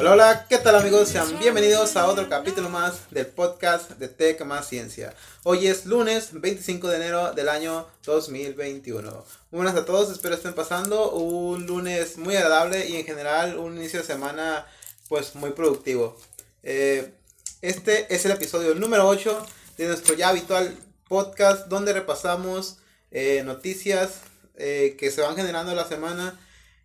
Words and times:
Hola, 0.00 0.12
hola, 0.12 0.46
¿qué 0.48 0.58
tal 0.58 0.76
amigos? 0.76 1.08
Sean 1.08 1.40
bienvenidos 1.40 1.96
a 1.96 2.06
otro 2.06 2.28
capítulo 2.28 2.68
más 2.68 3.10
del 3.10 3.26
podcast 3.26 3.90
de 3.98 4.06
Tech 4.06 4.40
Más 4.44 4.68
Ciencia. 4.68 5.12
Hoy 5.42 5.66
es 5.66 5.86
lunes 5.86 6.28
25 6.40 6.86
de 6.86 6.96
enero 6.98 7.32
del 7.32 7.48
año 7.48 7.84
2021. 8.04 9.10
Muy 9.10 9.24
buenas 9.50 9.74
a 9.74 9.84
todos, 9.84 10.12
espero 10.12 10.36
estén 10.36 10.54
pasando 10.54 11.10
un 11.10 11.66
lunes 11.66 12.16
muy 12.16 12.36
agradable 12.36 12.88
y 12.88 12.94
en 12.94 13.06
general 13.06 13.58
un 13.58 13.76
inicio 13.76 13.98
de 13.98 14.06
semana 14.06 14.68
pues 15.08 15.34
muy 15.34 15.50
productivo. 15.50 16.16
Eh, 16.62 17.12
este 17.60 18.14
es 18.14 18.24
el 18.24 18.30
episodio 18.30 18.76
número 18.76 19.08
8 19.08 19.46
de 19.78 19.88
nuestro 19.88 20.14
ya 20.14 20.28
habitual 20.28 20.76
podcast 21.08 21.66
donde 21.66 21.92
repasamos 21.92 22.76
eh, 23.10 23.42
noticias 23.44 24.20
eh, 24.58 24.94
que 24.96 25.10
se 25.10 25.22
van 25.22 25.34
generando 25.34 25.74
la 25.74 25.88
semana 25.88 26.38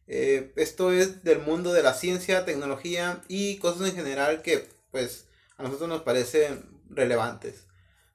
eh, 0.07 0.51
esto 0.55 0.91
es 0.91 1.23
del 1.23 1.39
mundo 1.39 1.73
de 1.73 1.83
la 1.83 1.93
ciencia, 1.93 2.45
tecnología 2.45 3.21
y 3.27 3.57
cosas 3.57 3.89
en 3.89 3.95
general 3.95 4.41
que 4.41 4.69
pues 4.91 5.25
a 5.57 5.63
nosotros 5.63 5.89
nos 5.89 6.01
parecen 6.01 6.65
relevantes. 6.89 7.65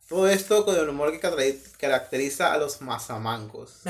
Todo 0.09 0.29
esto 0.29 0.65
con 0.65 0.77
el 0.77 0.89
humor 0.89 1.13
que 1.13 1.21
caracteriza 1.79 2.53
a 2.53 2.59
los 2.59 2.81
mazamancos. 2.81 3.81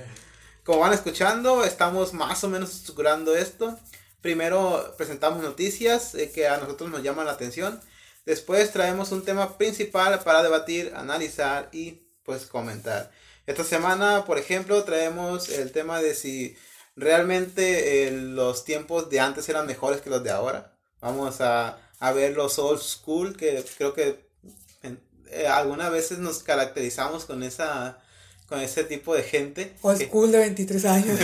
Como 0.64 0.78
van 0.80 0.94
escuchando, 0.94 1.62
estamos 1.64 2.14
más 2.14 2.42
o 2.42 2.48
menos 2.48 2.74
estructurando 2.74 3.36
esto. 3.36 3.78
Primero 4.22 4.94
presentamos 4.96 5.42
noticias 5.42 6.14
eh, 6.14 6.30
que 6.30 6.48
a 6.48 6.56
nosotros 6.56 6.90
nos 6.90 7.02
llaman 7.02 7.26
la 7.26 7.32
atención. 7.32 7.80
Después 8.24 8.72
traemos 8.72 9.12
un 9.12 9.22
tema 9.22 9.58
principal 9.58 10.18
para 10.20 10.42
debatir, 10.42 10.94
analizar 10.96 11.68
y 11.72 12.06
pues 12.22 12.46
comentar. 12.46 13.10
Esta 13.46 13.64
semana, 13.64 14.24
por 14.24 14.38
ejemplo, 14.38 14.84
traemos 14.84 15.50
el 15.50 15.70
tema 15.72 16.00
de 16.00 16.14
si 16.14 16.56
realmente 16.96 18.06
eh, 18.06 18.10
los 18.10 18.64
tiempos 18.64 19.10
de 19.10 19.20
antes 19.20 19.48
eran 19.48 19.66
mejores 19.66 20.00
que 20.00 20.10
los 20.10 20.22
de 20.22 20.30
ahora. 20.30 20.72
Vamos 21.00 21.40
a, 21.40 21.78
a 21.98 22.12
ver 22.12 22.34
los 22.34 22.58
old 22.58 22.80
school, 22.80 23.36
que 23.36 23.64
creo 23.76 23.94
que 23.94 24.24
eh, 25.30 25.46
algunas 25.48 25.90
veces 25.90 26.18
nos 26.18 26.42
caracterizamos 26.42 27.24
con 27.24 27.42
esa 27.42 27.98
con 28.48 28.60
ese 28.60 28.84
tipo 28.84 29.14
de 29.14 29.22
gente. 29.22 29.74
Old 29.82 30.02
school 30.02 30.30
de 30.30 30.38
23 30.38 30.84
años. 30.84 31.18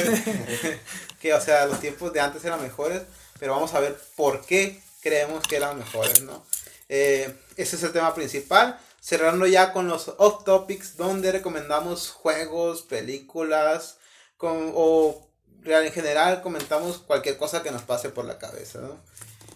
que, 1.20 1.34
o 1.34 1.40
sea, 1.40 1.66
los 1.66 1.80
tiempos 1.80 2.12
de 2.12 2.20
antes 2.20 2.44
eran 2.44 2.62
mejores, 2.62 3.02
pero 3.38 3.52
vamos 3.52 3.74
a 3.74 3.80
ver 3.80 3.96
por 4.16 4.44
qué 4.44 4.80
creemos 5.02 5.46
que 5.46 5.56
eran 5.56 5.78
mejores, 5.78 6.22
¿no? 6.22 6.44
Eh, 6.88 7.32
ese 7.56 7.76
es 7.76 7.82
el 7.82 7.92
tema 7.92 8.14
principal. 8.14 8.78
Cerrando 9.00 9.46
ya 9.46 9.72
con 9.72 9.88
los 9.88 10.12
off 10.18 10.44
topics, 10.44 10.96
donde 10.96 11.32
recomendamos 11.32 12.10
juegos, 12.10 12.82
películas, 12.82 13.96
con, 14.36 14.72
o 14.74 15.29
en 15.64 15.92
general 15.92 16.42
comentamos 16.42 16.98
cualquier 16.98 17.36
cosa 17.36 17.62
que 17.62 17.70
nos 17.70 17.82
pase 17.82 18.10
por 18.10 18.24
la 18.24 18.38
cabeza, 18.38 18.80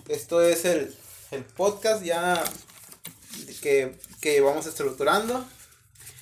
Esto 0.08 0.42
es 0.42 0.64
el, 0.64 0.94
podcast 1.56 2.04
ya 2.04 2.42
que, 3.60 3.96
que, 4.20 4.40
vamos 4.40 4.66
estructurando. 4.66 5.44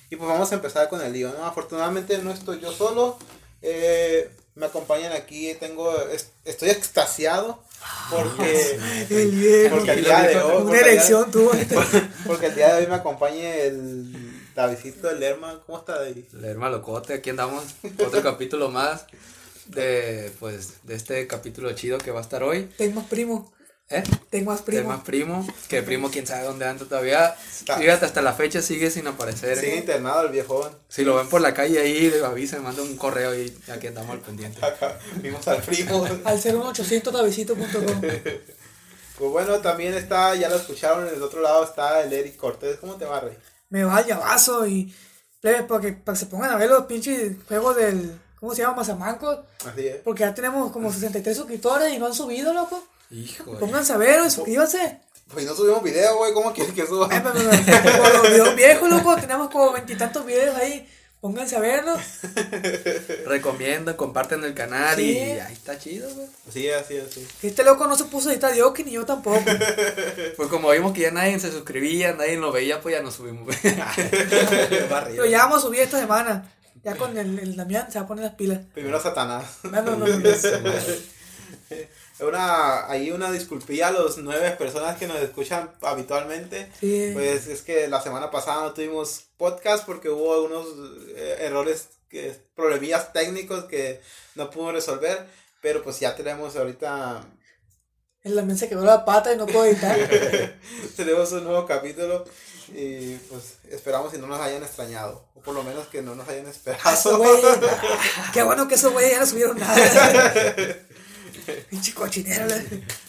Y 0.09 0.15
pues 0.15 0.29
vamos 0.29 0.51
a 0.51 0.55
empezar 0.55 0.89
con 0.89 1.01
el 1.01 1.11
lío, 1.11 1.33
¿no? 1.33 1.45
Afortunadamente 1.45 2.17
no 2.19 2.31
estoy 2.31 2.59
yo 2.59 2.71
solo. 2.71 3.17
Eh, 3.61 4.29
me 4.55 4.67
acompañan 4.67 5.11
aquí, 5.13 5.53
tengo, 5.55 5.91
estoy 6.45 6.69
extasiado 6.69 7.63
porque, 8.11 8.79
porque 9.71 9.91
el 9.91 10.03
día 10.03 10.21
de 10.21 10.37
hoy, 10.37 10.63
una 10.63 10.79
elección 10.79 11.31
porque 12.27 12.45
el 12.47 12.55
día 12.55 12.75
de 12.75 12.81
hoy 12.83 12.87
me 12.87 12.95
acompaña 12.95 13.55
el 13.55 14.53
Davidito, 14.53 15.09
el 15.09 15.19
Lerma, 15.19 15.59
¿cómo 15.65 15.79
está 15.79 15.99
David? 15.99 16.25
Lerma 16.33 16.69
Locote, 16.69 17.15
aquí 17.15 17.31
andamos, 17.31 17.63
otro 18.05 18.21
capítulo 18.21 18.69
más 18.69 19.07
de, 19.67 20.31
pues, 20.39 20.83
de 20.83 20.95
este 20.95 21.27
capítulo 21.27 21.71
chido 21.73 21.97
que 21.97 22.11
va 22.11 22.19
a 22.19 22.23
estar 22.23 22.43
hoy. 22.43 22.69
Tengo 22.77 23.01
más 23.01 23.09
primo. 23.09 23.53
¿Eh? 23.89 24.03
Tengo 24.29 24.51
más 24.51 24.61
primo. 24.61 24.81
Tengo 24.81 24.93
más 24.93 25.03
primo. 25.03 25.47
Que 25.67 25.83
primo, 25.83 26.09
quién 26.09 26.25
sabe 26.25 26.45
dónde 26.45 26.65
anda 26.65 26.85
todavía. 26.85 27.35
Fíjate, 27.77 28.05
hasta 28.05 28.21
la 28.21 28.33
fecha 28.33 28.61
sigue 28.61 28.89
sin 28.89 29.07
aparecer. 29.07 29.57
Sigue 29.57 29.77
internado 29.77 30.25
el 30.25 30.31
viejón. 30.31 30.71
Si 30.87 31.03
lo 31.03 31.15
ven 31.15 31.27
por 31.27 31.41
la 31.41 31.53
calle 31.53 31.79
ahí, 31.79 32.09
le 32.09 32.23
avisen, 32.25 32.63
manda 32.63 32.81
un 32.81 32.95
correo 32.97 33.35
y 33.35 33.53
aquí 33.71 33.87
andamos 33.87 34.11
al 34.11 34.21
pendiente. 34.21 34.59
vimos 35.21 35.47
al 35.47 35.61
primo. 35.61 36.05
al 36.23 36.37
01800 36.37 37.13
davisito.com. 37.13 38.01
Pues 39.17 39.31
bueno, 39.31 39.59
también 39.59 39.93
está, 39.93 40.33
ya 40.33 40.49
lo 40.49 40.55
escucharon, 40.55 41.07
en 41.07 41.13
el 41.13 41.21
otro 41.21 41.41
lado 41.41 41.63
está 41.63 42.01
el 42.01 42.11
Eric 42.11 42.35
Cortés. 42.35 42.77
¿Cómo 42.77 42.95
te 42.95 43.05
va, 43.05 43.19
Rey? 43.19 43.37
Me 43.69 43.83
va 43.83 43.97
al 43.97 44.05
llavazo 44.07 44.65
y. 44.65 44.93
Para 45.39 45.81
que, 45.81 45.91
para 45.91 46.13
que 46.13 46.19
se 46.19 46.25
pongan 46.27 46.51
a 46.51 46.55
ver 46.55 46.69
los 46.69 46.85
pinches 46.85 47.33
juegos 47.47 47.75
del 47.75 48.17
¿Cómo 48.43 48.53
se 48.53 48.61
llama? 48.61 48.75
Mazamanco. 48.75 49.45
Así 49.65 49.87
es. 49.87 49.95
Porque 50.03 50.19
ya 50.19 50.33
tenemos 50.33 50.69
como 50.73 50.91
63 50.91 51.37
suscriptores 51.37 51.93
y 51.93 51.97
no 51.97 52.07
han 52.07 52.13
subido, 52.13 52.53
loco. 52.53 52.83
Hijo. 53.09 53.57
Pónganse 53.57 53.93
a 53.93 53.97
ver, 53.97 54.29
suscríbanse. 54.29 54.99
Pues 55.31 55.45
no 55.45 55.55
subimos 55.55 55.81
video, 55.81 56.17
güey. 56.17 56.33
¿Cómo 56.33 56.51
quieres 56.51 56.73
que 56.73 56.85
suba? 56.85 57.07
Eh, 57.09 57.23
los 57.23 58.23
videos 58.23 58.53
viejos, 58.57 58.89
loco. 58.89 59.15
Tenemos 59.15 59.49
como 59.49 59.71
veintitantos 59.71 60.25
videos 60.25 60.57
ahí. 60.57 60.85
Pónganse 61.21 61.55
a 61.55 61.61
verlos. 61.61 62.01
Recomiendo, 63.27 63.95
comparten 63.95 64.43
el 64.43 64.53
canal 64.53 64.99
y 64.99 65.19
ahí 65.19 65.53
está 65.53 65.79
chido, 65.79 66.13
güey. 66.13 66.27
Sí, 66.51 66.69
así, 66.69 66.97
así. 66.97 67.25
Este 67.43 67.63
loco 67.63 67.87
no 67.87 67.95
se 67.95 68.03
puso 68.03 68.27
a 68.27 68.33
editar 68.33 68.51
Dioki 68.51 68.83
ni 68.83 68.91
yo 68.91 69.05
tampoco. 69.05 69.39
pues 70.35 70.49
como 70.49 70.69
vimos 70.71 70.91
que 70.91 70.99
ya 70.99 71.11
nadie 71.11 71.39
se 71.39 71.49
suscribía, 71.49 72.11
nadie 72.11 72.35
lo 72.35 72.51
veía, 72.51 72.81
pues 72.81 72.93
ya 72.93 73.01
no 73.01 73.09
subimos. 73.09 73.55
Pero 73.61 75.25
ya 75.27 75.37
vamos 75.37 75.59
a 75.59 75.61
subir 75.61 75.79
esta 75.79 75.97
semana. 75.97 76.53
Ya 76.83 76.97
con 76.97 77.17
el, 77.17 77.39
el 77.39 77.55
Damián 77.55 77.89
se 77.91 77.97
va 77.97 78.05
a 78.05 78.07
poner 78.07 78.25
las 78.25 78.35
pilas. 78.35 78.59
Primero 78.73 78.99
Satanás. 78.99 79.59
No, 79.63 79.81
no, 79.81 79.95
no. 79.95 80.05
una, 82.19 82.89
hay 82.89 83.11
una 83.11 83.31
disculpilla 83.31 83.87
a 83.87 83.91
los 83.91 84.17
nueve 84.17 84.51
personas 84.51 84.97
que 84.97 85.07
nos 85.07 85.19
escuchan 85.19 85.71
habitualmente. 85.81 86.69
Sí. 86.79 87.11
Pues 87.13 87.47
es 87.47 87.61
que 87.61 87.87
la 87.87 88.01
semana 88.01 88.31
pasada 88.31 88.63
no 88.63 88.73
tuvimos 88.73 89.27
podcast 89.37 89.85
porque 89.85 90.09
hubo 90.09 90.33
algunos 90.33 90.67
eh, 91.15 91.37
errores, 91.39 91.87
que, 92.09 92.35
problemillas 92.53 93.13
técnicos 93.13 93.63
que 93.65 94.01
no 94.35 94.49
pudimos 94.49 94.73
resolver. 94.73 95.25
Pero 95.61 95.83
pues 95.83 96.01
ya 96.01 96.15
tenemos 96.15 96.57
ahorita... 96.57 97.25
El 98.23 98.35
Damián 98.35 98.57
se 98.57 98.67
quedó 98.67 98.83
la 98.83 99.05
pata 99.05 99.33
y 99.33 99.37
no 99.37 99.45
puedo 99.45 99.65
editar. 99.65 99.97
tenemos 100.97 101.31
un 101.31 101.45
nuevo 101.45 101.65
capítulo 101.65 102.25
y 102.69 103.15
pues 103.29 103.57
esperamos 103.69 104.11
que 104.11 104.17
no 104.17 104.27
nos 104.27 104.39
hayan 104.39 104.63
extrañado. 104.63 105.25
O 105.35 105.41
por 105.41 105.53
lo 105.53 105.63
menos 105.63 105.87
que 105.87 106.01
no 106.01 106.15
nos 106.15 106.27
hayan 106.27 106.47
esperado. 106.47 106.81
qué 108.33 108.43
bueno 108.43 108.67
que 108.67 108.75
esos 108.75 108.91
güeyes 108.91 109.11
ya 109.11 109.19
no 109.19 109.25
subieron 109.25 109.57
nada. 109.57 110.33
Pinche 111.69 111.93
cochinero. 111.93 112.47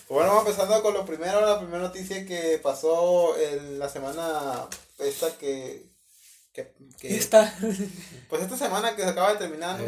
Bueno, 0.09 0.31
vamos 0.31 0.47
empezando 0.47 0.83
con 0.83 0.95
lo 0.95 1.07
primero. 1.07 1.41
La 1.41 1.59
primera 1.59 1.83
noticia 1.83 2.27
que 2.27 2.59
pasó 2.63 3.37
en 3.39 3.79
la 3.79 3.89
semana 3.89 4.67
esta 4.99 5.37
que. 5.39 5.87
que, 6.53 6.75
esta. 7.01 7.57
Pues 8.29 8.43
esta 8.43 8.57
semana 8.57 8.97
que 8.97 9.03
se 9.03 9.09
acaba 9.09 9.33
de 9.33 9.39
terminar. 9.39 9.81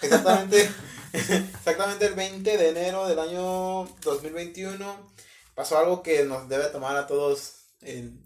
Exactamente, 0.00 0.70
exactamente 1.12 2.06
el 2.06 2.14
20 2.14 2.56
de 2.56 2.68
enero 2.68 3.08
del 3.08 3.18
año 3.18 3.84
2021 4.02 5.14
pasó 5.54 5.78
algo 5.78 6.02
que 6.02 6.24
nos 6.24 6.48
debe 6.48 6.66
tomar 6.66 6.96
a 6.96 7.06
todos 7.06 7.54
en 7.82 8.23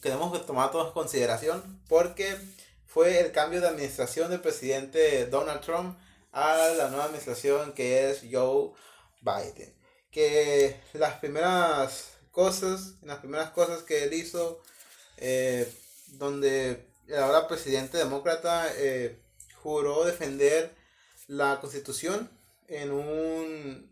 queremos 0.00 0.46
tomar 0.46 0.70
todos 0.70 0.88
en 0.88 0.92
consideración 0.92 1.80
porque 1.88 2.36
fue 2.86 3.20
el 3.20 3.32
cambio 3.32 3.60
de 3.60 3.68
administración 3.68 4.30
del 4.30 4.40
presidente 4.40 5.26
Donald 5.26 5.60
Trump 5.60 5.98
a 6.32 6.56
la 6.76 6.88
nueva 6.88 7.04
administración 7.04 7.72
que 7.72 8.10
es 8.10 8.22
Joe 8.30 8.72
Biden. 9.20 9.74
Que 10.10 10.80
las 10.92 11.14
primeras 11.18 12.10
cosas, 12.32 12.94
las 13.02 13.18
primeras 13.18 13.50
cosas 13.50 13.82
que 13.82 14.04
él 14.04 14.12
hizo, 14.12 14.60
eh, 15.18 15.72
donde 16.08 16.86
el 17.06 17.18
ahora 17.18 17.48
presidente 17.48 17.98
demócrata 17.98 18.70
eh, 18.76 19.18
juró 19.62 20.04
defender 20.04 20.74
la 21.28 21.60
constitución 21.60 22.30
en 22.68 22.90
un, 22.90 23.91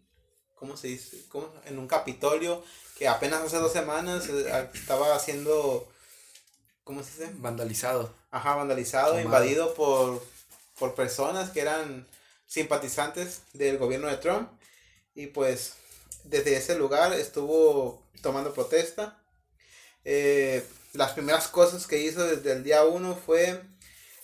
¿cómo 0.60 0.76
se 0.76 0.88
dice? 0.88 1.16
En 1.64 1.78
un 1.78 1.88
capitolio 1.88 2.62
que 2.98 3.08
apenas 3.08 3.42
hace 3.42 3.56
dos 3.56 3.72
semanas 3.72 4.28
eh, 4.28 4.68
estaba 4.74 5.18
siendo, 5.18 5.90
¿cómo 6.84 7.02
se 7.02 7.10
dice? 7.12 7.32
Vandalizado. 7.38 8.12
Ajá, 8.30 8.54
vandalizado, 8.54 9.18
invadido 9.18 9.74
por, 9.74 10.22
por 10.78 10.94
personas 10.94 11.50
que 11.50 11.62
eran 11.62 12.06
simpatizantes 12.46 13.40
del 13.54 13.78
gobierno 13.78 14.08
de 14.08 14.18
Trump. 14.18 14.50
Y 15.14 15.28
pues 15.28 15.72
desde 16.24 16.56
ese 16.56 16.76
lugar 16.76 17.14
estuvo 17.14 18.02
tomando 18.20 18.52
protesta. 18.52 19.18
Eh, 20.04 20.62
las 20.92 21.12
primeras 21.12 21.48
cosas 21.48 21.86
que 21.86 21.98
hizo 21.98 22.26
desde 22.26 22.52
el 22.52 22.62
día 22.62 22.84
uno 22.84 23.16
fue 23.16 23.62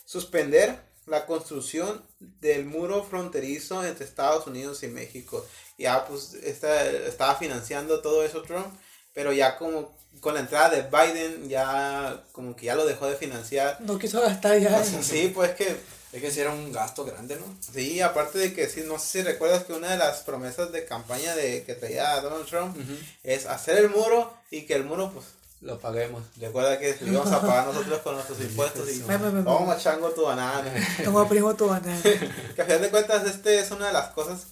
suspender 0.05 0.79
la 1.07 1.25
construcción 1.25 2.05
del 2.19 2.65
muro 2.65 3.03
fronterizo 3.03 3.83
entre 3.83 4.05
Estados 4.05 4.45
Unidos 4.45 4.83
y 4.83 4.87
México. 4.87 5.43
Ya 5.77 6.05
pues 6.05 6.33
estaba 6.33 7.35
financiando 7.35 8.01
todo 8.01 8.23
eso 8.23 8.41
Trump, 8.41 8.67
pero 9.13 9.31
ya 9.31 9.57
como 9.57 9.95
con 10.21 10.33
la 10.33 10.39
entrada 10.39 10.69
de 10.69 10.81
Biden 10.83 11.47
ya 11.47 12.23
como 12.31 12.55
que 12.55 12.65
ya 12.65 12.75
lo 12.75 12.85
dejó 12.85 13.07
de 13.07 13.15
financiar. 13.15 13.77
No 13.81 13.99
quiso 13.99 14.21
gastar 14.21 14.57
ya. 14.59 14.83
Sí, 15.01 15.31
pues 15.33 15.51
que 15.51 15.77
Es 16.11 16.21
que 16.21 16.31
si 16.31 16.39
era 16.39 16.51
un 16.51 16.71
gasto 16.71 17.05
grande, 17.05 17.35
¿no? 17.35 17.45
sí, 17.71 18.01
aparte 18.01 18.39
de 18.39 18.53
que 18.53 18.67
sí, 18.67 18.83
no 18.87 18.97
sé 18.97 19.07
si 19.07 19.21
recuerdas 19.23 19.65
que 19.65 19.73
una 19.73 19.91
de 19.91 19.97
las 19.97 20.21
promesas 20.21 20.71
de 20.71 20.85
campaña 20.85 21.35
de 21.35 21.63
que 21.63 21.75
traía 21.75 22.19
Donald 22.21 22.47
Trump 22.47 22.75
es 23.23 23.45
hacer 23.45 23.77
el 23.77 23.89
muro 23.89 24.33
y 24.49 24.61
que 24.65 24.73
el 24.73 24.83
muro 24.85 25.11
pues 25.13 25.25
Lo 25.61 25.77
paguemos. 25.77 26.23
recuerda 26.39 26.79
que 26.79 26.97
lo 27.01 27.11
íbamos 27.11 27.31
a 27.33 27.41
pagar 27.41 27.67
nosotros 27.67 27.99
con 28.01 28.15
nuestros 28.15 28.39
impuestos 28.49 28.89
y 28.91 28.99
Me, 29.03 29.17
me, 29.19 29.29
me, 29.31 29.43
toma 29.43 29.77
chango 29.77 30.09
tu 30.11 30.23
banana. 30.23 30.73
Como 31.05 31.27
primo 31.29 31.55
tu 31.55 31.67
banana. 31.67 32.01
Que 32.55 32.61
a 32.61 32.65
final 32.65 32.81
de 32.81 32.89
cuentas, 32.89 33.25
este 33.27 33.59
es 33.59 33.69
una 33.69 33.87
de 33.87 33.93
las 33.93 34.07
cosas 34.13 34.47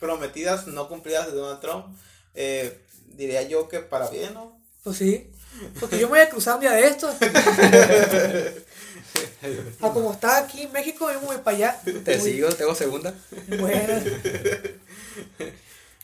prometidas, 0.00 0.66
no 0.66 0.88
cumplidas 0.88 1.26
de 1.26 1.32
Donald 1.34 1.60
Trump. 1.60 1.96
Eh, 2.34 2.84
diría 3.06 3.42
yo 3.42 3.68
que 3.68 3.78
para 3.78 4.08
bien, 4.10 4.34
¿no? 4.34 4.58
Pues 4.82 4.96
sí. 4.96 5.30
Porque 5.78 5.98
yo 5.98 6.08
me 6.08 6.12
voy 6.12 6.20
a 6.20 6.30
cruzar 6.30 6.56
un 6.56 6.62
día 6.62 6.72
de 6.72 6.88
estos. 6.88 7.14
A 9.80 9.92
como 9.92 10.12
está 10.12 10.38
aquí 10.38 10.62
en 10.62 10.72
México, 10.72 11.10
yo 11.12 11.20
me 11.20 11.26
voy 11.26 11.38
para 11.38 11.56
allá. 11.56 11.80
Te 12.04 12.20
sigo, 12.20 12.48
tengo 12.50 12.74
segunda. 12.74 13.14
Bueno, 13.58 13.94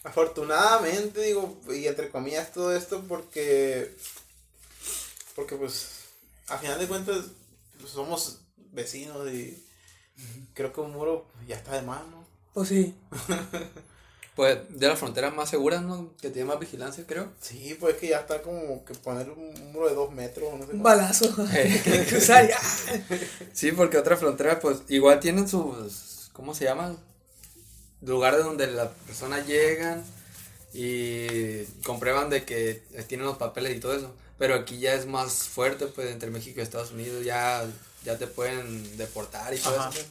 Afortunadamente, 0.05 1.21
digo, 1.21 1.61
y 1.69 1.87
entre 1.87 2.11
comillas 2.11 2.53
todo 2.53 2.75
esto 2.77 3.05
porque, 3.09 3.97
porque 5.35 5.57
pues, 5.57 6.05
a 6.49 6.59
final 6.59 6.79
de 6.79 6.87
cuentas, 6.87 7.25
pues, 7.81 7.91
somos 7.91 8.39
vecinos 8.73 9.29
y 9.33 9.65
creo 10.55 10.73
que 10.73 10.81
un 10.81 10.93
muro 10.93 11.27
ya 11.49 11.57
está 11.57 11.75
de 11.75 11.83
más, 11.83 12.07
¿no? 12.07 12.27
pues 12.57 12.71
sí. 12.71 12.95
Pues 14.37 14.59
de 14.69 14.87
las 14.87 14.99
fronteras 14.99 15.35
más 15.35 15.49
seguras, 15.49 15.83
¿no? 15.83 16.13
Que 16.21 16.29
tiene 16.29 16.47
más 16.47 16.61
vigilancia, 16.61 17.05
creo. 17.07 17.33
Sí, 17.41 17.75
pues 17.81 17.97
que 17.97 18.09
ya 18.09 18.19
está 18.19 18.43
como 18.43 18.85
que 18.85 18.93
poner 18.93 19.31
un 19.31 19.73
muro 19.73 19.89
de 19.89 19.95
dos 19.95 20.13
metros, 20.13 20.53
no 20.59 20.67
sé 20.67 20.73
Un 20.73 20.83
balazo. 20.83 21.25
Sí, 23.55 23.73
porque 23.73 23.97
otras 23.97 24.21
fronteras, 24.21 24.59
pues 24.61 24.81
igual 24.89 25.21
tienen 25.21 25.49
sus. 25.49 26.29
¿Cómo 26.35 26.55
se 26.55 26.65
llaman? 26.65 26.99
Lugares 28.03 28.45
donde 28.45 28.67
las 28.67 28.89
personas 29.07 29.47
llegan 29.47 30.05
y 30.75 31.65
comprueban 31.87 32.29
de 32.29 32.45
que 32.45 32.83
tienen 33.09 33.27
los 33.27 33.39
papeles 33.39 33.75
y 33.75 33.81
todo 33.81 33.95
eso. 33.95 34.15
Pero 34.37 34.55
aquí 34.55 34.79
ya 34.79 34.93
es 34.93 35.07
más 35.07 35.33
fuerte, 35.45 35.87
pues 35.87 36.11
entre 36.11 36.31
México 36.31 36.61
y 36.61 36.63
Estados 36.63 36.93
Unidos 36.93 37.25
ya, 37.25 37.67
ya 38.05 38.19
te 38.19 38.27
pueden 38.27 38.99
deportar 38.99 39.55
y 39.55 39.59
todo 39.59 39.81
Ajá. 39.81 39.89
eso. 39.89 40.07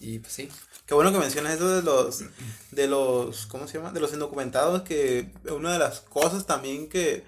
Y 0.00 0.18
pues 0.18 0.32
sí. 0.32 0.48
Qué 0.86 0.94
bueno 0.94 1.12
que 1.12 1.18
mencionas 1.18 1.54
eso 1.54 1.68
de 1.68 1.82
los, 1.82 2.24
de 2.72 2.88
los, 2.88 3.46
¿cómo 3.46 3.68
se 3.68 3.78
llama? 3.78 3.92
De 3.92 4.00
los 4.00 4.12
indocumentados, 4.12 4.82
que 4.82 5.30
una 5.50 5.74
de 5.74 5.78
las 5.78 6.00
cosas 6.00 6.46
también 6.46 6.88
que, 6.88 7.24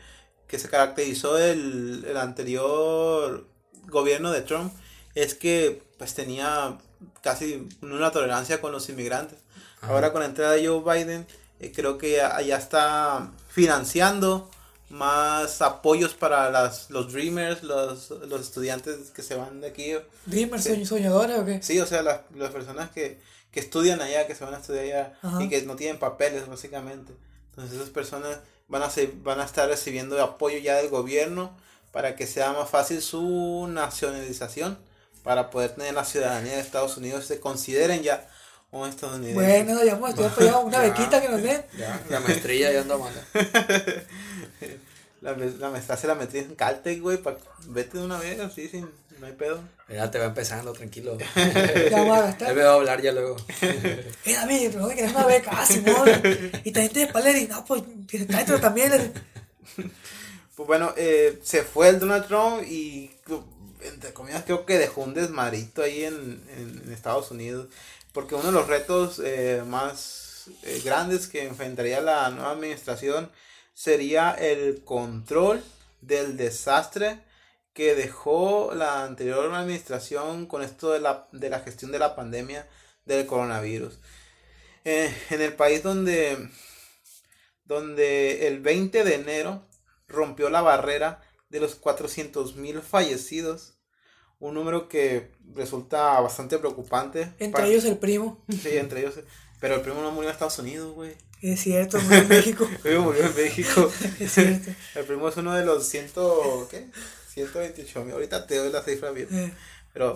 que 0.48 0.58
se 0.58 0.68
caracterizó 0.68 1.38
el, 1.38 2.04
el 2.08 2.16
anterior 2.16 3.46
gobierno 3.88 4.32
de 4.32 4.40
Trump 4.40 4.72
es 5.14 5.34
que 5.34 5.82
pues 5.98 6.14
tenía 6.14 6.78
casi 7.20 7.68
una 7.82 8.10
tolerancia 8.10 8.60
con 8.60 8.72
los 8.72 8.88
inmigrantes. 8.88 9.38
Ahora 9.82 10.12
con 10.12 10.20
la 10.20 10.26
entrada 10.26 10.52
de 10.52 10.66
Joe 10.66 10.82
Biden, 10.82 11.26
eh, 11.60 11.72
creo 11.74 11.98
que 11.98 12.12
ya, 12.12 12.40
ya 12.40 12.56
está 12.56 13.32
financiando 13.48 14.50
más 14.92 15.62
apoyos 15.62 16.12
para 16.12 16.50
las, 16.50 16.90
los 16.90 17.10
Dreamers, 17.12 17.62
los, 17.62 18.10
los 18.10 18.40
estudiantes 18.42 19.10
que 19.10 19.22
se 19.22 19.34
van 19.34 19.62
de 19.62 19.68
aquí. 19.68 19.94
Dreamers, 20.26 20.68
soñadores 20.86 21.38
o 21.38 21.44
qué? 21.46 21.62
Sí, 21.62 21.80
o 21.80 21.86
sea, 21.86 22.02
las, 22.02 22.20
las 22.34 22.50
personas 22.50 22.90
que, 22.90 23.18
que 23.50 23.60
estudian 23.60 24.02
allá, 24.02 24.26
que 24.26 24.34
se 24.34 24.44
van 24.44 24.52
a 24.54 24.58
estudiar 24.58 24.84
allá 24.84 25.18
Ajá. 25.22 25.42
y 25.42 25.48
que 25.48 25.62
no 25.62 25.76
tienen 25.76 25.98
papeles, 25.98 26.46
básicamente. 26.46 27.14
Entonces 27.50 27.74
esas 27.78 27.88
personas 27.88 28.38
van 28.68 28.82
a, 28.82 28.90
ser- 28.90 29.12
van 29.22 29.40
a 29.40 29.44
estar 29.44 29.66
recibiendo 29.66 30.22
apoyo 30.22 30.58
ya 30.58 30.76
del 30.76 30.90
gobierno 30.90 31.56
para 31.90 32.14
que 32.14 32.26
sea 32.26 32.52
más 32.52 32.68
fácil 32.68 33.00
su 33.00 33.66
nacionalización, 33.70 34.78
para 35.22 35.48
poder 35.50 35.70
tener 35.70 35.94
la 35.94 36.04
ciudadanía 36.04 36.52
de 36.54 36.60
Estados 36.60 36.98
Unidos, 36.98 37.24
se 37.26 37.40
consideren 37.40 38.02
ya 38.02 38.28
un 38.72 38.88
estadounidense. 38.88 39.34
Bueno, 39.64 39.84
ya 39.84 39.94
vamos 39.94 40.18
a 40.18 40.26
estudiar 40.26 40.56
una 40.64 40.78
Ya. 40.82 40.88
bequita 40.90 41.20
que 41.22 41.28
nos 41.28 41.42
den. 41.42 41.62
Ya, 41.78 42.02
la 42.10 42.20
maestría 42.20 42.72
ya 42.72 42.80
anda 42.82 42.96
mala. 42.98 43.22
La, 45.22 45.36
la 45.36 45.70
maestra 45.70 45.96
se 45.96 46.08
la 46.08 46.16
metí 46.16 46.38
en 46.38 46.56
Caltech, 46.56 47.00
güey, 47.00 47.16
para 47.16 47.36
vete 47.68 47.96
de 47.98 48.04
una 48.04 48.18
vez, 48.18 48.40
así, 48.40 48.66
sin, 48.68 48.88
no 49.20 49.26
hay 49.26 49.32
pedo. 49.34 49.60
Ya 49.88 50.10
te 50.10 50.18
va 50.18 50.24
empezando, 50.24 50.72
tranquilo. 50.72 51.16
Ya 51.36 51.98
vamos 51.98 52.16
a 52.18 52.20
Él 52.20 52.26
gastar. 52.26 52.54
me 52.56 52.62
va 52.64 52.70
a 52.70 52.74
hablar 52.74 53.00
ya 53.02 53.12
luego. 53.12 53.36
Eh, 53.62 54.34
David, 54.34 54.70
pero 54.72 54.88
que 54.88 54.96
querés 54.96 55.12
una 55.12 55.26
beca, 55.26 55.50
ah, 55.54 55.64
Simón. 55.64 56.08
Y 56.64 56.72
también 56.72 56.92
tienes 56.92 57.12
paleri. 57.12 57.46
No, 57.46 57.64
pues, 57.64 57.84
tráetelo 58.26 58.58
también. 58.60 59.12
Pues 60.56 60.66
bueno, 60.66 60.92
eh, 60.96 61.38
se 61.44 61.62
fue 61.62 61.88
el 61.88 61.98
Donald 62.00 62.26
Trump 62.26 62.62
y 62.68 63.10
entre 63.80 64.12
comillas 64.12 64.42
creo 64.44 64.66
que 64.66 64.76
dejó 64.78 65.02
un 65.02 65.14
desmadrito 65.14 65.82
ahí 65.82 66.04
en, 66.04 66.42
en- 66.56 66.82
en 66.84 66.92
Estados 66.92 67.30
Unidos. 67.30 67.68
Porque 68.12 68.34
uno 68.34 68.46
de 68.46 68.52
los 68.52 68.66
retos 68.66 69.20
eh, 69.24 69.62
más 69.66 70.46
eh, 70.64 70.82
grandes 70.84 71.28
que 71.28 71.44
enfrentaría 71.46 72.00
la 72.00 72.28
nueva 72.30 72.50
administración 72.50 73.30
sería 73.74 74.32
el 74.32 74.84
control 74.84 75.62
del 76.00 76.36
desastre 76.36 77.20
que 77.72 77.94
dejó 77.94 78.72
la 78.74 79.04
anterior 79.04 79.52
administración 79.54 80.46
con 80.46 80.62
esto 80.62 80.90
de 80.92 81.00
la, 81.00 81.28
de 81.32 81.48
la 81.50 81.60
gestión 81.60 81.90
de 81.92 81.98
la 81.98 82.14
pandemia 82.14 82.68
del 83.06 83.26
coronavirus. 83.26 83.98
Eh, 84.84 85.14
en 85.30 85.40
el 85.40 85.54
país 85.54 85.82
donde, 85.82 86.48
donde 87.64 88.48
el 88.48 88.60
20 88.60 89.04
de 89.04 89.14
enero 89.14 89.66
rompió 90.08 90.50
la 90.50 90.60
barrera 90.62 91.22
de 91.48 91.60
los 91.60 91.74
400 91.76 92.56
mil 92.56 92.80
fallecidos, 92.82 93.74
un 94.38 94.54
número 94.54 94.88
que 94.88 95.32
resulta 95.54 96.18
bastante 96.20 96.58
preocupante. 96.58 97.22
Entre 97.38 97.50
para- 97.52 97.66
ellos 97.68 97.84
el 97.84 97.98
primo. 97.98 98.44
Sí, 98.50 98.76
entre 98.76 99.00
ellos. 99.00 99.14
Pero 99.60 99.76
el 99.76 99.80
primo 99.82 100.02
no 100.02 100.10
murió 100.10 100.28
en 100.28 100.32
Estados 100.32 100.58
Unidos, 100.58 100.92
güey. 100.94 101.14
Es 101.42 101.60
cierto, 101.60 102.00
no 102.00 102.14
en 102.14 102.28
México. 102.28 102.68
Murió 102.84 103.26
en 103.26 103.34
México. 103.34 103.92
Es 104.20 104.32
cierto. 104.32 104.70
El 104.94 105.04
primo 105.04 105.28
es 105.28 105.36
uno 105.36 105.54
de 105.54 105.64
los 105.64 105.86
ciento, 105.88 106.68
¿qué? 106.70 106.86
128 107.34 108.04
mil. 108.04 108.14
Ahorita 108.14 108.46
te 108.46 108.56
doy 108.56 108.70
la 108.70 108.82
cifra 108.82 109.10
bien. 109.10 109.28
Eh, 109.32 109.52
Pero, 109.92 110.14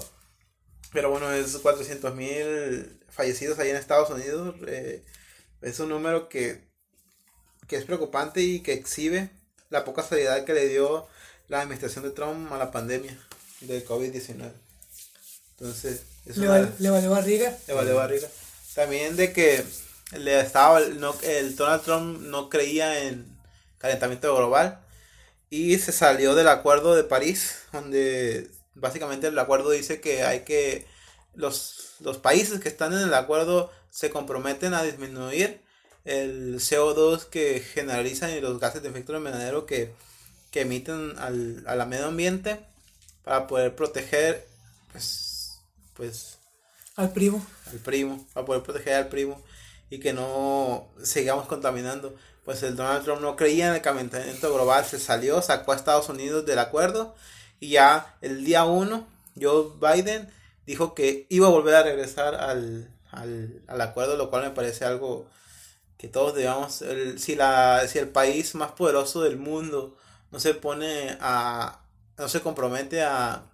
pero 0.92 1.10
bueno, 1.10 1.32
es 1.32 1.56
400 1.58 2.14
mil 2.14 3.00
fallecidos 3.10 3.58
ahí 3.58 3.70
en 3.70 3.76
Estados 3.76 4.10
Unidos. 4.10 4.54
eh, 4.68 5.04
es 5.62 5.80
un 5.80 5.88
número 5.88 6.28
que, 6.28 6.62
que 7.66 7.76
es 7.76 7.84
preocupante 7.84 8.40
y 8.42 8.60
que 8.60 8.74
exhibe 8.74 9.30
la 9.70 9.84
poca 9.84 10.02
seriedad 10.02 10.44
que 10.44 10.54
le 10.54 10.68
dio 10.68 11.08
la 11.48 11.60
administración 11.62 12.04
de 12.04 12.10
Trump 12.10 12.52
a 12.52 12.58
la 12.58 12.70
pandemia 12.70 13.18
del 13.62 13.84
COVID-19. 13.84 14.52
Entonces, 15.58 16.02
es 16.26 16.36
le, 16.36 16.46
val- 16.48 16.74
le 16.78 16.90
valió 16.90 17.10
barriga. 17.10 17.56
le 17.66 17.74
valió 17.74 17.96
barriga. 17.96 18.28
También 18.74 19.16
de 19.16 19.32
que 19.32 19.64
le 20.12 20.40
estaba, 20.40 20.80
no, 20.80 21.14
el 21.22 21.56
Donald 21.56 21.82
Trump 21.82 22.20
no 22.22 22.48
creía 22.48 23.02
en 23.04 23.26
calentamiento 23.78 24.34
global 24.36 24.80
y 25.50 25.78
se 25.78 25.92
salió 25.92 26.34
del 26.34 26.48
acuerdo 26.48 26.94
de 26.94 27.04
París, 27.04 27.56
donde 27.72 28.50
básicamente 28.74 29.28
el 29.28 29.38
acuerdo 29.38 29.70
dice 29.70 30.00
que 30.00 30.22
hay 30.24 30.40
que 30.40 30.86
los, 31.34 31.96
los 32.00 32.18
países 32.18 32.60
que 32.60 32.68
están 32.68 32.92
en 32.92 33.00
el 33.00 33.14
acuerdo 33.14 33.70
se 33.90 34.10
comprometen 34.10 34.74
a 34.74 34.82
disminuir 34.82 35.62
el 36.04 36.60
CO2 36.60 37.26
que 37.26 37.60
generalizan 37.60 38.30
y 38.30 38.40
los 38.40 38.60
gases 38.60 38.82
de 38.82 38.88
efecto 38.90 39.16
invernadero 39.16 39.66
que, 39.66 39.92
que 40.50 40.62
emiten 40.62 41.14
al, 41.18 41.64
a 41.66 41.76
la 41.76 41.86
medio 41.86 42.06
ambiente 42.06 42.60
para 43.24 43.46
poder 43.46 43.74
proteger 43.76 44.46
pues 44.92 45.60
pues 45.94 46.38
Al 46.96 47.12
primo. 47.12 47.44
al 47.72 47.78
primo, 47.78 48.26
para 48.32 48.46
poder 48.46 48.62
proteger 48.62 48.94
al 48.94 49.08
primo 49.08 49.42
y 49.90 49.98
que 50.00 50.12
no 50.12 50.88
sigamos 51.02 51.46
contaminando. 51.46 52.14
Pues 52.44 52.62
el 52.62 52.76
Donald 52.76 53.04
Trump 53.04 53.20
no 53.22 53.36
creía 53.36 53.68
en 53.68 53.74
el 53.74 53.82
calentamiento 53.82 54.52
global, 54.54 54.84
se 54.84 54.98
salió, 55.00 55.42
sacó 55.42 55.72
a 55.72 55.76
Estados 55.76 56.08
Unidos 56.08 56.46
del 56.46 56.58
acuerdo 56.60 57.14
y 57.60 57.70
ya 57.70 58.16
el 58.20 58.44
día 58.44 58.64
1 58.64 59.06
Joe 59.40 59.66
Biden 59.80 60.30
dijo 60.66 60.94
que 60.94 61.26
iba 61.30 61.46
a 61.48 61.50
volver 61.50 61.74
a 61.74 61.82
regresar 61.82 62.34
al, 62.36 62.90
al, 63.10 63.62
al 63.66 63.80
acuerdo, 63.80 64.16
lo 64.16 64.30
cual 64.30 64.44
me 64.44 64.50
parece 64.50 64.84
algo 64.84 65.28
que 65.98 66.08
todos 66.08 66.34
debamos, 66.34 66.82
el- 66.82 67.18
si, 67.18 67.34
la, 67.36 67.86
si 67.88 67.98
el 67.98 68.08
país 68.08 68.54
más 68.54 68.72
poderoso 68.72 69.22
del 69.22 69.36
mundo 69.38 69.96
no 70.30 70.40
se 70.40 70.54
pone 70.54 71.16
a, 71.20 71.80
no 72.18 72.28
se 72.28 72.40
compromete 72.42 73.02
a, 73.02 73.44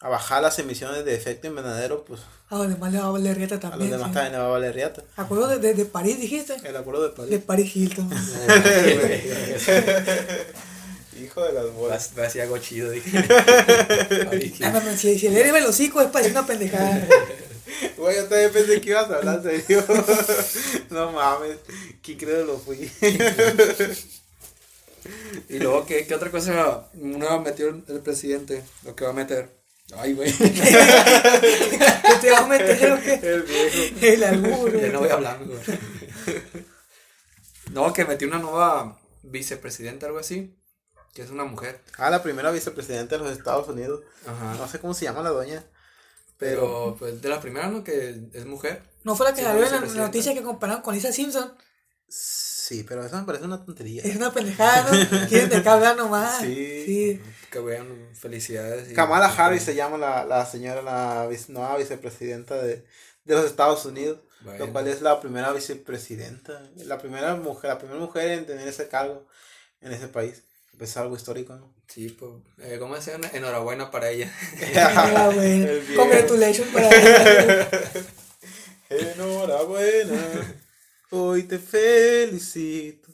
a 0.00 0.08
bajar 0.08 0.42
las 0.42 0.58
emisiones 0.60 1.04
de 1.04 1.14
efecto 1.14 1.48
invernadero, 1.48 2.04
pues 2.04 2.20
A 2.50 2.56
los 2.56 2.68
demás 2.68 2.92
le 2.92 2.98
va 3.00 3.06
a 3.06 3.10
valer 3.10 3.36
rieta 3.36 3.56
a 3.56 3.58
los 3.58 3.70
también. 3.70 3.90
demás 3.90 4.08
sí. 4.08 4.14
también 4.14 4.32
le 4.32 4.38
va 4.38 4.44
a 4.46 4.48
valer 4.50 4.74
riata. 4.74 5.02
¿Acuerdo 5.16 5.48
de, 5.48 5.58
de, 5.58 5.74
de 5.74 5.84
París, 5.86 6.20
dijiste? 6.20 6.56
El 6.64 6.76
acuerdo 6.76 7.08
de 7.08 7.26
De 7.26 7.38
París. 7.40 7.74
Hilton. 7.74 8.08
Hijo 11.20 11.42
de 11.42 11.52
las 11.52 11.72
bolas. 11.72 12.12
Va 12.16 12.26
a 12.26 12.30
ser 12.30 12.42
algo 12.42 12.58
chido, 12.58 12.90
dije. 12.90 13.10
Ah, 14.62 14.70
no, 14.70 14.80
no, 14.80 14.96
si, 14.96 15.18
si 15.18 15.28
le 15.28 15.40
eres 15.40 15.54
el 15.54 15.66
hocico 15.66 16.00
es 16.00 16.08
para 16.08 16.24
decir 16.24 16.38
una 16.38 16.46
pendejada. 16.46 17.06
Güey, 17.96 18.16
yo 18.16 18.24
también 18.26 18.50
pensé 18.52 18.80
que 18.80 18.90
ibas 18.90 19.10
a 19.10 19.16
hablar 19.16 19.42
serio. 19.42 19.84
no 20.90 21.12
mames. 21.12 21.58
¿Quién 22.02 22.18
creo 22.18 22.44
lo 22.46 22.58
fui? 22.58 22.90
Y 25.48 25.58
luego, 25.58 25.84
¿qué, 25.86 26.06
qué 26.06 26.14
otra 26.14 26.30
cosa 26.30 26.86
nueva 26.94 27.40
metió 27.40 27.68
el 27.68 28.00
presidente? 28.00 28.62
Lo 28.84 28.96
que 28.96 29.04
va 29.04 29.10
a 29.10 29.14
meter. 29.14 29.57
Ay, 29.96 30.12
güey. 30.12 30.32
¿Qué 30.36 30.50
te 32.20 32.30
vas 32.30 32.42
a 32.42 32.46
meter 32.46 32.92
o 32.92 33.00
qué? 33.00 33.14
El 33.14 33.42
viejo. 33.42 33.96
El 34.02 34.24
albur, 34.24 34.80
ya 34.80 34.88
no 34.88 35.00
voy 35.00 35.08
a 35.08 35.14
hablar, 35.14 35.44
güey. 35.44 35.58
No, 37.72 37.92
que 37.92 38.04
metió 38.04 38.28
una 38.28 38.38
nueva 38.38 39.00
vicepresidenta, 39.22 40.06
algo 40.06 40.18
así. 40.18 40.54
Que 41.14 41.22
es 41.22 41.30
una 41.30 41.44
mujer. 41.44 41.80
Ah, 41.96 42.10
la 42.10 42.22
primera 42.22 42.50
vicepresidenta 42.50 43.16
de 43.16 43.24
los 43.24 43.32
Estados 43.32 43.68
Unidos. 43.68 44.02
Ajá. 44.26 44.54
No 44.54 44.68
sé 44.68 44.78
cómo 44.78 44.94
se 44.94 45.06
llama 45.06 45.22
la 45.22 45.30
doña. 45.30 45.64
Pero. 46.36 46.60
Pero, 46.60 46.96
pues, 46.98 47.22
de 47.22 47.28
la 47.28 47.40
primera, 47.40 47.68
¿no? 47.68 47.82
Que 47.82 48.28
es 48.32 48.46
mujer. 48.46 48.82
No 49.04 49.16
fue 49.16 49.26
la 49.26 49.34
que 49.34 49.42
salió 49.42 49.56
en 49.56 49.60
la 49.62 49.68
vicepresidenta. 49.68 50.06
noticia 50.06 50.34
que 50.34 50.42
compararon 50.42 50.82
con 50.82 50.94
Lisa 50.94 51.12
Simpson. 51.12 51.54
Sí, 52.08 52.47
pero 52.86 53.04
eso 53.04 53.16
me 53.16 53.24
parece 53.24 53.44
una 53.44 53.64
tontería. 53.64 54.02
Es 54.02 54.16
una 54.16 54.32
pendejada, 54.32 54.90
¿no? 54.90 55.26
Quieren 55.28 55.48
de 55.50 55.94
nomás. 55.96 56.40
Sí. 56.40 56.82
Sí. 56.86 57.20
Que 57.50 57.58
vean 57.60 58.08
felicidades. 58.14 58.90
y- 58.90 58.94
Kamala 58.94 59.26
Harris 59.26 59.62
se 59.62 59.74
llama 59.74 59.96
la, 59.98 60.24
la 60.24 60.44
señora, 60.46 60.82
la 60.82 61.26
vice- 61.28 61.50
nueva 61.52 61.76
vicepresidenta 61.76 62.56
de, 62.56 62.84
de 63.24 63.34
los 63.34 63.44
Estados 63.46 63.84
Unidos. 63.86 64.20
Bueno. 64.42 64.66
Lo 64.66 64.72
cual 64.72 64.86
es 64.88 65.00
la 65.02 65.20
primera 65.20 65.52
vicepresidenta. 65.52 66.62
La 66.76 66.98
primera 66.98 67.34
mujer, 67.36 67.70
la 67.70 67.78
primera 67.78 67.98
mujer 67.98 68.30
en 68.32 68.46
tener 68.46 68.68
ese 68.68 68.88
cargo 68.88 69.26
en 69.80 69.92
ese 69.92 70.08
país. 70.08 70.42
Es 70.78 70.96
algo 70.96 71.16
histórico, 71.16 71.56
¿no? 71.56 71.74
Sí, 71.88 72.08
pues, 72.10 72.30
eh, 72.58 72.76
¿cómo 72.78 72.94
se 73.00 73.10
llama? 73.10 73.28
Enhorabuena 73.32 73.90
para 73.90 74.10
ella. 74.10 74.30
Viejo. 74.60 75.96
Congratulations 75.96 76.68
para 76.72 76.88
ella. 76.88 77.68
Enhorabuena. 78.90 80.54
Hoy 81.10 81.37
te 81.48 81.58
felicito 81.58 83.08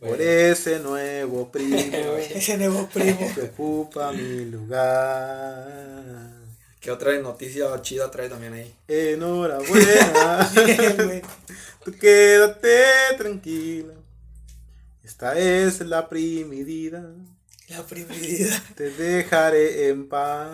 por 0.00 0.20
ese 0.20 0.78
nuevo 0.80 1.52
primo 1.52 1.76
Ese 2.34 2.56
nuevo 2.56 2.88
primo. 2.88 3.32
que 3.34 3.42
ocupa 3.42 4.12
mi 4.12 4.46
lugar. 4.46 6.40
¿Qué 6.80 6.90
otra 6.90 7.18
noticia 7.18 7.66
chida 7.82 8.10
trae 8.10 8.30
también 8.30 8.54
ahí? 8.54 8.74
Enhorabuena. 8.88 10.50
Güey. 11.04 11.22
Tú 11.84 11.92
quédate 11.92 12.84
tranquila. 13.18 13.92
Esta 15.04 15.38
es 15.38 15.80
la 15.80 16.08
primidida. 16.08 17.04
La 17.68 17.82
primera. 17.82 18.62
Te 18.74 18.90
dejaré 18.90 19.88
en 19.88 20.08
paz. 20.08 20.50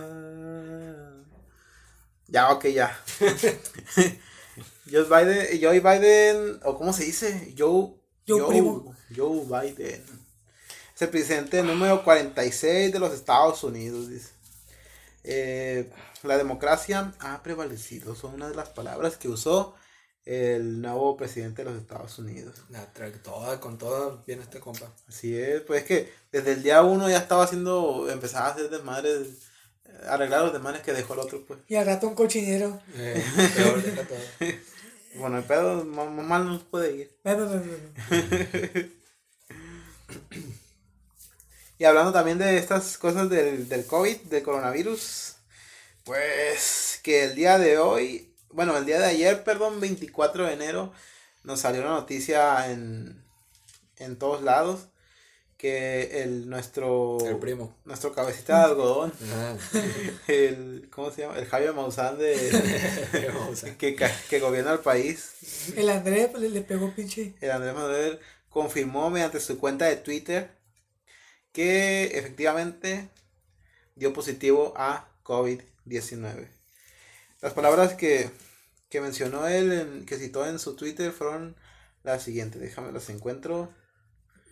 Ya, 2.27 2.51
ok, 2.51 2.67
ya. 2.67 2.99
Joe 4.91 5.05
Biden, 5.05 5.61
Joe 5.61 5.81
Biden, 5.81 6.61
o 6.65 6.77
cómo 6.77 6.93
se 6.93 7.05
dice, 7.05 7.55
Joe, 7.57 7.95
Joe 8.27 8.47
Primo. 8.49 8.95
Joe 9.15 9.45
Biden. 9.45 10.05
Es 10.95 11.03
el 11.03 11.09
presidente 11.09 11.63
número 11.63 12.03
46 12.05 12.93
de 12.93 12.99
los 12.99 13.13
Estados 13.13 13.63
Unidos, 13.65 14.09
dice. 14.09 14.31
Eh, 15.25 15.91
la 16.23 16.39
democracia 16.39 17.13
ha 17.19 17.43
prevalecido, 17.43 18.15
son 18.15 18.35
una 18.35 18.49
de 18.49 18.55
las 18.55 18.71
palabras 18.71 19.17
que 19.17 19.29
usó 19.29 19.75
el 20.25 20.81
nuevo 20.81 21.17
presidente 21.17 21.65
de 21.65 21.71
los 21.71 21.81
Estados 21.81 22.19
Unidos. 22.19 22.63
La 22.71 22.93
trae 22.93 23.11
toda, 23.11 23.61
con 23.61 23.79
toda, 23.79 24.23
viene 24.27 24.43
este 24.43 24.61
compa. 24.61 24.93
Así 25.09 25.37
es, 25.37 25.63
pues 25.63 25.83
es 25.83 25.87
que 25.89 26.13
desde 26.31 26.53
el 26.53 26.63
día 26.63 26.83
uno 26.83 27.09
ya 27.11 27.19
estaba 27.19 27.45
haciendo, 27.45 28.09
empezaba 28.11 28.47
a 28.47 28.53
hacer 28.53 28.71
desmadres, 28.71 29.49
arreglar 30.09 30.43
los 30.43 30.53
desmadres 30.53 30.83
que 30.83 30.93
dejó 30.93 31.15
el 31.15 31.21
otro, 31.21 31.45
pues. 31.45 31.61
Y 31.69 31.75
al 31.75 31.87
rato 31.87 32.09
un 32.09 32.15
cochinero. 32.15 32.81
Eh, 32.95 33.25
peor, 33.57 33.83
deja 33.83 34.03
todo. 34.03 34.19
Bueno, 35.19 35.39
el 35.39 35.45
pedo 35.45 35.85
mal 35.85 36.45
no 36.45 36.53
nos 36.53 36.63
puede 36.65 36.97
ir. 36.97 37.17
Y 41.79 41.85
hablando 41.85 42.11
también 42.11 42.39
de 42.39 42.57
estas 42.57 42.97
cosas 42.97 43.29
del, 43.29 43.69
del 43.69 43.85
COVID, 43.85 44.17
del 44.23 44.43
coronavirus, 44.43 45.35
pues 46.05 47.01
que 47.03 47.25
el 47.25 47.35
día 47.35 47.59
de 47.59 47.77
hoy, 47.77 48.35
bueno, 48.51 48.75
el 48.79 48.87
día 48.87 48.99
de 48.99 49.05
ayer, 49.05 49.45
perdón, 49.45 49.79
24 49.79 50.47
de 50.47 50.55
enero, 50.55 50.95
nos 51.45 51.61
salió 51.61 51.83
una 51.83 51.91
noticia 51.91 52.71
en, 52.71 53.23
en 53.99 54.19
todos 54.19 54.43
lados 54.43 54.89
que 55.57 56.23
el 56.23 56.49
nuestro 56.51 57.19
El 57.27 57.39
primo. 57.39 57.75
nuestro 57.85 58.13
cabecita 58.13 58.59
de 58.59 58.65
algodón 58.65 59.13
Ah, 59.33 59.57
el 60.29 60.89
¿cómo 60.91 61.11
se 61.11 61.23
llama? 61.23 61.39
el 61.39 61.47
Javier 61.47 61.73
Maussan 61.73 62.19
de 62.19 62.37
que, 63.79 63.97
que 64.29 64.41
gobierna 64.41 64.73
el 64.73 64.81
país 64.81 65.73
El 65.77 65.89
Andrés 65.89 66.29
pues, 66.31 66.43
le, 66.43 66.51
le 66.51 66.61
pegó 66.63 66.93
pinche. 66.95 67.35
el 67.41 67.51
Andrés 67.51 67.75
Manuel 67.75 68.19
confirmó 68.51 69.09
mediante 69.11 69.41
su 69.41 69.59
cuenta 69.59 69.87
de 69.87 69.97
Twitter 69.97 70.51
que 71.53 72.05
efectivamente 72.19 73.09
dio 73.95 74.13
positivo 74.13 74.75
a 74.77 75.09
COVID-19. 75.25 76.49
Las 77.41 77.53
palabras 77.55 77.95
que, 77.95 78.31
que 78.91 79.01
mencionó 79.01 79.47
él, 79.49 79.73
en- 79.73 80.07
que 80.07 80.19
citó 80.19 80.47
en 80.47 80.59
su 80.59 80.77
Twitter, 80.77 81.13
fueron 81.13 81.57
las 82.03 82.23
siguientes. 82.23 82.61
Déjame 82.61 82.93
las 82.93 83.09
encuentro. 83.09 83.73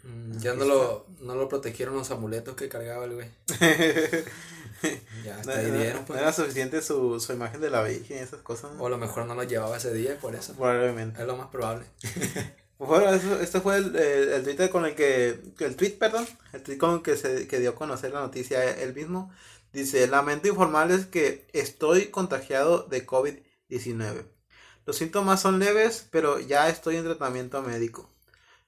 Mm, 0.04 0.38
Ya 0.38 0.54
no 0.54 0.64
lo, 0.64 1.06
no 1.20 1.34
lo 1.34 1.49
protegieron 1.49 1.94
los 1.96 2.11
amuletos 2.11 2.54
que 2.56 2.68
cargaba 2.68 3.04
el 3.06 3.14
güey. 3.14 3.28
Ya 5.25 5.34
No, 5.34 5.40
hasta 5.40 5.58
ahí 5.58 5.70
no- 5.70 5.78
dieron, 5.78 6.00
no 6.00 6.06
pues. 6.06 6.20
era 6.20 6.32
suficiente 6.32 6.82
su, 6.82 7.18
su 7.18 7.32
imagen 7.32 7.61
de 7.61 7.70
la 7.70 7.82
Virgen 7.82 8.18
y 8.18 8.20
esas 8.20 8.42
cosas. 8.42 8.73
O 8.78 8.87
a 8.87 8.90
lo 8.90 8.99
mejor 8.99 9.25
no 9.26 9.34
lo 9.34 9.42
llevaba 9.44 9.76
ese 9.78 9.94
día, 9.94 10.18
por 10.20 10.34
eso. 10.34 10.52
Probablemente. 10.54 11.20
Es 11.20 11.26
lo 11.26 11.37
más 11.37 11.49
probable. 11.49 11.87
Pues 12.02 12.20
Bueno, 12.90 13.14
eso- 13.14 13.40
este 13.40 13.61
fue 13.61 13.76
el, 13.78 13.96
el, 13.96 14.28
el 14.32 14.42
Twitter 14.44 14.68
con 14.68 14.84
el 14.84 14.94
que, 14.94 15.40
el 15.61 15.76
tweet, 15.76 15.92
perdón, 15.99 16.26
el 16.52 16.62
tweet 16.62 16.76
con 16.76 16.94
el 16.96 17.02
que 17.02 17.16
se 17.16 17.46
que 17.49 17.61
dio 17.61 17.70
a 17.70 17.75
conocer 17.75 18.12
la 18.12 18.20
noticia 18.20 18.62
él 18.78 18.94
mismo. 18.94 19.32
Dice, 19.73 20.06
lamento 20.06 20.49
informarles 20.49 21.06
que 21.06 21.46
estoy 21.52 22.06
contagiado 22.06 22.82
de 22.82 23.06
COVID-19. 23.06 24.26
Los 24.87 24.96
síntomas 24.96 25.40
son 25.40 25.58
leves, 25.61 26.06
pero 26.11 26.38
ya 26.40 26.68
estoy 26.68 26.96
en 26.96 27.04
tratamiento 27.04 27.62
médico. 27.62 28.11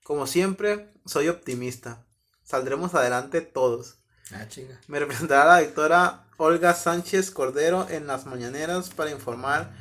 Como 0.07 0.29
siempre, 0.29 0.87
soy 1.05 1.27
optimista. 1.27 2.07
Saldremos 2.45 2.95
adelante 2.95 3.41
todos. 3.41 3.97
Ah, 4.31 4.47
chinga. 4.47 4.81
Me 4.87 5.01
representará 5.01 5.45
la 5.47 5.61
doctora 5.61 6.27
Olga 6.37 6.75
Sánchez 6.75 7.33
Cordero 7.33 7.89
en 7.91 8.07
las 8.07 8.25
mañaneras 8.25 8.91
para 8.91 9.11
informar 9.11 9.73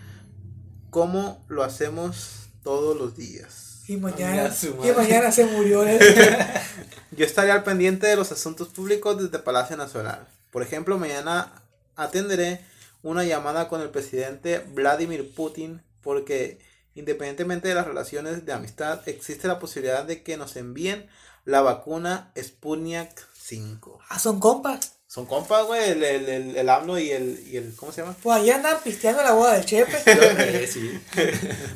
cómo 0.89 1.45
lo 1.47 1.63
hacemos 1.63 2.49
todos 2.63 2.97
los 2.97 3.15
días. 3.15 3.83
Y 3.87 3.97
mañana, 3.97 4.51
y 4.83 4.91
mañana 4.97 5.31
se 5.31 5.45
murió. 5.45 5.85
¿eh? 5.85 5.99
Yo 7.11 7.23
estaré 7.23 7.51
al 7.51 7.63
pendiente 7.63 8.07
de 8.07 8.15
los 8.15 8.31
asuntos 8.31 8.69
públicos 8.69 9.21
desde 9.21 9.37
Palacio 9.37 9.77
Nacional. 9.77 10.27
Por 10.49 10.63
ejemplo, 10.63 10.97
mañana 10.97 11.61
atenderé 11.95 12.65
una 13.03 13.23
llamada 13.25 13.67
con 13.67 13.79
el 13.79 13.91
presidente 13.91 14.65
Vladimir 14.73 15.35
Putin 15.35 15.83
porque 16.01 16.57
independientemente 16.95 17.67
de 17.67 17.75
las 17.75 17.85
relaciones 17.85 18.45
de 18.45 18.53
amistad, 18.53 19.07
existe 19.07 19.47
la 19.47 19.59
posibilidad 19.59 20.03
de 20.03 20.23
que 20.23 20.37
nos 20.37 20.55
envíen 20.55 21.07
la 21.43 21.61
vacuna 21.61 22.31
Sputnik 22.41 23.11
5. 23.39 23.99
Ah, 24.09 24.17
son 24.19 24.39
compas. 24.39 24.93
Son 25.07 25.25
compas, 25.27 25.65
güey, 25.65 25.91
el, 25.91 26.03
el, 26.03 26.27
el, 26.27 26.57
el 26.57 26.69
AMLO 26.69 26.97
y 26.97 27.11
el, 27.11 27.43
y 27.47 27.57
el, 27.57 27.75
¿cómo 27.75 27.91
se 27.91 28.01
llama? 28.01 28.15
Pues 28.21 28.37
ahí 28.37 28.49
andan 28.49 28.77
pisteando 28.83 29.21
la 29.21 29.33
boda 29.33 29.53
del 29.53 29.65
Chepe. 29.65 30.67
Sí. 30.67 30.99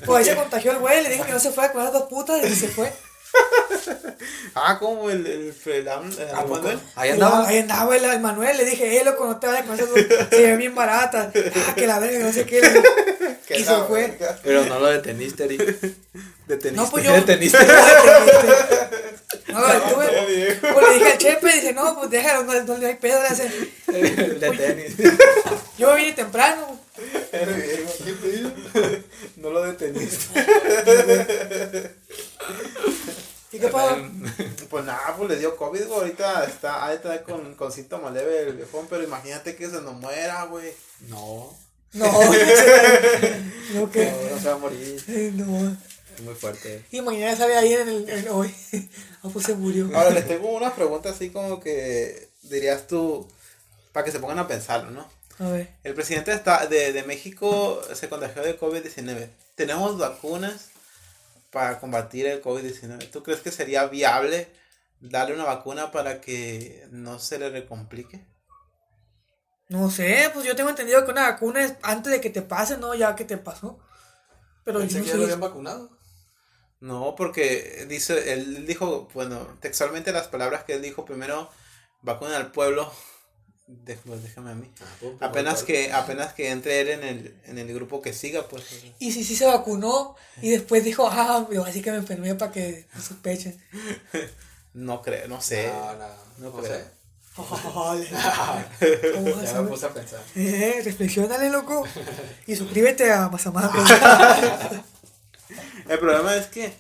Pues 0.06 0.18
ahí 0.18 0.34
se 0.34 0.36
contagió 0.36 0.72
el 0.72 0.80
güey, 0.80 1.04
le 1.04 1.10
dijo 1.10 1.26
que 1.26 1.32
no 1.32 1.40
se 1.40 1.52
fue 1.52 1.72
con 1.72 1.84
las 1.84 1.94
dos 1.94 2.10
putas 2.10 2.44
y 2.44 2.56
se 2.56 2.68
fue. 2.68 2.92
Ah, 4.56 4.78
como 4.80 5.10
el, 5.10 5.26
el, 5.26 5.54
el. 5.66 5.86
Manuel. 6.50 6.80
Ahí 6.96 7.12
andaba. 7.12 7.48
Ahí 7.48 7.60
andaba 7.60 7.96
el, 7.96 8.04
el 8.04 8.20
Manuel, 8.20 8.58
le 8.58 8.66
dije, 8.66 9.00
eh, 9.00 9.06
loco, 9.06 9.26
no 9.26 9.40
te 9.40 9.48
vayas 9.48 9.66
con 9.66 9.76
esas 9.76 9.90
se 10.30 10.42
ven 10.42 10.58
bien 10.58 10.76
baratas. 10.76 11.30
Ah, 11.36 11.76
que 11.76 11.88
la 11.88 12.00
verga, 12.00 12.26
no 12.26 12.34
sé 12.34 12.46
qué. 12.46 12.62
Y 13.50 13.64
se 13.64 13.76
fue. 13.88 14.08
verga. 14.08 14.38
Pero 14.44 14.64
no 14.66 14.80
lo 14.80 14.88
deteniste, 14.88 15.46
Eric. 15.46 15.62
Deteniste. 16.48 16.72
No, 16.72 16.90
pues 16.90 17.04
yo. 17.06 17.14
Deteniste. 17.14 17.58
No 19.48 19.60
lo 19.60 19.68
detuve. 19.68 20.60
Pues 20.62 20.88
le 20.88 20.94
dije 20.94 21.12
al 21.12 21.18
Chepe, 21.18 21.54
dice, 21.54 21.74
no, 21.74 21.96
pues 21.96 22.12
déjalo, 22.12 22.44
no, 22.44 22.64
no 22.64 22.78
le 22.78 22.88
hay 22.88 22.96
pedo. 22.96 23.20
Le 23.88 24.50
tenis. 24.52 24.96
Yo 25.80 25.96
vine 25.96 26.14
temprano. 26.14 26.80
No 29.40 29.50
lo 29.52 29.64
deteniste. 29.64 30.40
¿Y 33.52 33.58
qué 33.58 33.68
pasó? 33.70 33.98
Pues 34.70 34.86
nada, 34.86 35.16
pues 35.18 35.30
le 35.30 35.38
dio 35.38 35.56
COVID, 35.56 35.88
güey. 35.88 36.00
Ahorita 36.00 36.46
está, 36.46 36.86
ahí 36.86 36.98
está 36.98 37.24
con, 37.24 37.56
con 37.56 37.72
síntomas 37.72 38.14
leves 38.14 38.48
el 38.48 38.58
viejón, 38.58 38.86
pero 38.90 39.04
imagínate 39.04 39.56
que 39.56 39.68
se 39.68 39.82
nos 39.82 39.94
muera, 39.96 40.44
güey. 40.46 40.72
No. 41.08 41.58
No, 41.94 42.06
no, 43.74 43.92
que. 43.92 44.12
No, 44.12 44.30
no 44.30 44.40
se 44.40 44.48
va 44.48 44.54
a 44.54 44.58
morir. 44.58 45.04
No. 45.34 45.76
Es 46.16 46.22
muy 46.22 46.36
fuerte. 46.36 46.86
Y 46.92 47.02
mañana 47.02 47.36
sale 47.36 47.56
ahí 47.58 47.74
en 47.74 47.90
el. 47.90 48.10
En 48.10 48.28
hoy. 48.30 48.54
Ah, 49.22 49.28
pues 49.34 49.48
se 49.48 49.54
murió. 49.54 49.90
Ahora 49.94 50.12
les 50.12 50.26
tengo 50.26 50.48
una 50.48 50.74
pregunta 50.74 51.10
así 51.10 51.30
como 51.30 51.60
que 51.60 52.30
dirías 52.44 52.88
tú, 52.88 53.28
para 53.92 54.06
que 54.06 54.14
se 54.14 54.20
pongan 54.22 54.40
a 54.40 54.48
pensarlo, 54.48 54.92
¿no? 54.92 55.06
A 55.40 55.50
ver. 55.50 55.70
El 55.84 55.94
presidente 55.94 56.34
está, 56.34 56.68
de, 56.68 56.92
de 56.92 57.04
México 57.04 57.82
se 57.94 58.10
contagió 58.10 58.44
de 58.44 58.60
COVID-19. 58.60 59.30
¿Tenemos 59.56 59.98
vacunas 59.98 60.70
para 61.50 61.80
combatir 61.80 62.28
el 62.28 62.44
COVID-19? 62.44 63.10
¿Tú 63.10 63.24
crees 63.24 63.42
que 63.42 63.52
sería 63.52 63.88
viable 63.88 64.48
darle 65.00 65.34
una 65.34 65.46
vacuna 65.46 65.92
para 65.92 66.22
que 66.22 66.86
no 66.92 67.20
se 67.20 67.40
le 67.40 67.50
recomplique? 67.50 68.26
No 69.70 69.90
sé, 69.92 70.30
pues 70.34 70.46
yo 70.46 70.56
tengo 70.56 70.70
entendido 70.70 71.06
que 71.06 71.12
una 71.12 71.30
vacuna 71.30 71.64
es 71.64 71.76
antes 71.84 72.12
de 72.12 72.20
que 72.20 72.32
te 72.32 72.42
pase, 72.42 72.78
no 72.78 72.96
ya 72.96 73.16
que 73.16 73.24
te 73.24 73.38
pasó. 73.38 73.80
Pero 74.66 74.80
Pensé 74.80 74.96
yo 74.96 75.00
no 75.00 75.06
que 75.06 75.12
ya 75.12 75.18
lo 75.18 75.24
habían 75.24 75.40
vacunado. 75.40 76.00
No, 76.82 77.16
porque 77.16 77.86
dice, 77.88 78.34
él 78.34 78.66
dijo, 78.66 79.10
bueno, 79.14 79.58
textualmente 79.60 80.12
las 80.12 80.28
palabras 80.28 80.64
que 80.64 80.74
él 80.74 80.82
dijo, 80.82 81.06
primero, 81.06 81.50
vacuna 82.02 82.38
al 82.38 82.52
pueblo, 82.52 82.92
déjame, 83.70 84.18
déjame 84.18 84.52
a 84.52 84.56
mí. 84.56 84.70
Apenas 85.20 85.64
que, 85.64 85.92
apenas 85.94 86.34
que 86.34 86.50
entre 86.50 86.82
él 86.82 86.90
en 86.90 87.04
el, 87.04 87.36
en 87.46 87.58
el 87.60 87.74
grupo 87.74 88.02
que 88.02 88.14
siga, 88.14 88.48
pues. 88.48 88.64
Y 89.00 89.12
si 89.12 89.24
sí 89.24 89.36
se 89.36 89.46
vacunó 89.46 90.16
y 90.42 90.50
después 90.50 90.84
dijo, 90.84 91.08
ah, 91.10 91.48
yo 91.52 91.64
así 91.64 91.82
que 91.82 91.92
me 91.92 91.98
enfermé 91.98 92.36
para 92.36 92.52
que 92.52 92.88
no 92.94 93.02
sospechen. 93.02 93.60
No 94.72 95.02
creo, 95.02 95.28
no 95.28 95.42
sé. 95.42 95.68
No, 95.68 95.94
no, 95.94 96.08
No 96.38 96.52
no 96.52 96.52
creo. 96.62 96.74
sé. 96.78 96.86
¿Cómo 97.36 97.50
vas 97.76 99.50
a 99.50 99.54
Ya 99.54 99.62
me 99.62 99.68
puse 99.70 99.86
a 99.88 99.90
pensar. 99.94 100.22
Eh, 100.36 100.82
reflexiónale, 100.84 101.50
loco. 101.50 101.84
Y 102.46 102.56
suscríbete 102.56 103.12
a 103.12 103.30
Mazamaco. 103.30 103.78
El 105.88 106.00
problema 106.00 106.36
es 106.36 106.48
que, 106.48 106.72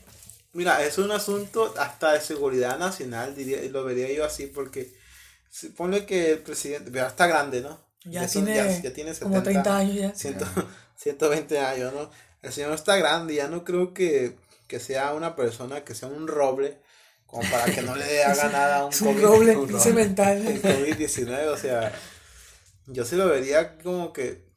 mira, 0.53 0.83
es 0.83 0.99
un 0.99 1.11
asunto 1.11 1.73
hasta 1.77 2.13
de 2.13 2.21
seguridad 2.21 2.77
nacional, 2.77 3.35
diría, 3.35 3.63
y 3.63 3.69
lo 3.69 3.83
vería 3.83 4.11
yo 4.13 4.23
así, 4.23 4.45
porque 4.45 4.93
si- 5.49 5.69
ponle 5.69 6.05
que 6.05 6.31
el 6.33 6.39
presidente, 6.39 6.91
ya 6.91 7.07
está 7.07 7.27
grande, 7.27 7.61
¿no? 7.61 7.79
Ya 8.05 8.27
son- 8.27 8.45
tiene 8.45 8.57
ya- 8.57 8.81
ya 8.81 8.93
tiene 8.93 9.13
como 9.15 9.43
30 9.43 9.75
años 9.77 9.95
ya. 9.95 10.13
100 10.15 10.37
120 10.95 11.59
años, 11.73 11.93
¿no? 11.93 12.09
El 12.41 12.53
señor 12.53 12.73
está 12.73 12.95
grande, 12.97 13.35
ya 13.35 13.47
no 13.47 13.63
creo 13.65 13.93
que, 13.93 14.37
que 14.67 14.79
sea 14.79 15.13
una 15.13 15.35
persona 15.35 15.83
que 15.83 15.93
sea 15.95 16.07
un 16.07 16.27
roble, 16.27 16.79
como 17.25 17.47
para 17.51 17.65
que 17.65 17.81
no 17.81 17.95
le 17.95 18.23
haga 18.23 18.47
nada 18.49 18.77
a 18.77 18.85
un 18.85 18.93
Es 18.93 19.01
un 19.01 19.15
COVID- 19.17 19.21
roble, 19.21 19.57
un 19.57 19.67
pinche 19.67 19.93
mental. 19.93 20.47
el 20.47 20.61
COVID-19, 20.61 21.47
o 21.47 21.57
sea, 21.57 21.91
yo 22.87 23.03
sí 23.05 23.15
lo 23.17 23.27
vería 23.27 23.77
como 23.79 24.13
que 24.13 24.47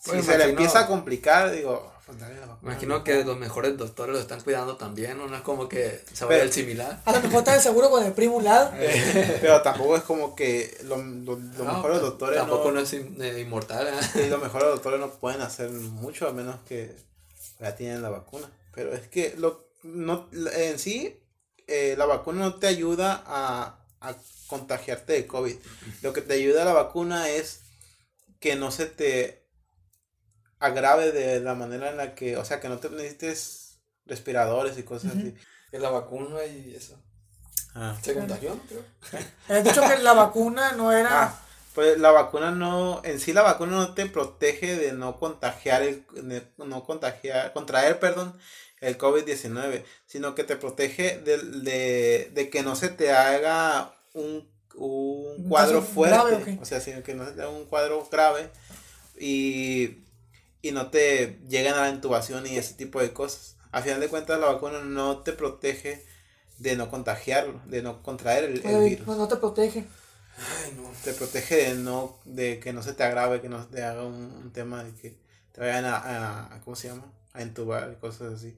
si 0.00 0.22
se 0.22 0.36
le 0.36 0.44
empieza 0.44 0.80
a 0.80 0.86
complicar, 0.86 1.50
digo, 1.52 1.93
pues 2.06 2.18
dale 2.20 2.34
la 2.38 2.46
vacuna, 2.46 2.72
Imagino 2.72 2.98
¿no? 2.98 3.04
que 3.04 3.24
los 3.24 3.38
mejores 3.38 3.76
doctores 3.78 4.14
lo 4.14 4.20
están 4.20 4.40
cuidando 4.42 4.76
también, 4.76 5.16
¿no? 5.16 5.26
No 5.26 5.36
es 5.36 5.42
como 5.42 5.68
que 5.68 6.04
se 6.12 6.24
vaya 6.26 6.42
el 6.42 6.52
similar. 6.52 7.00
A 7.04 7.12
lo 7.12 7.20
mejor 7.22 7.38
está 7.38 7.58
seguro 7.60 7.88
con 7.90 8.04
el 8.04 8.12
primo 8.12 8.40
lado. 8.42 8.72
Pero 9.40 9.62
tampoco 9.62 9.96
es 9.96 10.02
como 10.02 10.36
que 10.36 10.76
lo- 10.84 10.96
lo- 10.98 11.36
los 11.36 11.58
No, 11.58 11.64
mejores 11.64 12.00
doctores 12.00 12.38
Tampoco 12.38 12.68
no, 12.68 12.74
no 12.74 12.80
es 12.80 12.92
in- 12.92 13.16
eh, 13.22 13.40
inmortal, 13.40 13.88
¿eh? 13.88 14.26
los 14.28 14.42
mejores 14.42 14.68
doctores 14.68 15.00
no 15.00 15.10
pueden 15.10 15.40
hacer 15.40 15.70
mucho 15.70 16.28
a 16.28 16.32
menos 16.32 16.56
que 16.68 16.94
ya 17.60 17.74
tienen 17.74 18.02
la 18.02 18.10
vacuna. 18.10 18.50
Pero 18.74 18.92
es 18.92 19.08
que 19.08 19.34
lo 19.38 19.64
no 19.82 20.28
en 20.32 20.78
sí 20.78 21.20
eh, 21.66 21.94
la 21.96 22.04
vacuna 22.06 22.40
no 22.40 22.54
te 22.56 22.66
ayuda 22.66 23.22
a, 23.26 23.78
a 24.00 24.14
contagiarte 24.46 25.14
de 25.14 25.26
COVID. 25.26 25.56
Lo 26.02 26.12
que 26.12 26.20
te 26.20 26.34
ayuda 26.34 26.62
a 26.62 26.64
la 26.66 26.72
vacuna 26.74 27.30
es 27.30 27.60
que 28.40 28.56
no 28.56 28.70
se 28.70 28.84
te 28.86 29.43
agrave 30.64 31.12
de 31.12 31.40
la 31.40 31.54
manera 31.54 31.90
en 31.90 31.96
la 31.96 32.14
que, 32.14 32.36
o 32.36 32.44
sea, 32.44 32.60
que 32.60 32.68
no 32.68 32.78
te 32.78 32.90
necesites 32.90 33.78
respiradores 34.06 34.78
y 34.78 34.82
cosas 34.82 35.12
así. 35.16 35.34
Que 35.70 35.78
la 35.78 35.90
vacuna 35.90 36.44
y 36.44 36.74
eso. 36.74 37.02
Ah. 37.74 37.96
¿Se 38.00 38.14
contagió? 38.14 38.58
Creo. 38.68 38.82
Has 39.48 39.64
dicho 39.64 39.82
que 39.82 40.02
la 40.02 40.12
vacuna 40.12 40.72
no 40.72 40.92
era. 40.92 41.24
Ah, 41.24 41.40
pues 41.74 41.98
la 41.98 42.12
vacuna 42.12 42.52
no, 42.52 43.02
en 43.04 43.18
sí 43.18 43.32
la 43.32 43.42
vacuna 43.42 43.72
no 43.72 43.94
te 43.94 44.06
protege 44.06 44.76
de 44.76 44.92
no 44.92 45.18
contagiar, 45.18 45.82
el, 45.82 46.06
de 46.14 46.46
no 46.58 46.84
contagiar, 46.84 47.52
contraer, 47.52 47.98
perdón, 47.98 48.38
el 48.80 48.96
COVID-19, 48.96 49.84
sino 50.06 50.36
que 50.36 50.44
te 50.44 50.54
protege 50.54 51.18
de, 51.18 51.38
de, 51.38 52.30
de 52.32 52.50
que 52.50 52.62
no 52.62 52.76
se 52.76 52.90
te 52.90 53.10
haga 53.12 53.92
un, 54.12 54.48
un 54.76 55.34
¿Un 55.38 55.48
cuadro 55.48 55.82
fuerte, 55.82 56.16
grave 56.16 56.58
o 56.62 56.64
sea, 56.64 56.80
sino 56.80 57.02
que 57.02 57.14
no 57.14 57.26
se 57.26 57.32
te 57.32 57.42
haga 57.42 57.50
un 57.50 57.64
cuadro 57.64 58.06
grave 58.10 58.50
y, 59.18 60.03
y 60.64 60.72
no 60.72 60.88
te 60.90 61.38
lleguen 61.48 61.74
a 61.74 61.82
la 61.82 61.90
intubación 61.90 62.46
y 62.46 62.56
ese 62.56 62.74
tipo 62.74 63.00
de 63.00 63.12
cosas. 63.12 63.56
A 63.70 63.82
final 63.82 64.00
de 64.00 64.08
cuentas 64.08 64.40
la 64.40 64.46
vacuna 64.46 64.80
no 64.80 65.18
te 65.18 65.32
protege 65.32 66.04
de 66.58 66.76
no 66.76 66.88
contagiarlo, 66.90 67.60
de 67.66 67.82
no 67.82 68.02
contraer 68.02 68.44
el, 68.44 68.60
virus 68.60 69.06
no, 69.06 69.16
no 69.16 69.28
te 69.28 69.36
protege. 69.36 69.84
Ay, 70.64 70.72
no. 70.76 70.90
te 71.04 71.12
protege 71.12 71.56
de 71.56 71.74
no 71.74 72.18
de 72.24 72.58
que 72.60 72.72
no 72.72 72.82
se 72.82 72.92
te 72.92 73.04
agrave 73.04 73.40
que 73.40 73.48
no 73.48 73.60
se 73.62 73.68
te 73.70 73.84
haga 73.84 74.02
un, 74.04 74.14
un 74.42 74.52
tema 74.52 74.82
de 74.82 74.92
que 74.94 75.16
te 75.52 75.60
vayan 75.60 75.84
a, 75.84 75.96
a- 75.96 76.54
a- 76.56 76.60
cómo 76.62 76.74
se 76.76 76.88
llama 76.88 77.04
a 77.34 77.42
entubar 77.42 77.92
y 77.92 78.00
cosas 78.00 78.34
así 78.34 78.56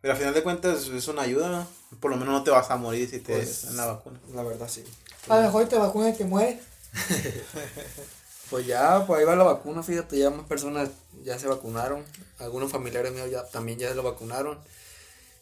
pero 0.00 0.12
al 0.12 0.18
final 0.18 0.34
de 0.34 0.42
cuentas 0.42 0.86
es 0.88 1.08
una 1.08 1.22
ayuda 1.22 1.48
¿no? 1.50 1.66
por 2.00 2.10
lo 2.10 2.16
menos 2.16 2.32
no 2.34 2.42
te 2.44 2.50
vas 2.50 2.70
a 2.70 2.76
morir 2.76 3.08
si 3.10 3.18
te 3.20 3.34
Pues- 3.34 3.64
dan 3.66 3.76
la 3.76 3.86
vacuna 3.86 4.18
La 4.34 4.42
verdad 4.44 4.68
sí. 4.68 4.84
A 5.28 5.36
lo 5.36 5.42
mejor 5.42 5.68
te 5.68 5.76
vacunas 5.78 6.14
y 6.14 6.18
te 6.18 6.24
mueres. 6.24 6.60
Pues 8.50 8.66
ya, 8.66 9.06
pues 9.06 9.20
ahí 9.20 9.26
va 9.26 9.36
la 9.36 9.44
vacuna, 9.44 9.82
fíjate, 9.82 10.18
ya 10.18 10.30
más 10.30 10.46
personas 10.46 10.90
ya 11.22 11.38
se 11.38 11.48
vacunaron. 11.48 12.04
Algunos 12.38 12.70
familiares 12.70 13.12
míos 13.12 13.30
ya 13.30 13.48
también 13.48 13.78
ya 13.78 13.92
lo 13.94 14.02
vacunaron. 14.02 14.58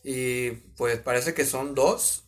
Y 0.05 0.53
pues 0.77 0.99
parece 0.99 1.35
que 1.35 1.45
son 1.45 1.75
dos. 1.75 2.25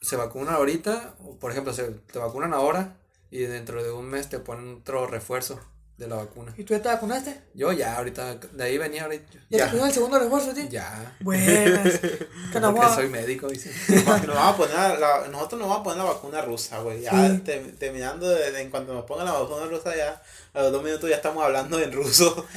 Se 0.00 0.16
vacunan 0.16 0.54
ahorita, 0.54 1.16
por 1.40 1.50
ejemplo, 1.50 1.72
se 1.72 1.84
te 1.90 2.18
vacunan 2.18 2.54
ahora 2.54 2.96
y 3.30 3.40
dentro 3.40 3.82
de 3.82 3.90
un 3.90 4.06
mes 4.06 4.28
te 4.28 4.38
ponen 4.38 4.76
otro 4.80 5.06
refuerzo 5.06 5.60
de 5.98 6.06
la 6.06 6.14
vacuna. 6.16 6.54
¿Y 6.56 6.62
tú 6.64 6.74
ya 6.74 6.80
te 6.80 6.88
vacunaste? 6.88 7.40
Yo 7.54 7.72
ya 7.72 7.96
ahorita, 7.96 8.36
de 8.36 8.64
ahí 8.64 8.78
venía 8.78 9.02
ahorita. 9.02 9.32
¿Ya, 9.50 9.58
Ya. 9.58 9.64
te 9.64 9.70
pusieron 9.70 9.88
el 9.88 9.94
segundo 9.94 10.18
refuerzo, 10.20 10.54
tío? 10.54 10.64
Ya. 10.70 11.16
Buenas. 11.20 11.98
Que 12.52 12.60
Porque 12.60 12.94
soy 12.94 13.08
médico, 13.08 13.48
dice. 13.48 13.70
nos 13.88 14.26
vamos 14.26 14.54
a 14.54 14.56
poner 14.56 14.98
la- 15.00 15.28
nosotros 15.28 15.60
nos 15.60 15.68
vamos 15.68 15.80
a 15.80 15.82
poner 15.84 15.98
la 15.98 16.04
vacuna 16.04 16.40
rusa 16.42 16.78
güey 16.78 17.02
ya 17.02 17.10
Sí. 17.10 17.38
te- 17.38 17.58
terminando 17.78 18.28
de, 18.28 18.52
de- 18.52 18.62
en 18.62 18.70
cuanto 18.70 18.94
nos 18.94 19.04
pongan 19.04 19.26
la 19.26 19.32
vacuna 19.32 19.66
rusa 19.66 19.94
ya 19.96 20.22
a 20.54 20.62
los 20.62 20.72
dos 20.72 20.82
minutos 20.82 21.10
ya 21.10 21.16
estamos 21.16 21.44
hablando 21.44 21.78
en 21.80 21.92
ruso 21.92 22.46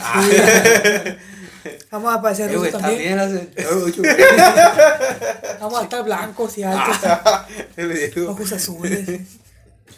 Vamos 1.92 2.12
a 2.14 2.18
aparecer 2.18 2.50
Eh, 2.50 2.54
rusos 2.56 2.72
también. 2.82 3.18
Vamos 5.60 5.80
a 5.80 5.84
estar 5.84 6.04
blancos 6.04 6.58
y 6.58 6.64
altos. 6.64 6.98
Ojos 8.28 8.52
azules. 8.54 9.08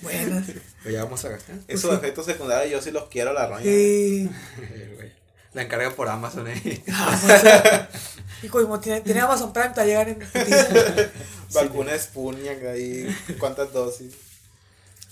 Buenas. 0.01 0.43
Pues 0.83 0.93
ya 0.93 1.03
vamos 1.03 1.23
a 1.25 1.29
gastar. 1.29 1.55
esos 1.67 1.93
efectos 1.93 2.25
secundarios 2.25 2.71
yo 2.71 2.81
sí 2.81 2.91
los 2.91 3.07
quiero 3.09 3.33
la 3.33 3.47
roña 3.47 3.63
Sí. 3.63 4.29
La 5.53 5.61
encargan 5.61 5.93
por 5.93 6.09
Amazon, 6.09 6.47
eh. 6.47 6.83
Y 8.41 8.47
como 8.47 8.79
tiene, 8.81 9.01
tiene 9.01 9.21
Amazon 9.21 9.53
Prime, 9.53 9.69
te 9.69 9.75
va 9.75 9.81
a 9.83 9.85
llegar 9.85 10.09
en. 10.09 10.19
Vacuna 11.53 11.97
Sputnik 11.97 12.63
ahí, 12.65 13.15
¿cuántas 13.39 13.71
dosis? 13.71 14.15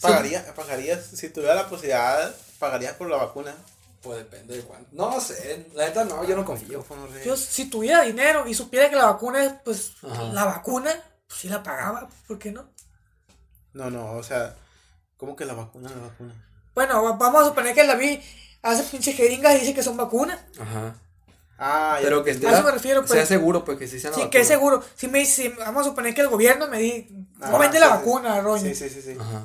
¿Pagaría, 0.01 0.43
pagarías, 0.55 1.05
si 1.13 1.29
tuviera 1.29 1.53
la 1.53 1.69
posibilidad, 1.69 2.36
pagarías 2.57 2.95
por 2.95 3.07
la 3.07 3.17
vacuna? 3.17 3.53
Pues 4.01 4.17
depende 4.17 4.57
de 4.57 4.63
cuánto. 4.63 4.89
No 4.93 5.21
sé, 5.21 5.67
la 5.75 5.86
neta 5.86 6.05
no, 6.05 6.23
yo 6.27 6.36
no 6.36 6.43
confío. 6.43 6.84
Yo, 7.23 7.38
si 7.38 7.69
tuviera 7.69 8.01
dinero 8.01 8.47
y 8.47 8.55
supiera 8.55 8.89
que 8.89 8.95
la 8.95 9.05
vacuna 9.05 9.43
es, 9.45 9.53
pues, 9.63 9.91
Ajá. 10.01 10.23
la 10.34 10.45
vacuna, 10.45 10.91
pues 11.27 11.39
sí 11.39 11.49
la 11.49 11.62
pagaba. 11.62 12.10
¿Por 12.27 12.39
qué 12.39 12.51
no? 12.51 12.67
No, 13.73 13.91
no, 13.91 14.13
o 14.13 14.23
sea, 14.23 14.55
¿cómo 15.21 15.36
que 15.36 15.45
la 15.45 15.53
vacuna, 15.53 15.88
la 15.89 16.01
vacuna? 16.07 16.34
Bueno, 16.73 17.03
va- 17.03 17.12
vamos 17.13 17.43
a 17.43 17.45
suponer 17.45 17.75
que 17.75 17.84
la 17.84 17.93
vi 17.95 18.19
hace 18.63 18.81
pinche 18.84 19.13
jeringas 19.13 19.55
y 19.55 19.60
dice 19.60 19.73
que 19.75 19.84
son 19.84 19.95
vacunas. 19.95 20.39
Ajá. 20.60 20.95
Ah, 21.60 21.97
ya. 21.99 22.05
Pero 22.05 22.23
que 22.23 22.31
A 22.31 22.34
eso 22.34 22.63
me 22.63 22.71
refiero, 22.71 23.01
pues. 23.01 23.12
sea 23.12 23.25
seguro, 23.27 23.63
pues 23.63 23.77
que 23.77 23.88
sí 23.88 23.99
sea 23.99 24.10
la 24.10 24.15
Sí, 24.15 24.21
vacuna. 24.21 24.31
que 24.31 24.39
es 24.41 24.47
seguro. 24.47 24.84
Si 24.95 25.07
me 25.07 25.19
dice, 25.19 25.43
si- 25.43 25.49
vamos 25.49 25.86
a 25.86 25.89
suponer 25.89 26.15
que 26.15 26.21
el 26.21 26.27
gobierno 26.29 26.67
me 26.67 26.79
dice, 26.79 27.07
Ah, 27.39 27.51
no 27.51 27.60
vende 27.60 27.79
la 27.79 27.86
sí, 27.86 27.91
vacuna, 27.91 28.41
roña. 28.41 28.63
Sí, 28.63 28.75
sí, 28.75 28.89
sí, 28.89 29.01
sí. 29.03 29.15
Ajá. 29.19 29.43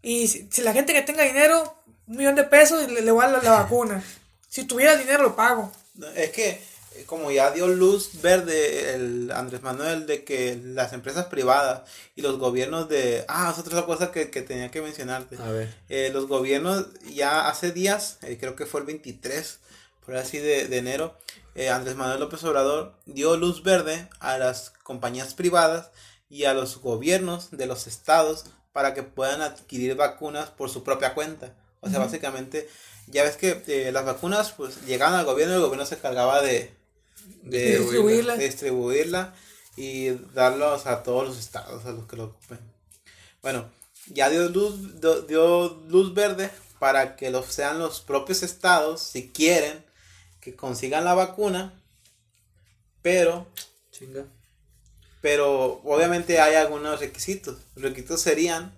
Y 0.00 0.28
si, 0.28 0.48
si 0.50 0.62
la 0.62 0.72
gente 0.72 0.94
que 0.94 1.02
tenga 1.02 1.24
dinero, 1.24 1.76
un 2.06 2.16
millón 2.16 2.34
de 2.36 2.44
pesos, 2.44 2.90
le, 2.90 3.02
le 3.02 3.12
va 3.12 3.26
la, 3.28 3.42
la 3.42 3.50
vacuna. 3.64 4.02
Si 4.48 4.64
tuviera 4.64 4.96
dinero, 4.96 5.22
lo 5.22 5.36
pago. 5.36 5.70
Es 6.16 6.30
que, 6.30 6.62
como 7.06 7.30
ya 7.30 7.50
dio 7.50 7.68
luz 7.68 8.20
verde 8.22 8.94
el 8.94 9.30
Andrés 9.32 9.62
Manuel 9.62 10.06
de 10.06 10.24
que 10.24 10.60
las 10.62 10.92
empresas 10.92 11.26
privadas 11.26 11.82
y 12.16 12.22
los 12.22 12.38
gobiernos 12.38 12.88
de... 12.88 13.24
Ah, 13.28 13.52
es 13.52 13.58
otra 13.58 13.84
cosa 13.84 14.12
que, 14.12 14.30
que 14.30 14.42
tenía 14.42 14.70
que 14.70 14.82
mencionarte. 14.82 15.36
A 15.36 15.50
ver. 15.50 15.74
Eh, 15.88 16.10
los 16.12 16.26
gobiernos 16.26 16.86
ya 17.14 17.48
hace 17.48 17.72
días, 17.72 18.18
eh, 18.22 18.38
creo 18.38 18.56
que 18.56 18.66
fue 18.66 18.80
el 18.80 18.86
23, 18.86 19.58
por 20.04 20.16
así 20.16 20.38
de, 20.38 20.68
de 20.68 20.78
enero, 20.78 21.16
eh, 21.54 21.68
Andrés 21.68 21.96
Manuel 21.96 22.20
López 22.20 22.42
Obrador 22.44 22.94
dio 23.04 23.36
luz 23.36 23.62
verde 23.62 24.08
a 24.20 24.38
las 24.38 24.70
compañías 24.82 25.34
privadas 25.34 25.90
y 26.30 26.44
a 26.44 26.54
los 26.54 26.78
gobiernos 26.78 27.50
de 27.50 27.66
los 27.66 27.86
estados 27.86 28.46
para 28.72 28.94
que 28.94 29.02
puedan 29.02 29.42
adquirir 29.42 29.94
vacunas 29.96 30.48
por 30.48 30.70
su 30.70 30.82
propia 30.82 31.14
cuenta. 31.14 31.54
O 31.80 31.90
sea, 31.90 31.98
básicamente, 31.98 32.68
ya 33.06 33.24
ves 33.24 33.36
que 33.36 33.62
eh, 33.66 33.92
las 33.92 34.04
vacunas 34.04 34.52
pues 34.52 34.86
llegaban 34.86 35.18
al 35.18 35.26
gobierno 35.26 35.54
y 35.54 35.56
el 35.56 35.62
gobierno 35.62 35.84
se 35.84 35.96
encargaba 35.96 36.40
de, 36.40 36.72
de 37.42 37.78
Distribuirla. 37.78 38.36
de 38.36 38.44
distribuirla 38.44 39.34
y 39.76 40.10
darlos 40.34 40.86
a 40.86 41.02
todos 41.02 41.28
los 41.28 41.38
estados, 41.38 41.84
a 41.86 41.92
los 41.92 42.06
que 42.06 42.16
lo 42.16 42.24
ocupen. 42.24 42.58
Bueno, 43.42 43.68
ya 44.06 44.30
dio 44.30 44.48
luz, 44.48 45.00
dio, 45.00 45.22
dio 45.22 45.82
luz 45.88 46.14
verde 46.14 46.50
para 46.78 47.16
que 47.16 47.30
los, 47.30 47.46
sean 47.46 47.78
los 47.78 48.00
propios 48.00 48.42
estados, 48.42 49.02
si 49.02 49.30
quieren, 49.30 49.84
que 50.40 50.54
consigan 50.56 51.04
la 51.04 51.14
vacuna, 51.14 51.80
pero 53.02 53.46
Chinga. 53.90 54.24
pero 55.20 55.80
obviamente 55.84 56.40
hay 56.40 56.56
algunos 56.56 57.00
requisitos. 57.00 57.58
Los 57.74 57.84
requisitos 57.84 58.20
serían 58.20 58.74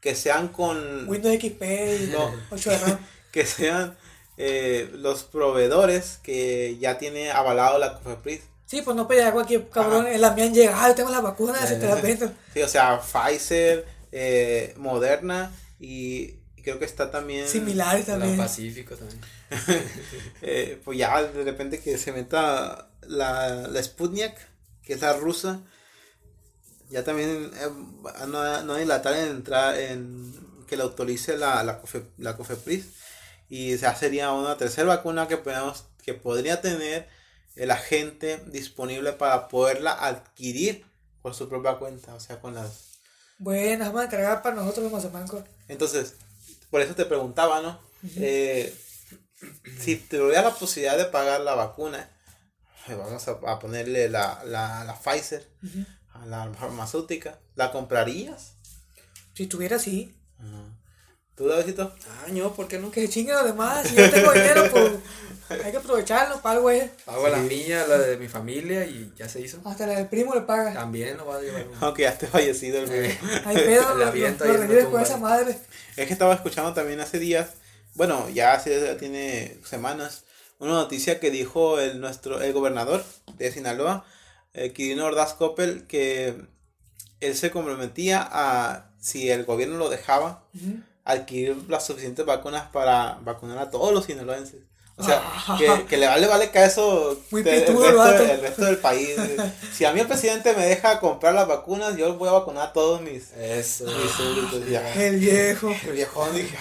que 0.00 0.14
sean 0.14 0.48
con... 0.48 1.08
Windows 1.08 1.36
XP 1.36 1.62
y 1.62 2.06
No. 2.12 2.34
8 2.50 2.70
de 2.70 2.78
RAM. 2.78 2.98
que 3.32 3.46
sean 3.46 3.96
eh, 4.36 4.90
los 4.94 5.24
proveedores 5.24 6.18
que 6.22 6.76
ya 6.80 6.98
tiene 6.98 7.30
avalado 7.30 7.78
la 7.78 7.94
COFEPRIS. 7.98 8.40
Sí, 8.66 8.80
pues 8.82 8.96
no 8.96 9.06
pedía 9.06 9.32
cualquier 9.32 9.68
cabrón. 9.68 10.06
La 10.18 10.30
mía 10.32 10.46
han 10.46 10.54
llegado, 10.54 10.94
tengo 10.94 11.10
la 11.10 11.20
vacuna, 11.20 11.66
se 11.66 11.76
te 11.76 11.86
la 11.86 11.96
vendo. 11.96 12.32
Sí, 12.54 12.62
o 12.62 12.68
sea, 12.68 13.00
Pfizer, 13.00 13.86
eh, 14.12 14.74
Moderna 14.78 15.52
y 15.78 16.36
creo 16.62 16.78
que 16.78 16.84
está 16.86 17.10
también... 17.10 17.46
Similares 17.48 18.08
La 18.08 18.14
también. 18.18 18.36
Pacífico 18.38 18.94
también. 18.96 19.20
eh, 20.42 20.80
pues 20.84 20.96
ya 20.98 21.22
de 21.22 21.44
repente 21.44 21.80
que 21.80 21.98
se 21.98 22.12
meta 22.12 22.88
la, 23.02 23.66
la 23.68 23.82
Sputnik, 23.82 24.32
que 24.82 24.94
es 24.94 25.00
la 25.02 25.12
rusa, 25.12 25.60
ya 26.88 27.04
también 27.04 27.50
eh, 27.54 27.68
no, 28.28 28.62
no 28.62 28.76
dilatar 28.76 29.14
en 29.16 29.28
entrar 29.28 29.78
en 29.78 30.32
que 30.66 30.76
la 30.76 30.84
autorice 30.84 31.36
la, 31.36 31.62
la, 31.62 31.82
COFE- 31.82 32.06
la 32.18 32.36
COFEPRIS 32.36 32.86
y 33.54 33.76
ya 33.76 33.94
sería 33.94 34.32
una 34.32 34.56
tercera 34.56 34.88
vacuna 34.88 35.28
que 35.28 35.36
podemos, 35.36 35.84
que 36.02 36.14
podría 36.14 36.62
tener 36.62 37.06
el 37.54 37.70
agente 37.70 38.42
disponible 38.46 39.12
para 39.12 39.48
poderla 39.48 39.92
adquirir 39.92 40.86
por 41.20 41.34
su 41.34 41.50
propia 41.50 41.74
cuenta, 41.74 42.14
o 42.14 42.18
sea, 42.18 42.40
con 42.40 42.54
las... 42.54 42.92
Bueno, 43.36 43.84
vamos 43.84 44.00
a 44.00 44.04
encargar 44.06 44.40
para 44.42 44.56
nosotros 44.56 44.84
los 44.84 44.92
mazamancos. 44.92 45.44
Entonces, 45.68 46.14
por 46.70 46.80
eso 46.80 46.94
te 46.94 47.04
preguntaba, 47.04 47.60
¿no? 47.60 47.78
Eh, 48.16 48.74
si 49.78 49.96
te 49.96 50.18
hubiera 50.18 50.40
la 50.40 50.54
posibilidad 50.54 50.96
de 50.96 51.04
pagar 51.04 51.42
la 51.42 51.54
vacuna, 51.54 52.08
vamos 52.88 53.28
a, 53.28 53.32
a 53.32 53.58
ponerle 53.58 54.08
la, 54.08 54.42
la, 54.46 54.82
la 54.84 54.98
Pfizer 54.98 55.46
a 56.14 56.24
la 56.24 56.50
farmacéutica, 56.54 57.38
¿la 57.54 57.70
comprarías? 57.70 58.54
Si 59.34 59.46
tuviera 59.46 59.76
así, 59.76 60.16
¿Tú, 61.34 61.48
Davidito? 61.48 61.94
Ah, 62.08 62.26
no, 62.30 62.52
¿por 62.52 62.68
qué 62.68 62.78
no? 62.78 62.90
que 62.90 63.02
se 63.02 63.08
chinguen 63.08 63.34
los 63.36 63.44
demás. 63.44 63.88
Si 63.88 63.96
yo 63.96 64.10
tengo 64.10 64.32
dinero, 64.32 64.68
pues 64.70 64.92
hay 65.64 65.70
que 65.70 65.78
aprovecharlo 65.78 66.40
para 66.42 66.56
algo, 66.56 66.70
eh. 66.70 66.90
Pago 67.06 67.28
la 67.28 67.38
mía, 67.38 67.86
la 67.86 67.98
de 67.98 68.18
mi 68.18 68.28
familia 68.28 68.84
y 68.84 69.12
ya 69.16 69.28
se 69.28 69.40
hizo. 69.40 69.58
Hasta 69.64 69.86
la 69.86 69.96
del 69.96 70.08
primo 70.08 70.34
le 70.34 70.42
paga. 70.42 70.74
También 70.74 71.16
lo 71.16 71.26
va 71.26 71.36
a 71.36 71.40
llevar. 71.40 71.64
Aunque 71.80 72.02
ya 72.02 72.10
esté 72.10 72.26
fallecido 72.26 72.80
el 72.80 72.90
Eh, 72.90 73.18
Hay 73.46 73.56
pedo, 73.56 73.82
lo, 73.94 74.04
lo, 74.04 74.12
lo 74.14 74.44
la 74.44 74.52
revives 74.58 74.86
con 74.86 75.00
esa 75.00 75.16
madre. 75.16 75.58
Es 75.96 76.06
que 76.06 76.12
estaba 76.12 76.34
escuchando 76.34 76.74
también 76.74 77.00
hace 77.00 77.18
días, 77.18 77.54
bueno, 77.94 78.28
ya 78.28 78.52
hace 78.52 78.78
ya 78.80 78.96
tiene 78.98 79.58
semanas, 79.64 80.24
una 80.58 80.72
noticia 80.72 81.18
que 81.18 81.30
dijo 81.30 81.80
el 81.80 82.00
nuestro 82.00 82.42
el 82.42 82.52
gobernador 82.52 83.04
de 83.38 83.50
Sinaloa, 83.50 84.04
eh, 84.54 84.72
Quirino 84.72 85.06
Ordaz 85.06 85.34
Coppel, 85.34 85.86
que 85.86 86.34
él 87.20 87.36
se 87.36 87.50
comprometía 87.50 88.26
a, 88.30 88.90
si 89.00 89.30
el 89.30 89.44
gobierno 89.44 89.76
lo 89.76 89.88
dejaba, 89.88 90.44
adquirir 91.04 91.56
las 91.68 91.86
suficientes 91.86 92.24
vacunas 92.24 92.66
para 92.72 93.18
vacunar 93.22 93.58
a 93.58 93.70
todos 93.70 93.92
los 93.92 94.04
sinaloenses. 94.06 94.60
O 94.98 95.04
sea, 95.04 95.22
que, 95.58 95.86
que 95.86 95.96
le 95.96 96.06
vale, 96.06 96.26
vale 96.26 96.50
caso 96.50 97.18
Muy 97.30 97.42
de- 97.42 97.56
el, 97.56 97.64
pitudo 97.64 97.86
el 97.88 97.96
resto, 97.96 98.12
vato. 98.22 98.24
el 98.34 98.40
resto 98.40 98.64
del 98.66 98.76
país. 98.78 99.16
Si 99.72 99.84
a 99.86 99.92
mí 99.92 100.00
el 100.00 100.06
presidente 100.06 100.54
me 100.54 100.66
deja 100.66 101.00
comprar 101.00 101.32
las 101.34 101.48
vacunas, 101.48 101.96
yo 101.96 102.14
voy 102.16 102.28
a 102.28 102.32
vacunar 102.32 102.68
a 102.68 102.72
todos 102.74 103.00
mis, 103.00 103.32
Eso. 103.32 103.84
mis 103.86 104.10
súbditos. 104.12 104.68
Ya. 104.68 104.92
El 104.94 105.18
viejo. 105.18 105.74
El 105.86 105.92
viejón 105.92 106.34
dije, 106.36 106.56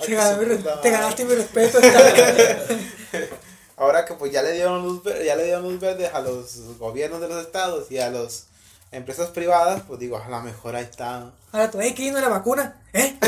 "Ay, 0.00 0.06
Te, 0.06 0.14
ganó 0.14 0.36
mi 0.36 0.44
su 0.44 0.50
re- 0.50 0.56
puta 0.56 0.70
te 0.72 0.76
madre". 0.76 0.90
ganaste 0.90 1.24
mi 1.24 1.34
respeto. 1.36 1.78
Ahora 3.76 4.04
que 4.04 4.14
pues 4.14 4.32
ya 4.32 4.42
le 4.42 4.52
dieron 4.52 4.82
luz 4.82 5.02
ver- 5.02 5.22
ya 5.24 5.36
le 5.36 5.44
dieron 5.44 5.62
luz 5.62 5.78
verde 5.78 6.06
a 6.08 6.20
los 6.20 6.78
gobiernos 6.78 7.20
de 7.20 7.28
los 7.28 7.44
estados 7.44 7.90
y 7.90 7.98
a 7.98 8.10
las 8.10 8.46
empresas 8.96 9.30
privadas, 9.30 9.82
pues 9.86 10.00
digo, 10.00 10.16
a 10.16 10.28
lo 10.28 10.40
mejor 10.40 10.74
ahí 10.76 10.84
está. 10.84 11.30
Ahora 11.52 11.70
tú, 11.70 11.78
hey, 11.80 11.94
¿qué 11.94 12.10
no 12.10 12.20
la 12.20 12.28
vacuna? 12.28 12.82
¿Eh? 12.92 13.16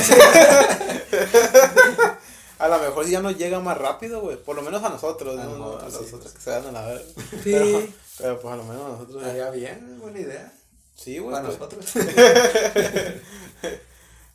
A 2.59 2.67
lo 2.67 2.79
mejor 2.81 3.07
ya 3.07 3.21
nos 3.21 3.37
llega 3.37 3.61
más 3.61 3.79
rápido, 3.79 4.21
güey. 4.21 4.37
Por 4.37 4.57
lo 4.57 4.63
menos 4.63 4.83
a 4.83 4.89
nosotros, 4.89 5.39
A 5.39 5.45
¿no? 5.45 5.57
No, 5.57 5.79
A 5.79 5.83
nosotros, 5.85 5.95
los 5.95 6.09
sí. 6.09 6.15
otros 6.17 6.33
que 6.33 6.41
se 6.41 6.51
dan 6.51 6.67
a 6.67 6.73
la 6.73 6.87
verga. 6.87 7.05
Sí. 7.05 7.53
Pero, 7.53 7.87
pero, 8.19 8.41
pues 8.41 8.55
a 8.55 8.57
lo 8.57 8.65
menos 8.65 8.85
a 8.85 8.89
nosotros. 8.89 9.23
Estaría 9.23 9.51
bien, 9.51 9.99
buena 10.01 10.19
idea. 10.19 10.53
Sí, 10.97 11.19
güey. 11.19 11.33
Para 11.33 11.47
pues. 11.47 11.61
nosotros. 11.61 11.87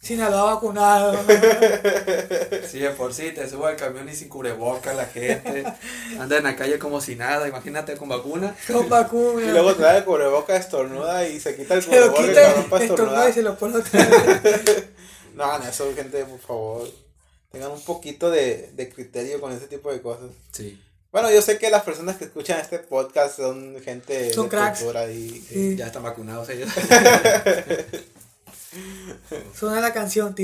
Sinaloa 0.03 0.53
vacunado. 0.55 1.17
Sí, 2.69 2.79
de 2.79 2.89
por 2.89 3.13
sí, 3.13 3.31
te 3.31 3.47
subo 3.49 3.67
al 3.67 3.75
camión 3.75 4.09
y 4.09 4.15
sin 4.15 4.29
cubrebocas 4.29 4.95
la 4.95 5.05
gente. 5.05 5.63
Anda 6.19 6.37
en 6.37 6.43
la 6.43 6.55
calle 6.55 6.79
como 6.79 6.99
si 7.01 7.15
nada, 7.15 7.47
imagínate 7.47 7.95
con 7.97 8.09
vacuna. 8.09 8.55
Con 8.71 8.89
vacuna. 8.89 9.45
Y 9.45 9.49
luego 9.51 9.75
trae 9.75 9.99
el 9.99 10.03
cubreboca, 10.05 10.55
estornuda 10.57 11.27
y 11.27 11.39
se 11.39 11.55
quita 11.55 11.75
el 11.75 11.83
se 11.83 11.99
lo 11.99 12.13
cubreboca 12.13 12.21
y 12.23 12.27
quita, 12.29 12.41
la 12.41 12.53
rompa 12.53 12.83
estornuda 12.83 13.29
y 13.29 13.33
se 13.33 13.41
lo 13.43 13.57
pone 13.57 13.77
otra 13.77 14.05
vez. 14.05 14.63
No 15.35 15.43
hagan 15.45 15.67
eso, 15.67 15.91
gente, 15.95 16.23
por 16.25 16.39
favor. 16.39 16.87
Tengan 17.51 17.71
un 17.71 17.81
poquito 17.81 18.29
de, 18.29 18.69
de 18.73 18.89
criterio 18.89 19.39
con 19.41 19.51
ese 19.51 19.65
tipo 19.67 19.91
de 19.91 19.99
cosas. 20.01 20.29
Sí. 20.51 20.79
Bueno, 21.11 21.31
yo 21.31 21.41
sé 21.41 21.57
que 21.59 21.69
las 21.71 21.83
personas 21.83 22.17
que 22.17 22.25
escuchan 22.25 22.59
este 22.59 22.79
podcast 22.79 23.37
son 23.37 23.79
gente 23.83 24.31
Son 24.33 24.45
de 24.45 24.49
cracks. 24.49 24.79
cultura 24.79 25.09
y 25.11 25.29
Sí. 25.41 25.75
Ya 25.75 25.87
están 25.87 26.03
vacunados 26.03 26.49
ellos. 26.49 26.69
Suena 29.57 29.81
la 29.81 29.93
canción. 29.93 30.35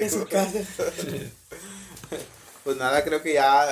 En 0.00 0.10
su 0.10 0.26
casa. 0.26 0.58
Pues 2.64 2.76
nada, 2.76 3.04
creo 3.04 3.22
que 3.22 3.34
ya 3.34 3.64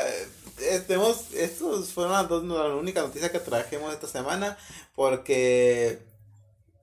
eh, 0.60 0.80
tenemos. 0.86 1.32
Estos 1.34 1.92
fueron 1.92 2.12
las 2.12 2.28
dos 2.28 2.44
las 2.44 2.72
únicas 2.72 3.04
noticias 3.04 3.30
que 3.30 3.40
trajimos 3.40 3.92
esta 3.92 4.06
semana. 4.06 4.56
Porque. 4.94 5.98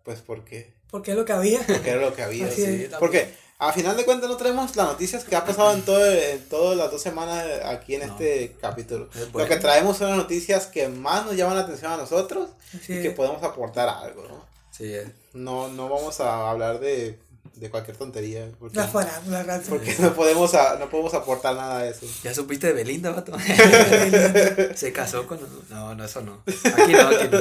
Pues 0.03 0.19
porque. 0.19 0.73
Porque 0.89 1.11
es 1.11 1.17
lo 1.17 1.23
que 1.23 1.33
había. 1.33 1.61
Porque 1.65 1.89
era 1.89 2.01
lo 2.01 2.13
que 2.13 2.21
había, 2.21 2.51
sí. 2.51 2.89
Porque 2.99 3.33
a 3.67 3.71
final 3.73 3.95
de 3.95 4.05
cuentas 4.05 4.29
no 4.29 4.37
tenemos 4.37 4.75
las 4.75 4.87
noticias 4.87 5.23
que 5.23 5.35
ha 5.35 5.45
pasado 5.45 5.73
en 5.73 5.81
todo 5.83 6.03
en 6.11 6.47
todas 6.49 6.77
las 6.77 6.89
dos 6.91 7.01
semanas 7.01 7.45
aquí 7.65 7.95
en 7.95 8.07
No. 8.07 8.13
este 8.13 8.55
capítulo. 8.59 9.07
Es 9.15 9.31
Lo 9.33 9.45
que 9.47 9.57
traemos 9.57 9.97
son 9.97 10.09
las 10.09 10.17
noticias 10.17 10.67
que 10.67 10.87
más 10.87 11.25
nos 11.25 11.35
llaman 11.35 11.55
la 11.57 11.63
atención 11.63 11.91
a 11.91 11.97
nosotros 11.97 12.49
y 12.87 13.01
que 13.01 13.11
podemos 13.11 13.43
aportar 13.43 13.87
algo, 13.87 14.23
¿no? 14.27 14.45
Sí. 14.71 14.93
No, 15.33 15.67
no 15.67 15.89
vamos 15.89 16.19
a 16.21 16.49
hablar 16.49 16.79
de, 16.79 17.19
de 17.55 17.69
cualquier 17.69 17.97
tontería. 17.97 18.49
Porque, 18.59 18.75
La 18.77 18.87
farándula, 18.87 19.43
raza. 19.43 19.69
porque 19.69 19.95
no 19.99 20.13
podemos, 20.13 20.53
a- 20.55 20.77
no 20.79 20.89
podemos 20.89 21.13
aportar 21.13 21.55
nada 21.55 21.83
de 21.83 21.91
eso. 21.91 22.07
¿Ya 22.23 22.33
supiste 22.33 22.67
de 22.67 22.73
Belinda, 22.73 23.11
vato? 23.11 23.33
Se 24.75 24.91
casó 24.91 25.27
con... 25.27 25.39
No, 25.69 25.93
no, 25.93 26.03
eso 26.05 26.21
no. 26.21 26.41
Aquí 26.47 26.93
no, 26.93 27.07
aquí 27.09 27.27
no. 27.31 27.39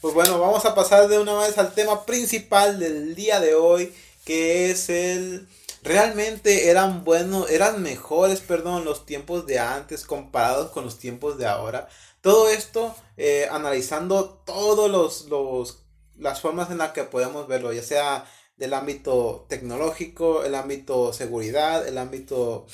Pues 0.00 0.12
bueno, 0.14 0.38
vamos 0.38 0.64
a 0.66 0.74
pasar 0.74 1.08
de 1.08 1.18
una 1.18 1.34
vez 1.38 1.56
al 1.56 1.72
tema 1.72 2.04
principal 2.04 2.78
del 2.78 3.14
día 3.14 3.40
de 3.40 3.54
hoy, 3.54 3.94
que 4.24 4.70
es 4.70 4.88
el... 4.88 5.48
Realmente 5.82 6.70
eran 6.70 7.04
buenos, 7.04 7.50
eran 7.50 7.82
mejores, 7.82 8.40
perdón, 8.40 8.86
los 8.86 9.04
tiempos 9.04 9.46
de 9.46 9.58
antes 9.58 10.04
comparados 10.04 10.70
con 10.70 10.84
los 10.84 10.98
tiempos 10.98 11.36
de 11.36 11.46
ahora. 11.46 11.88
Todo 12.22 12.48
esto 12.48 12.96
eh, 13.18 13.48
analizando 13.50 14.42
todos 14.46 14.90
los, 14.90 15.26
los 15.26 15.84
las 16.16 16.40
formas 16.40 16.70
en 16.70 16.78
las 16.78 16.92
que 16.92 17.04
podemos 17.04 17.46
verlo, 17.48 17.72
ya 17.72 17.82
sea 17.82 18.26
del 18.56 18.74
ámbito 18.74 19.46
tecnológico, 19.48 20.44
el 20.44 20.54
ámbito 20.54 21.12
seguridad, 21.12 21.86
el 21.86 21.98
ámbito, 21.98 22.66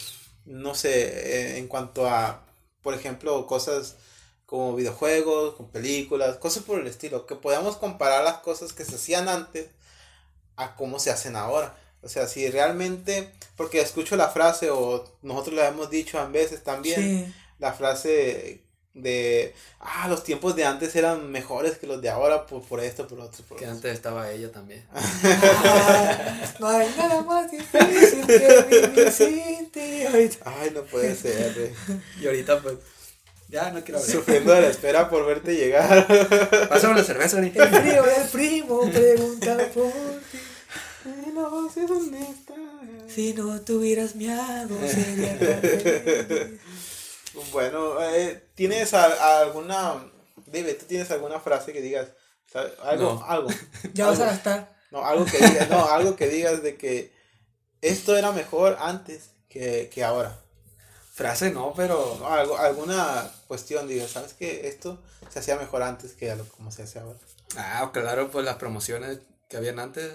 no 0.45 0.75
sé, 0.75 1.55
eh, 1.55 1.59
en 1.59 1.69
cuanto 1.69 2.07
a, 2.09 2.47
por 2.83 2.95
ejemplo, 2.95 3.47
cosas 3.47 3.97
como 4.47 4.75
videojuegos, 4.75 5.55
con 5.55 5.71
películas, 5.71 6.37
cosas 6.39 6.65
por 6.65 6.81
el 6.81 6.87
estilo, 6.87 7.27
que 7.27 7.37
podamos 7.37 7.77
comparar 7.77 8.25
las 8.25 8.39
cosas 8.39 8.73
que 8.73 8.85
se 8.85 8.97
hacían 8.97 9.29
antes 9.29 9.71
a 10.63 10.75
cómo 10.77 10.99
se 10.99 11.11
hacen 11.11 11.37
ahora. 11.37 11.75
O 12.03 12.09
sea, 12.09 12.27
si 12.27 12.49
realmente, 12.51 13.31
porque 13.57 13.81
escucho 13.81 14.17
la 14.17 14.29
frase, 14.29 14.71
o 14.71 15.05
nosotros 15.23 15.55
la 15.55 15.69
hemos 15.69 15.91
dicho 15.91 16.19
a 16.19 16.27
veces 16.27 16.63
también, 16.65 17.01
Sí. 17.27 17.35
la 17.59 17.73
frase 17.75 18.63
de, 18.95 19.55
ah, 19.81 20.09
los 20.09 20.25
tiempos 20.25 20.57
de 20.57 20.65
antes 20.65 20.97
eran 20.97 21.31
mejores 21.31 21.79
que 21.79 21.87
los 21.87 22.01
de 22.03 22.09
ahora 22.11 22.47
por, 22.47 22.63
por 22.63 22.81
esto, 22.81 23.07
por 23.07 23.21
otro, 23.21 23.45
por 23.45 23.59
Que 23.59 23.65
otro. 23.67 23.77
antes 23.77 23.93
estaba 23.93 24.31
ella 24.33 24.51
también. 24.51 24.85
Ah, 24.93 26.55
no 26.59 26.69
hay 26.69 26.89
nada 26.97 27.23
más 27.23 27.51
difícil 27.51 28.27
que 28.27 28.65
vivir 28.69 29.13
sin 29.13 29.71
ti. 29.71 30.05
Ahorita. 30.07 30.39
Ay, 30.61 30.71
no 30.75 30.83
puede 30.85 31.15
ser. 31.15 31.55
eh. 31.57 31.75
Y 32.21 32.27
ahorita, 32.27 32.61
pues... 32.61 32.77
Ya, 33.49 33.71
no 33.73 33.83
quiero 33.83 34.01
ver. 34.01 34.09
Sufriendo 34.11 34.53
de 34.53 34.61
la 34.61 34.69
espera 34.69 35.11
por 35.11 35.27
verte 35.27 35.55
llegar. 35.57 36.07
Pásame 36.69 36.95
una 36.95 37.03
cerveza, 37.05 37.37
Ani. 37.39 37.51
El 37.53 37.69
frío 37.69 38.03
del 38.05 38.29
primo 38.31 38.89
pregunta 38.93 39.57
por 39.75 39.93
sé 41.73 41.87
dónde 41.87 42.21
está. 42.21 42.55
Si 43.09 43.33
no 43.35 43.61
tuvieras 43.63 44.15
miado, 44.17 44.77
sería. 44.89 45.39
Bueno, 47.53 48.03
eh, 48.03 48.49
¿tienes 48.55 48.93
a- 48.93 49.05
a 49.07 49.41
alguna, 49.41 50.05
David, 50.47 50.75
tú 50.81 50.87
tienes 50.87 51.11
alguna 51.13 51.39
frase 51.41 51.73
que 51.73 51.81
digas, 51.81 52.09
¿sabes? 52.53 52.73
algo, 52.83 53.15
No. 53.15 53.25
algo, 53.25 53.49
Ya 53.95 54.07
vas 54.09 54.19
a 54.21 54.27
gastar. 54.27 54.77
no, 54.91 55.05
algo 55.07 55.25
que 55.25 55.39
digas, 55.39 55.71
no, 55.71 55.87
algo 55.89 56.17
que 56.17 56.29
digas 56.29 56.63
de 56.63 56.77
que 56.77 57.13
esto 57.83 58.17
era 58.17 58.33
mejor 58.33 58.77
antes 58.81 59.31
que, 59.49 59.89
que 59.95 60.03
ahora. 60.05 60.39
Frase 61.15 61.51
no, 61.51 61.73
pero. 61.77 62.17
No, 62.19 62.27
algo- 62.29 62.59
alguna 62.59 63.31
cuestión, 63.47 63.87
digo, 63.87 64.09
¿sabes 64.09 64.33
qué? 64.35 64.67
Esto 64.69 65.01
se 65.29 65.39
hacía 65.39 65.57
mejor 65.57 65.83
antes 65.83 66.13
que 66.13 66.31
a 66.31 66.35
lo 66.37 66.45
como 66.49 66.73
se 66.73 66.83
hace 66.83 66.99
ahora. 66.99 67.19
Ah, 67.57 67.91
claro, 67.93 68.31
pues 68.31 68.45
las 68.45 68.57
promociones 68.57 69.19
que 69.49 69.57
habían 69.57 69.79
antes. 69.79 70.13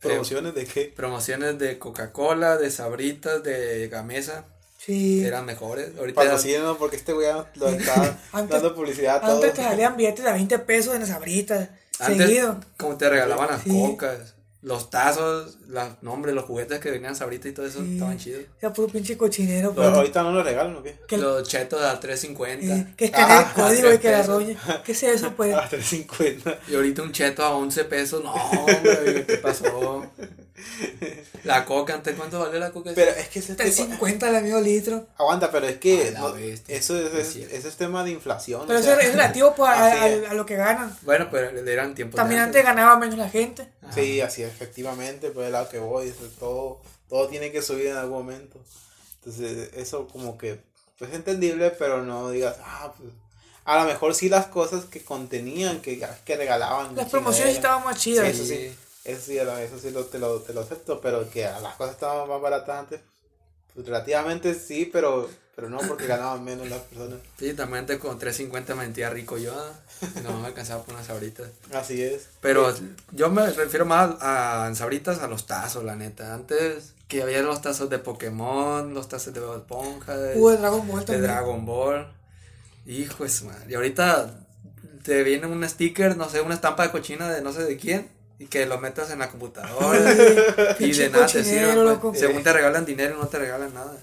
¿Promociones 0.00 0.54
de 0.54 0.64
qué? 0.64 0.92
promociones 0.94 1.58
de 1.58 1.78
Coca-Cola, 1.78 2.56
de 2.56 2.70
Sabritas, 2.70 3.42
de 3.42 3.88
Gamesa. 3.88 4.44
Sí. 4.78 5.24
Eran 5.24 5.44
mejores. 5.44 5.90
Ahorita. 5.98 6.20
Patrocínenos 6.22 6.76
porque 6.78 6.96
este 6.96 7.12
güey 7.12 7.26
lo 7.56 7.68
está 7.68 8.18
Antes- 8.32 8.50
dando 8.62 8.74
publicidad 8.74 9.22
a. 9.24 9.32
Antes 9.34 9.54
te 9.54 9.62
salían 9.62 9.96
billetes 9.96 10.24
de 10.24 10.32
20 10.32 10.58
pesos 10.60 10.94
en 10.94 11.00
las 11.00 11.10
abritas. 11.10 11.68
Antes, 11.98 12.26
Seguido. 12.28 12.60
como 12.78 12.96
te 12.96 13.08
regalaban 13.10 13.48
las 13.50 13.62
Sí. 13.62 13.70
cocas, 13.70 14.34
los 14.62 14.88
tazos, 14.88 15.57
las 15.68 16.02
nombres, 16.02 16.34
los 16.34 16.44
juguetes 16.44 16.80
que 16.80 16.90
venían 16.90 17.14
Sabritas 17.14 17.50
y 17.50 17.54
todo 17.54 17.66
eso 17.66 17.84
Sí. 17.84 17.92
estaban 17.94 18.18
chidos. 18.18 18.42
Era 18.60 18.72
puro 18.72 18.88
pinche 18.88 19.16
cochinero. 19.16 19.72
Pero 19.74 19.88
ahorita 19.88 20.22
no 20.22 20.32
lo 20.32 20.42
regalan, 20.42 20.74
¿o 20.76 20.82
qué? 20.82 20.96
Que, 21.06 21.18
Los 21.18 21.46
chetos 21.48 21.82
a 21.82 22.00
3.50. 22.00 22.74
eh, 22.74 22.94
que 22.96 23.04
escanea 23.06 23.40
el 23.40 23.44
Ah, 23.48 23.52
código 23.54 23.92
y 23.92 23.98
que 23.98 24.10
la 24.10 24.22
roña. 24.22 24.56
¿Qué 24.84 24.92
es 24.92 25.02
eso, 25.02 25.32
pues? 25.36 25.54
A 25.54 25.68
350. 25.68 26.58
Y 26.68 26.74
ahorita 26.74 27.02
un 27.02 27.12
cheto 27.12 27.44
a 27.44 27.50
11 27.54 27.84
pesos. 27.84 28.24
No, 28.24 28.32
hombre, 28.32 29.24
¿qué 29.26 29.36
pasó? 29.36 30.06
La 31.44 31.64
coca, 31.64 31.94
¿antes 31.94 32.14
cuánto 32.16 32.40
vale 32.40 32.58
la 32.58 32.70
coca? 32.70 32.90
Pero 32.94 33.12
es 33.12 33.28
que 33.28 33.38
ese 33.38 33.52
tipo... 33.52 33.62
350 33.62 34.28
el 34.28 34.42
medio 34.42 34.60
litro. 34.60 35.06
Aguanta, 35.16 35.50
pero 35.50 35.66
es 35.68 35.76
que 35.78 36.10
la 36.10 36.18
no, 36.20 36.36
eso 36.36 36.98
es, 36.98 37.14
Es 37.14 37.36
es- 37.36 37.64
es 37.64 37.76
tema 37.76 38.02
de 38.04 38.10
inflación. 38.10 38.62
Pero 38.66 38.78
o 38.78 38.82
eso 38.82 38.90
sea, 38.94 39.00
es 39.00 39.12
relativo 39.12 39.54
pues, 39.54 39.70
a, 40.30 40.34
lo 40.34 40.44
que 40.44 40.56
ganan. 40.56 40.94
Bueno, 41.02 41.28
pero 41.30 41.48
eran 41.68 41.94
tiempos 41.94 42.16
También 42.16 42.40
antes 42.40 42.62
ganaba 42.64 42.98
menos 42.98 43.16
la 43.16 43.28
gente. 43.30 43.68
Ajá. 43.82 43.92
Sí, 43.92 44.20
así 44.20 44.42
efectivamente, 44.42 45.30
pues 45.30 45.46
es 45.46 45.52
lado 45.58 45.70
que 45.70 45.78
voy, 45.78 46.12
todo, 46.38 46.80
todo 47.08 47.28
tiene 47.28 47.52
que 47.52 47.62
subir 47.62 47.86
en 47.88 47.96
algún 47.96 48.18
momento. 48.18 48.58
Entonces, 49.16 49.70
eso 49.74 50.08
como 50.08 50.38
que, 50.38 50.60
pues 50.98 51.10
es 51.10 51.16
entendible, 51.16 51.70
pero 51.70 52.02
no 52.04 52.30
digas, 52.30 52.56
ah, 52.62 52.92
pues, 52.96 53.10
a 53.64 53.82
lo 53.82 53.84
mejor 53.84 54.14
sí 54.14 54.28
las 54.28 54.46
cosas 54.46 54.86
que 54.86 55.04
contenían, 55.04 55.80
que, 55.80 56.02
que 56.24 56.36
regalaban. 56.36 56.96
Las 56.96 57.10
promociones 57.10 57.56
estaban 57.56 57.84
más 57.84 58.00
chidas. 58.00 58.26
Sí, 58.26 58.32
eso 58.32 58.44
sí, 58.46 58.76
eso 59.04 59.20
sí, 59.20 59.38
eso 59.38 59.78
sí 59.78 59.90
lo, 59.90 60.06
te, 60.06 60.18
lo, 60.18 60.40
te 60.40 60.54
lo 60.54 60.62
acepto, 60.62 61.00
pero 61.00 61.28
que 61.28 61.42
las 61.42 61.74
cosas 61.76 61.94
estaban 61.94 62.28
más 62.28 62.40
baratas 62.40 62.78
antes, 62.78 63.00
pues 63.74 63.86
relativamente 63.86 64.54
sí, 64.54 64.88
pero, 64.90 65.28
pero 65.58 65.70
no 65.70 65.78
porque 65.78 66.06
ganaban 66.06 66.44
menos 66.44 66.68
las 66.70 66.82
personas. 66.82 67.18
Sí, 67.36 67.52
también 67.52 67.80
antes 67.80 67.98
con 67.98 68.16
3.50 68.16 68.76
me 68.76 68.84
sentía 68.84 69.10
rico 69.10 69.38
yo. 69.38 69.52
ah, 69.58 69.72
No 70.22 70.38
me 70.38 70.46
alcanzaba 70.46 70.84
por 70.84 70.94
unas 70.94 71.08
sabritas. 71.08 71.48
Así 71.74 72.00
es. 72.00 72.28
Pero 72.40 72.72
yo 73.10 73.28
me 73.28 73.44
refiero 73.50 73.84
más 73.84 74.14
a 74.20 74.70
sabritas 74.76 75.18
a 75.18 75.26
los 75.26 75.48
tazos, 75.48 75.82
la 75.82 75.96
neta. 75.96 76.32
Antes 76.32 76.94
que 77.08 77.22
había 77.22 77.42
los 77.42 77.60
tazos 77.60 77.90
de 77.90 77.98
Pokémon, 77.98 78.94
los 78.94 79.08
tazos 79.08 79.34
de 79.34 79.40
Esponja, 79.40 80.16
de, 80.16 80.38
Hubo 80.38 80.52
de 80.52 80.58
Dragon 80.58 80.86
Ball 80.86 81.00
de 81.00 81.06
también. 81.06 81.24
Dragon 81.24 81.66
Ball. 81.66 82.06
Hijo 82.86 83.24
de 83.24 83.30
madre. 83.44 83.64
Y 83.68 83.74
ahorita 83.74 84.38
te 85.02 85.24
viene 85.24 85.48
un 85.48 85.68
sticker, 85.68 86.16
no 86.16 86.28
sé, 86.28 86.40
una 86.40 86.54
estampa 86.54 86.84
de 86.84 86.92
cochina 86.92 87.28
de 87.30 87.42
no 87.42 87.52
sé 87.52 87.64
de 87.64 87.76
quién. 87.76 88.08
Y 88.38 88.46
que 88.46 88.64
lo 88.64 88.78
metas 88.78 89.10
en 89.10 89.18
la 89.18 89.28
computadora. 89.28 90.12
y 90.78 90.92
de 90.92 91.10
nada 91.10 91.26
te 91.26 91.42
sirve. 91.42 91.96
pues. 91.96 92.20
Según 92.20 92.44
te 92.44 92.52
regalan 92.52 92.84
dinero, 92.84 93.16
no 93.16 93.26
te 93.26 93.40
regalan 93.40 93.74
nada. 93.74 93.96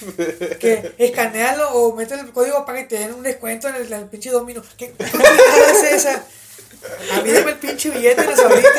Que 0.60 0.92
escanealo 0.98 1.70
o 1.72 1.94
mete 1.94 2.14
el 2.14 2.30
código 2.32 2.64
para 2.64 2.78
que 2.78 2.84
te 2.84 2.98
den 2.98 3.14
un 3.14 3.22
descuento 3.22 3.68
en 3.68 3.74
el, 3.76 3.86
en 3.92 4.00
el 4.00 4.06
pinche 4.06 4.30
domino. 4.30 4.62
¿Qué 4.76 4.92
cochinada 4.98 5.70
es 5.72 5.92
esa? 5.92 6.24
A 7.16 7.22
mí 7.22 7.30
dame 7.32 7.52
el 7.52 7.58
pinche 7.58 7.90
billete 7.90 8.20
de 8.22 8.26
las 8.28 8.38
abritas. 8.38 8.72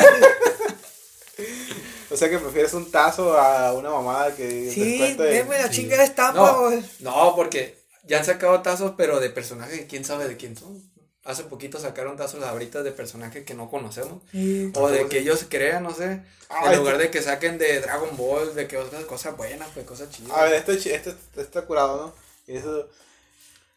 O 2.10 2.16
sea 2.16 2.28
que 2.28 2.38
prefieres 2.38 2.72
un 2.74 2.90
tazo 2.90 3.38
a 3.38 3.72
una 3.72 3.90
mamada 3.90 4.34
que 4.34 4.70
Sí, 4.72 5.14
de- 5.14 5.24
denme 5.24 5.58
la 5.58 5.68
Sí. 5.68 5.76
chingada 5.82 6.02
estampa. 6.04 6.40
No, 6.40 6.70
no, 7.00 7.36
porque 7.36 7.78
ya 8.04 8.18
han 8.18 8.24
sacado 8.24 8.60
tazos, 8.62 8.94
pero 8.96 9.20
de 9.20 9.30
personajes 9.30 9.78
que 9.80 9.86
quién 9.86 10.04
sabe 10.04 10.26
de 10.28 10.36
quién 10.36 10.56
son. 10.56 10.82
Hace 11.24 11.44
poquito 11.44 11.78
sacaron 11.78 12.16
tazos 12.16 12.42
ahorita 12.42 12.82
de 12.82 12.92
personajes 12.92 13.44
que 13.44 13.52
no 13.54 13.68
conocemos. 13.70 14.22
Sí. 14.32 14.72
O 14.74 14.88
de 14.88 15.06
que 15.08 15.18
ellos 15.18 15.44
crean, 15.48 15.82
no 15.82 15.92
sé. 15.94 16.22
Ah, 16.48 16.72
en 16.72 16.78
lugar 16.78 16.94
este- 16.94 17.04
de 17.04 17.10
que 17.10 17.22
saquen 17.22 17.58
de 17.58 17.80
Dragon 17.80 18.16
Ball, 18.16 18.54
de 18.54 18.66
que 18.66 18.78
otras 18.78 19.04
cosas 19.04 19.36
buenas, 19.36 19.68
pues 19.74 19.84
cosas 19.86 20.10
chidas. 20.10 20.32
A 20.36 20.44
ver, 20.44 20.54
esto, 20.54 20.72
es 20.72 20.82
chi- 20.82 20.90
esto, 20.90 21.10
esto 21.10 21.40
está 21.42 21.62
curado, 21.62 21.96
¿no? 22.06 22.14
Y 22.52 22.56
eso, 22.56 22.88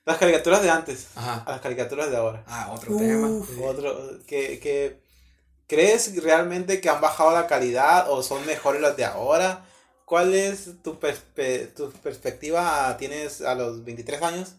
las 0.05 0.17
caricaturas 0.17 0.61
de 0.63 0.69
antes 0.69 1.07
Ajá. 1.15 1.43
a 1.45 1.51
las 1.51 1.61
caricaturas 1.61 2.09
de 2.09 2.17
ahora. 2.17 2.43
Ah, 2.47 2.71
otro 2.73 2.93
Uf. 2.93 3.01
tema. 3.01 3.27
Sí. 3.45 3.61
Otro, 3.61 4.19
que, 4.25 4.59
que, 4.61 4.99
¿crees 5.67 6.15
realmente 6.23 6.79
que 6.79 6.89
han 6.89 7.01
bajado 7.01 7.31
la 7.33 7.47
calidad 7.47 8.09
o 8.09 8.23
son 8.23 8.45
mejores 8.45 8.81
las 8.81 8.95
de 8.95 9.03
ahora? 9.05 9.65
¿Cuál 10.05 10.33
es 10.33 10.81
tu, 10.81 10.99
perspe- 10.99 11.73
tu 11.73 11.91
perspectiva? 11.91 12.95
¿Tienes 12.97 13.41
a 13.41 13.53
los 13.55 13.83
23 13.83 14.21
años? 14.21 14.53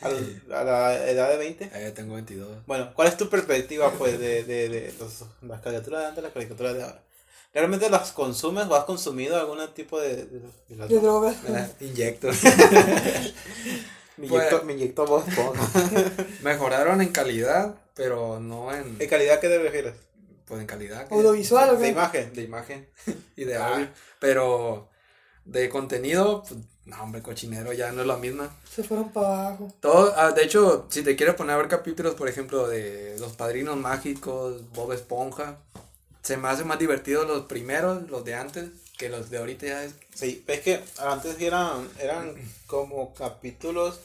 ¿A, 0.00 0.08
los- 0.10 0.20
a 0.52 0.64
la 0.64 1.08
edad 1.10 1.28
de 1.30 1.36
20? 1.36 1.70
Eh, 1.74 1.92
tengo 1.94 2.14
22. 2.14 2.66
Bueno, 2.66 2.92
¿cuál 2.94 3.08
es 3.08 3.16
tu 3.16 3.28
perspectiva 3.28 3.90
pues 3.92 4.18
de, 4.18 4.44
de, 4.44 4.68
de 4.68 4.94
los- 4.98 5.24
las 5.42 5.60
caricaturas 5.60 6.00
de 6.02 6.06
antes 6.08 6.22
y 6.22 6.24
las 6.24 6.32
caricaturas 6.32 6.74
de 6.74 6.82
ahora? 6.84 7.02
¿Realmente 7.54 7.88
las 7.90 8.12
consumes 8.12 8.66
o 8.66 8.74
has 8.76 8.84
consumido 8.84 9.36
algún 9.36 9.58
tipo 9.74 9.98
de, 10.00 10.16
de, 10.26 10.40
de 10.68 10.76
las 10.76 10.88
De 10.88 11.00
drogas. 11.00 11.36
Me 11.44 11.50
la 11.50 11.70
inyecto. 11.80 12.28
Me 14.16 14.26
Pues- 14.28 14.64
me 14.64 14.86
Bob 14.88 15.24
Esponja. 15.28 15.66
Mejoraron 16.42 17.00
en 17.00 17.08
calidad, 17.08 17.74
pero 17.94 18.40
no 18.40 18.74
en. 18.74 18.96
¿En 19.00 19.08
calidad 19.08 19.40
qué 19.40 19.48
te 19.48 19.58
refieres? 19.58 19.94
Pues 20.44 20.60
en 20.60 20.66
calidad. 20.66 21.06
Audiovisual, 21.10 21.70
¿o 21.70 21.76
De 21.76 21.82
qué? 21.84 21.88
imagen. 21.90 22.32
De 22.34 22.42
imagen 22.42 22.88
y 23.36 23.44
de 23.44 23.56
Ah. 23.56 23.68
audio. 23.74 23.88
Pero 24.18 24.88
de 25.44 25.68
contenido, 25.68 26.42
pues, 26.48 26.60
no, 26.88 27.02
hombre, 27.02 27.20
cochinero 27.20 27.74
ya 27.74 27.92
no 27.92 28.00
es 28.00 28.06
la 28.06 28.16
misma. 28.16 28.50
Se 28.68 28.82
fueron 28.82 29.12
para 29.12 29.48
abajo. 29.48 29.70
Todo, 29.80 30.14
ah, 30.16 30.32
de 30.32 30.42
hecho, 30.42 30.86
si 30.88 31.02
te 31.02 31.16
quieres 31.16 31.34
poner 31.34 31.54
a 31.54 31.58
ver 31.58 31.68
capítulos, 31.68 32.14
por 32.14 32.28
ejemplo, 32.28 32.66
de 32.66 33.14
Los 33.18 33.34
Padrinos 33.34 33.76
Mágicos, 33.76 34.62
Bob 34.72 34.92
Esponja, 34.92 35.58
se 36.22 36.38
me 36.38 36.48
hace 36.48 36.64
más 36.64 36.78
divertido 36.78 37.24
los 37.24 37.42
primeros, 37.42 38.08
los 38.08 38.24
de 38.24 38.34
antes, 38.34 38.70
que 38.96 39.10
los 39.10 39.28
de 39.28 39.36
ahorita 39.36 39.66
ya 39.66 39.84
es... 39.84 39.94
Sí, 40.14 40.42
es 40.46 40.60
que 40.60 40.82
antes 40.98 41.38
eran, 41.42 41.86
eran 42.00 42.34
como 42.66 43.12
capítulos. 43.12 44.00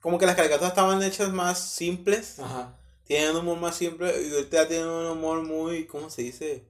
Como 0.00 0.18
que 0.18 0.26
las 0.26 0.36
caricaturas 0.36 0.70
estaban 0.70 1.02
hechas 1.02 1.32
más 1.32 1.58
simples. 1.68 2.38
Ajá. 2.38 2.76
Tienen 3.04 3.30
un 3.30 3.38
humor 3.38 3.58
más 3.58 3.76
simple 3.76 4.08
y 4.22 4.32
ahorita 4.32 4.68
tienen 4.68 4.86
un 4.86 5.06
humor 5.06 5.42
muy. 5.42 5.84
¿Cómo 5.86 6.10
se 6.10 6.22
dice? 6.22 6.64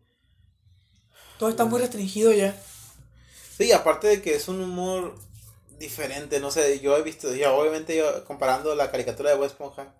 Todo 1.38 1.50
está 1.50 1.66
muy 1.66 1.80
restringido 1.80 2.32
ya. 2.32 2.56
Sí, 3.62 3.72
aparte 3.72 4.08
de 4.08 4.22
que 4.22 4.34
es 4.34 4.48
un 4.48 4.60
humor 4.62 5.14
diferente. 5.78 6.40
No 6.40 6.50
sé, 6.50 6.80
yo 6.80 6.96
he 6.96 7.02
visto. 7.02 7.34
Ya, 7.34 7.52
obviamente, 7.52 7.96
yo 7.96 8.24
comparando 8.24 8.74
la 8.74 8.90
caricatura 8.90 9.30
de 9.30 9.36
Bob 9.36 9.46
Esponja. 9.46 9.94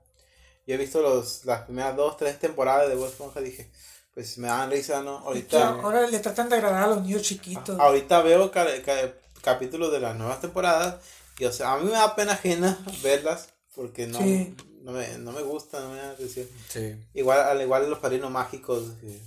Yo 0.66 0.74
he 0.74 0.78
visto 0.78 1.00
los, 1.02 1.44
las 1.44 1.62
primeras 1.62 1.96
dos, 1.96 2.16
tres 2.16 2.38
temporadas 2.38 2.88
de 2.88 2.94
Bob 2.94 3.08
Esponja. 3.08 3.40
Dije, 3.40 3.70
pues 4.14 4.38
me 4.38 4.48
dan 4.48 4.70
risa, 4.70 5.02
¿no? 5.02 5.18
Ahorita. 5.18 5.68
ahora 5.70 6.06
le 6.06 6.18
tratan 6.20 6.48
de 6.48 6.56
agradar 6.56 6.84
a 6.84 6.86
los 6.88 7.02
niños 7.02 7.22
chiquitos. 7.22 7.78
Ahorita 7.80 8.22
veo 8.22 8.50
ca- 8.50 8.82
ca- 8.84 9.12
capítulos 9.40 9.90
de 9.90 10.00
las 10.00 10.14
nuevas 10.16 10.40
temporadas 10.40 10.96
y 11.38 11.44
o 11.46 11.52
sea, 11.52 11.72
a 11.72 11.78
mí 11.78 11.86
me 11.86 11.92
da 11.92 12.14
pena 12.14 12.32
ajena 12.34 12.78
verlas 13.02 13.48
porque 13.74 14.06
no, 14.06 14.18
Sí. 14.18 14.54
no, 14.82 14.92
me, 14.92 15.18
no 15.18 15.32
me 15.32 15.42
gusta, 15.42 15.80
no 15.80 15.88
me 15.90 15.96
da 15.96 16.10
atención. 16.10 16.46
Sí. 16.68 16.94
Igual, 17.14 17.40
al 17.40 17.60
igual 17.62 17.88
los 17.90 17.98
padrinos 17.98 18.30
mágicos, 18.30 18.84
que 19.00 19.18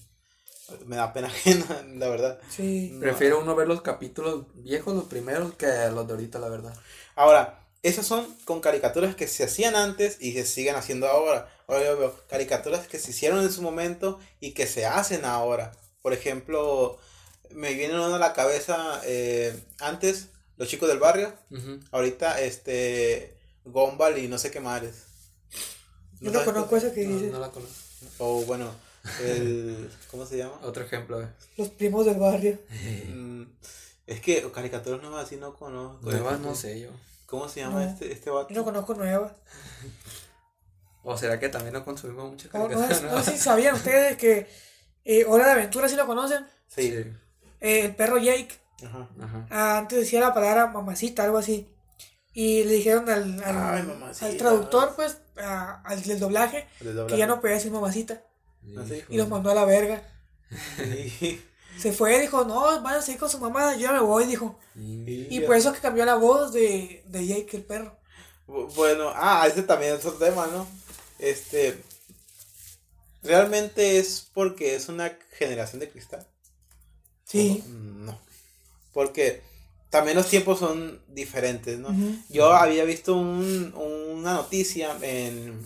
me 0.85 0.95
da 0.95 1.13
pena 1.13 1.27
ajena, 1.29 1.85
la 1.95 2.09
verdad. 2.09 2.39
Sí. 2.49 2.89
No. 2.93 2.99
Prefiero 3.01 3.39
uno 3.39 3.55
ver 3.55 3.67
los 3.67 3.81
capítulos 3.81 4.45
viejos, 4.55 4.95
los 4.95 5.05
primeros, 5.05 5.53
que 5.55 5.67
los 5.93 6.07
de 6.07 6.13
ahorita, 6.13 6.39
la 6.39 6.49
verdad. 6.49 6.73
Ahora, 7.15 7.59
esas 7.83 8.05
son 8.07 8.25
con 8.45 8.61
caricaturas 8.61 9.15
que 9.15 9.27
se 9.27 9.43
hacían 9.43 9.75
antes 9.75 10.17
y 10.19 10.33
se 10.33 10.45
siguen 10.45 10.75
haciendo 10.75 11.07
ahora. 11.07 11.49
Ahora 11.67 11.85
yo 11.85 11.97
veo 11.97 12.19
caricaturas 12.27 12.87
que 12.87 12.99
se 12.99 13.11
hicieron 13.11 13.41
en 13.41 13.51
su 13.51 13.61
momento 13.61 14.19
y 14.39 14.53
que 14.53 14.65
se 14.67 14.85
hacen 14.85 15.23
ahora. 15.25 15.71
Por 16.01 16.13
ejemplo, 16.13 16.97
me 17.51 17.73
viene 17.73 17.93
uno 17.93 18.13
a 18.15 18.19
la 18.19 18.33
cabeza 18.33 19.01
eh, 19.05 19.55
antes, 19.79 20.29
Los 20.57 20.67
Chicos 20.67 20.89
del 20.89 20.99
Barrio. 20.99 21.33
Ahorita, 21.91 22.41
este, 22.41 23.37
Gumball 23.65 24.17
y 24.17 24.27
no 24.27 24.37
sé 24.39 24.49
qué 24.51 24.59
madres. 24.59 25.03
No 26.21 26.31
sabes 26.31 26.45
conozco 26.47 26.77
eso 26.77 26.93
que 26.93 27.05
No, 27.05 27.15
dices. 27.15 27.31
no 27.31 27.39
la 27.39 27.49
conozco. 27.51 27.75
O 28.19 28.43
bueno, 28.45 28.71
el, 29.23 29.89
¿cómo 30.11 30.25
se 30.25 30.37
llama? 30.37 30.59
Otro 30.63 30.83
ejemplo. 30.83 31.21
eh. 31.21 31.27
Los 31.57 31.69
primos 31.69 32.05
del 32.05 32.17
barrio. 32.19 32.59
Mm, 33.13 33.43
es 34.07 34.19
que 34.21 34.51
caricaturas 34.51 35.01
nuevas 35.01 35.25
así 35.25 35.35
no 35.37 35.53
conozco. 35.55 35.99
Nuevas 36.09 36.39
no 36.39 36.53
sé 36.55 36.79
yo. 36.79 36.89
¿Cómo 37.25 37.49
se 37.49 37.61
llama 37.61 37.83
No. 37.83 37.89
este, 37.89 38.11
este 38.11 38.29
vato? 38.29 38.49
Yo 38.53 38.59
no 38.61 38.63
conozco 38.65 38.93
nuevas. 38.93 39.31
¿O 41.03 41.17
será 41.17 41.39
que 41.39 41.49
también 41.49 41.73
no 41.73 41.85
consumimos 41.85 42.29
mucha 42.31 42.49
No, 42.53 42.67
no, 42.67 42.79
no 42.79 42.87
nueva? 43.01 43.23
sé 43.23 43.31
si 43.33 43.37
sabían 43.37 43.75
ustedes 43.75 44.17
que 44.17 44.47
eh, 45.03 45.25
Hora 45.27 45.45
de 45.47 45.51
Aventura, 45.53 45.87
si 45.87 45.95
lo 45.95 46.07
conocen. 46.07 46.45
Sí. 46.67 46.87
Eh, 46.91 47.15
el 47.85 47.95
perro 47.95 48.17
Jake 48.17 48.55
Ajá. 48.83 49.07
Ajá. 49.21 49.47
ah, 49.51 49.77
antes 49.77 49.99
decía 49.99 50.19
la 50.19 50.33
palabra 50.33 50.67
mamacita, 50.67 51.23
algo 51.23 51.37
así. 51.37 51.69
Y 52.33 52.63
le 52.63 52.73
dijeron 52.73 53.07
al, 53.09 53.41
al, 53.43 53.75
Ay, 53.75 53.83
mamacita. 53.83 54.25
al 54.25 54.37
traductor, 54.37 54.93
pues, 54.95 55.17
a- 55.37 55.81
al 55.83 56.01
del 56.03 56.19
doblaje, 56.19 56.67
El 56.81 56.87
que 56.87 56.93
doblaje. 56.93 57.17
ya 57.17 57.27
no 57.27 57.39
podía 57.39 57.55
decir 57.55 57.71
mamacita. 57.71 58.21
Y 59.09 59.17
los 59.17 59.27
mandó 59.29 59.51
a 59.51 59.55
la 59.55 59.65
verga. 59.65 60.01
Sí. 60.77 61.41
Se 61.79 61.91
fue, 61.91 62.21
dijo, 62.21 62.45
no, 62.45 62.81
van 62.81 62.95
a 62.95 63.01
seguir 63.01 63.19
con 63.19 63.29
su 63.29 63.37
mamá, 63.37 63.75
yo 63.75 63.91
me 63.91 63.99
voy, 63.99 64.25
dijo. 64.25 64.57
Y, 64.75 65.27
Y 65.29 65.39
por 65.41 65.57
eso 65.57 65.73
que 65.73 65.79
cambió 65.81 66.05
la 66.05 66.15
voz 66.15 66.53
de, 66.53 67.03
de 67.07 67.27
Jake 67.27 67.57
el 67.57 67.63
perro. 67.63 67.97
Bu- 68.47 68.73
Bueno, 68.75 69.11
ah, 69.13 69.45
ese 69.45 69.61
también 69.63 69.95
es 69.95 70.05
otro 70.05 70.25
tema, 70.25 70.47
¿no? 70.47 70.65
Este. 71.19 71.81
¿Realmente 73.23 73.97
es 73.97 74.29
porque 74.33 74.75
es 74.75 74.87
una 74.87 75.17
generación 75.37 75.79
de 75.79 75.89
cristal? 75.89 76.25
Sí. 77.25 77.63
O- 77.65 77.69
No. 77.69 78.19
Porque 78.93 79.41
también 79.89 80.15
los 80.15 80.29
tiempos 80.29 80.59
son 80.59 81.01
diferentes, 81.09 81.77
¿no? 81.79 81.89
Yo 82.29 82.53
había 82.53 82.85
visto 82.85 83.15
un- 83.15 83.73
una 83.75 84.33
noticia 84.35 84.95
en, 85.01 85.61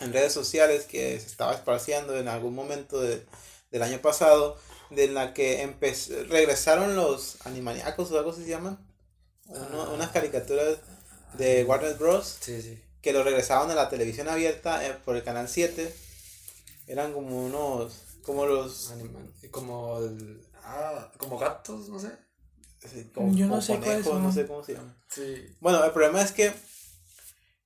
en 0.00 0.12
redes 0.12 0.32
sociales 0.32 0.84
que 0.84 1.18
se 1.20 1.26
estaba 1.26 1.54
esparciendo 1.54 2.16
en 2.18 2.28
algún 2.28 2.54
momento 2.54 3.00
de- 3.00 3.24
del 3.70 3.82
año 3.82 4.00
pasado, 4.00 4.56
de 4.90 5.08
la 5.08 5.32
que 5.34 5.64
empez- 5.64 6.26
regresaron 6.28 6.96
los 6.96 7.36
animaniacos 7.46 8.10
o 8.10 8.18
algo 8.18 8.30
así 8.32 8.42
se 8.44 8.50
llaman. 8.50 8.78
Uno- 9.46 9.82
Ah. 9.82 9.90
unas 9.94 10.10
caricaturas 10.10 10.78
de 11.34 11.64
Warner 11.64 11.94
Bros. 11.96 12.38
Sí, 12.40 12.60
sí. 12.62 12.78
que 13.02 13.12
lo 13.14 13.22
regresaban 13.24 13.70
a 13.70 13.74
la 13.74 13.88
televisión 13.88 14.28
abierta 14.28 14.84
eh, 14.86 14.92
por 15.04 15.16
el 15.16 15.22
canal 15.24 15.48
7. 15.48 15.94
Eran 16.86 17.12
como 17.14 17.46
unos. 17.46 18.02
como 18.22 18.44
los. 18.46 18.90
Animal. 18.90 19.32
Como 19.50 19.98
el. 20.00 20.42
Ah, 20.62 21.10
como 21.16 21.38
gatos, 21.38 21.88
no 21.88 21.98
sé. 21.98 22.10
sí, 22.86 23.10
como- 23.14 23.34
Yo 23.34 23.46
no 23.46 23.52
como 23.52 23.62
sé 23.62 23.76
cuáles 23.78 24.04
conejos, 24.04 24.20
no 24.22 24.32
sé 24.32 24.46
cómo 24.46 24.62
se 24.64 24.74
llaman. 24.74 24.96
Sí. 25.08 25.56
Bueno, 25.60 25.82
el 25.84 25.92
problema 25.92 26.20
es 26.22 26.32
que 26.32 26.52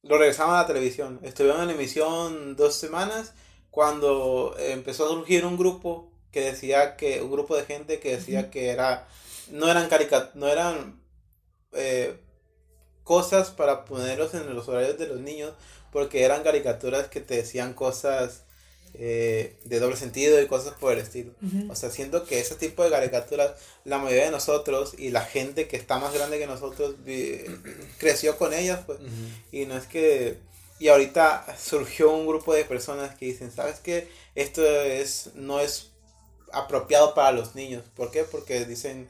lo 0.04 0.18
regresaban 0.18 0.56
a 0.56 0.62
la 0.62 0.66
televisión. 0.66 1.18
Estuvieron 1.22 1.62
en 1.62 1.70
emisión 1.70 2.56
dos 2.56 2.74
semanas 2.74 3.32
cuando 3.70 4.54
empezó 4.58 5.06
a 5.06 5.08
surgir 5.08 5.44
un 5.44 5.56
grupo 5.56 6.10
que 6.30 6.42
decía 6.42 6.96
que, 6.96 7.20
un 7.22 7.30
grupo 7.30 7.56
de 7.56 7.64
gente 7.64 8.00
que 8.00 8.16
decía 8.16 8.50
que 8.50 8.68
era, 8.68 9.06
no 9.50 9.68
eran 9.68 9.88
caricat 9.88 10.34
no 10.34 10.48
eran 10.48 11.00
eh, 11.72 12.16
cosas 13.02 13.50
para 13.50 13.84
ponerlos 13.84 14.34
en 14.34 14.54
los 14.54 14.68
horarios 14.68 14.98
de 14.98 15.06
los 15.06 15.20
niños, 15.20 15.52
porque 15.92 16.24
eran 16.24 16.42
caricaturas 16.42 17.08
que 17.08 17.20
te 17.20 17.36
decían 17.36 17.74
cosas 17.74 18.43
eh, 18.96 19.56
de 19.64 19.80
doble 19.80 19.96
sentido 19.96 20.40
y 20.40 20.46
cosas 20.46 20.74
por 20.74 20.92
el 20.92 21.00
estilo. 21.00 21.32
Ujú. 21.42 21.72
O 21.72 21.74
sea, 21.74 21.90
siento 21.90 22.24
que 22.24 22.38
ese 22.38 22.54
tipo 22.54 22.84
de 22.84 22.90
caricaturas, 22.90 23.52
la 23.84 23.98
mayoría 23.98 24.26
de 24.26 24.30
nosotros 24.30 24.94
y 24.96 25.10
la 25.10 25.22
gente 25.22 25.66
que 25.66 25.76
está 25.76 25.98
más 25.98 26.14
grande 26.14 26.38
que 26.38 26.46
nosotros 26.46 26.94
creció 27.98 28.38
con 28.38 28.54
ellas, 28.54 28.80
pues. 28.86 28.98
Y 29.50 29.66
no 29.66 29.76
es 29.76 29.86
que. 29.86 30.38
Y 30.78 30.88
ahorita 30.88 31.46
surgió 31.58 32.12
un 32.12 32.26
grupo 32.26 32.54
de 32.54 32.64
personas 32.64 33.14
que 33.16 33.26
dicen, 33.26 33.50
¿sabes 33.52 33.80
qué? 33.80 34.08
Esto 34.34 34.64
es, 34.64 35.30
no 35.34 35.60
es 35.60 35.90
apropiado 36.52 37.14
para 37.14 37.32
los 37.32 37.54
niños. 37.54 37.82
¿Por 37.96 38.10
qué? 38.10 38.24
Porque 38.24 38.64
dicen 38.64 39.08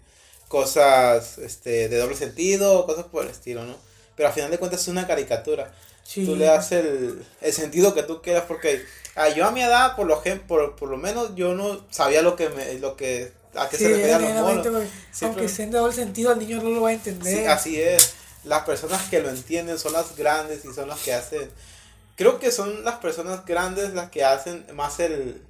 cosas 0.48 1.38
este, 1.38 1.88
de 1.88 1.98
doble 1.98 2.16
sentido 2.16 2.78
o 2.78 2.86
cosas 2.86 3.06
por 3.06 3.24
el 3.24 3.30
estilo, 3.30 3.64
¿no? 3.64 3.76
Pero 4.16 4.28
al 4.28 4.34
final 4.34 4.50
de 4.50 4.58
cuentas 4.58 4.82
es 4.82 4.88
una 4.88 5.06
caricatura. 5.06 5.74
Sí. 6.04 6.24
Tú 6.24 6.36
le 6.36 6.44
das 6.44 6.70
el, 6.72 7.24
el 7.40 7.52
sentido 7.52 7.94
que 7.94 8.02
tú 8.02 8.20
quieras 8.20 8.44
porque 8.46 8.84
ah, 9.16 9.29
yo 9.29 9.46
a 9.46 9.50
mi 9.50 9.62
edad, 9.62 9.96
por 9.96 10.07
lo, 10.07 10.22
por, 10.46 10.77
por 10.77 10.88
lo 10.88 10.96
menos, 10.96 11.35
yo 11.35 11.55
no 11.55 11.85
sabía 11.90 12.22
lo 12.22 12.37
que 12.37 12.48
me, 12.50 12.74
lo 12.74 12.96
que, 12.96 13.33
a 13.55 13.68
qué 13.68 13.77
Sí, 13.77 13.85
se 13.85 13.90
referían 13.90 14.22
los 14.22 14.42
monos. 14.42 14.66
porque 14.66 14.88
aunque 15.22 15.44
estén 15.44 15.70
de 15.70 15.79
doble 15.79 15.94
sentido, 15.94 16.33
el 16.33 16.38
niño 16.38 16.62
no 16.62 16.70
lo 16.70 16.83
va 16.83 16.90
a 16.90 16.92
entender. 16.92 17.37
Sí, 17.37 17.44
así 17.46 17.81
es. 17.81 18.14
Las 18.44 18.64
personas 18.64 19.03
que 19.09 19.20
lo 19.20 19.31
entienden 19.31 19.79
son 19.79 19.92
las 19.92 20.16
grandes 20.16 20.64
y 20.64 20.72
son 20.72 20.88
las 20.88 21.00
que 21.00 21.14
hacen. 21.14 21.50
Creo 22.16 22.38
que 22.38 22.50
son 22.53 22.85
las 22.85 22.96
personas 22.96 23.44
grandes 23.44 23.94
las 23.94 24.11
que 24.11 24.24
hacen 24.24 24.66
más 24.74 25.00
el, 25.00 25.42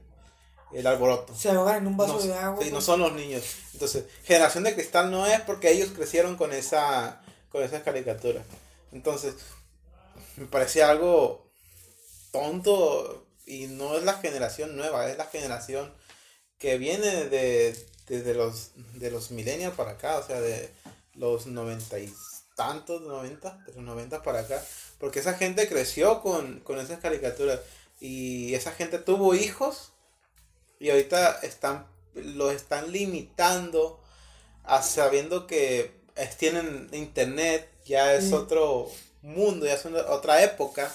el 0.72 0.87
alboroto. 0.87 1.35
Se 1.35 1.50
ahogan 1.50 1.79
en 1.79 1.87
un 1.88 1.96
vaso 1.96 2.14
no, 2.14 2.20
de 2.20 2.35
agua. 2.35 2.62
sí, 2.62 2.70
no 2.70 2.81
son 2.81 3.00
los 3.00 3.12
niños. 3.12 3.42
Entonces, 3.72 4.05
generación 4.22 4.64
de 4.64 4.74
cristal 4.74 5.11
no 5.11 5.27
es 5.27 5.40
porque 5.40 5.70
ellos 5.70 5.90
crecieron 5.94 6.37
con 6.37 6.53
esa 6.53 7.20
con 7.50 7.62
esas 7.62 7.83
caricaturas. 7.83 8.42
Entonces, 8.92 9.35
me 10.37 10.46
parecía 10.46 10.90
algo 10.90 11.46
tonto 12.33 13.23
y 13.46 13.66
no 13.66 13.96
es 13.96 14.04
la 14.04 14.14
generación 14.14 14.76
nueva, 14.76 15.09
es 15.11 15.18
la 15.18 15.26
generación 15.26 15.92
que 16.59 16.78
viene 16.78 17.24
de 17.24 17.76
desde 18.07 18.35
los 18.35 18.70
de 18.94 19.11
los 19.11 19.30
millennials 19.30 19.74
para 19.74 19.92
acá, 19.92 20.18
o 20.18 20.26
sea, 20.26 20.40
de 20.40 20.70
los 21.14 21.46
noventa 21.46 21.98
y 21.98 22.12
tantos, 22.57 23.02
noventa, 23.02 23.59
de 23.66 23.72
los 23.74 23.83
noventa 23.83 24.22
para 24.22 24.40
acá, 24.40 24.62
porque 24.98 25.20
esa 25.20 25.35
gente 25.35 25.68
creció 25.68 26.20
con, 26.22 26.61
con 26.61 26.78
esas 26.78 27.00
caricaturas 27.00 27.61
y 28.00 28.54
esa 28.54 28.72
gente 28.72 28.98
tuvo 28.98 29.35
hijos 29.35 29.92
y 30.78 30.90
ahorita 30.90 31.40
están 31.42 31.87
los 32.14 32.52
están 32.52 32.92
limitando 32.92 34.00
a 34.62 34.83
sabiendo 34.83 35.46
que 35.46 35.92
tienen 36.38 36.88
internet, 36.92 37.68
ya 37.85 38.14
es 38.14 38.26
Sí. 38.26 38.33
otro 38.35 38.88
mundo, 39.22 39.66
ya 39.66 39.74
es 39.74 39.85
una- 39.85 40.07
otra 40.11 40.42
época. 40.42 40.94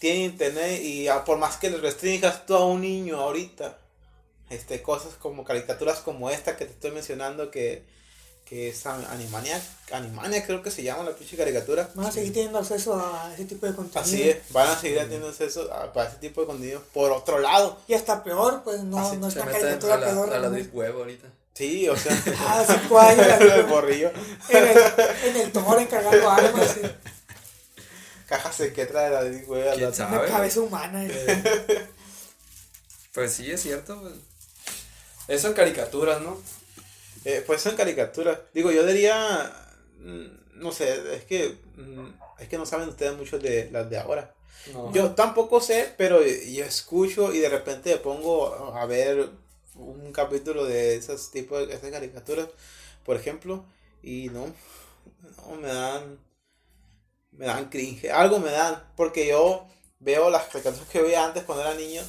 Tienen 0.00 0.22
internet 0.22 0.80
y 0.82 1.06
a- 1.06 1.24
por 1.24 1.38
más 1.38 1.56
que 1.58 1.70
le 1.70 1.76
restringas 1.76 2.44
tú 2.46 2.56
a 2.56 2.64
un 2.64 2.80
niño 2.80 3.20
ahorita, 3.20 3.78
este, 4.48 4.82
cosas 4.82 5.12
como 5.20 5.44
caricaturas 5.44 5.98
como 6.00 6.28
esta 6.30 6.56
que 6.56 6.64
te 6.64 6.72
estoy 6.72 6.90
mencionando 6.90 7.50
que, 7.52 7.84
que 8.44 8.70
es 8.70 8.84
An- 8.86 9.06
Animania, 9.10 9.62
Animania 9.92 10.44
creo 10.44 10.60
que 10.62 10.72
se 10.72 10.82
llama 10.82 11.04
la 11.04 11.12
pinche 11.14 11.36
caricatura. 11.36 11.88
Van 11.94 12.06
a 12.06 12.10
seguir 12.10 12.32
teniendo 12.32 12.58
acceso 12.58 12.94
a 12.98 13.30
ese 13.32 13.44
tipo 13.44 13.66
de 13.66 13.74
contenido. 13.76 14.00
Así 14.02 14.28
es, 14.28 14.38
van 14.50 14.68
a 14.68 14.76
seguir 14.80 14.98
teniendo 14.98 15.28
acceso 15.28 15.72
a, 15.72 15.92
para 15.92 16.08
ese 16.08 16.18
tipo 16.18 16.40
de 16.40 16.46
contenido. 16.48 16.82
Por 16.92 17.12
otro 17.12 17.38
lado, 17.38 17.78
Y 17.86 17.94
hasta 17.94 18.24
peor, 18.24 18.62
pues 18.64 18.82
no, 18.82 18.98
Así 18.98 19.18
no 19.18 19.28
es 19.28 19.36
una 19.36 19.44
caricatura 19.52 19.94
a 19.94 19.98
la, 19.98 20.06
peor. 20.08 20.32
a 20.34 20.38
la. 20.40 20.50
Deep 20.50 20.74
Web 20.74 20.96
ahorita. 20.96 21.28
sí, 21.54 21.88
o 21.88 21.96
sea, 21.96 22.12
Ah, 22.40 22.64
verdad. 22.66 23.66
borrillo, 23.68 24.10
en, 24.48 24.64
el, 24.66 24.78
en 25.28 25.36
el 25.36 25.52
torre 25.52 25.86
cargando 25.86 26.28
armas. 26.30 26.70
sí. 26.72 26.80
Caja 28.30 28.50
que 28.72 28.86
trae 28.86 29.10
la 29.10 29.24
Deep 29.24 29.46
Web 29.50 29.68
al 29.68 29.74
¿Quién 29.76 29.90
rato. 29.90 29.96
sabe? 29.96 30.18
Una 30.18 30.26
cabeza 30.26 30.60
humana. 30.60 31.04
eh. 31.04 31.86
Pues 33.12 33.32
sí, 33.32 33.50
es 33.50 33.60
cierto. 33.60 34.00
pues. 34.00 34.14
Eso 35.26 35.48
en 35.48 35.54
caricaturas, 35.54 36.22
¿no? 36.22 36.40
Eh, 37.24 37.42
pues 37.46 37.60
son 37.60 37.74
caricaturas. 37.76 38.38
Digo, 38.54 38.70
yo 38.70 38.86
diría, 38.86 39.52
mm, 39.98 40.60
no 40.60 40.70
sé, 40.72 41.16
es 41.16 41.24
que 41.24 41.58
mm, 41.76 42.06
es 42.38 42.48
que 42.48 42.56
no 42.56 42.64
saben 42.66 42.88
ustedes 42.88 43.16
mucho 43.16 43.38
de 43.40 43.68
las 43.72 43.90
de 43.90 43.98
ahora. 43.98 44.32
No. 44.72 44.92
Yo 44.92 45.10
tampoco 45.16 45.60
sé, 45.60 45.92
pero 45.98 46.24
yo 46.24 46.64
escucho 46.64 47.32
y 47.34 47.38
de 47.38 47.48
repente 47.48 47.90
me 47.90 47.96
pongo 47.96 48.54
a 48.76 48.86
ver 48.86 49.28
un 49.74 50.12
capítulo 50.12 50.64
de 50.64 50.94
esos 50.94 51.30
tipos 51.32 51.66
de 51.66 51.74
esas 51.74 51.90
caricaturas, 51.90 52.46
por 53.04 53.16
ejemplo, 53.16 53.64
y 54.02 54.28
no, 54.28 54.54
no 55.48 55.56
me 55.56 55.68
dan, 55.68 56.18
me 57.40 57.46
dan 57.46 57.70
cringe, 57.70 58.10
algo 58.10 58.38
me 58.38 58.50
dan, 58.50 58.82
porque 58.96 59.26
yo 59.26 59.66
veo 59.98 60.28
las 60.28 60.44
caricaturas 60.48 60.86
que 60.90 61.00
veía 61.00 61.24
antes 61.24 61.42
cuando 61.44 61.64
era 61.64 61.72
niño, 61.74 62.02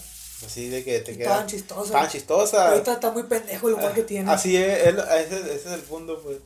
así 0.46 0.68
de 0.68 0.84
que 0.84 1.00
te 1.00 1.18
quedan 1.18 1.48
chistosas. 1.48 1.92
tan 1.94 2.10
chistosas. 2.10 2.68
Ahorita 2.70 2.92
está 2.94 3.12
muy 3.12 3.24
pendejo 3.24 3.70
el 3.70 3.76
humor 3.76 3.94
que 3.94 4.04
tiene. 4.04 4.30
Así 4.30 4.58
es, 4.58 4.88
es- 4.88 4.96
ese, 4.98 5.40
ese 5.40 5.56
es 5.56 5.66
el 5.68 5.82
punto, 5.84 6.20
pues. 6.22 6.38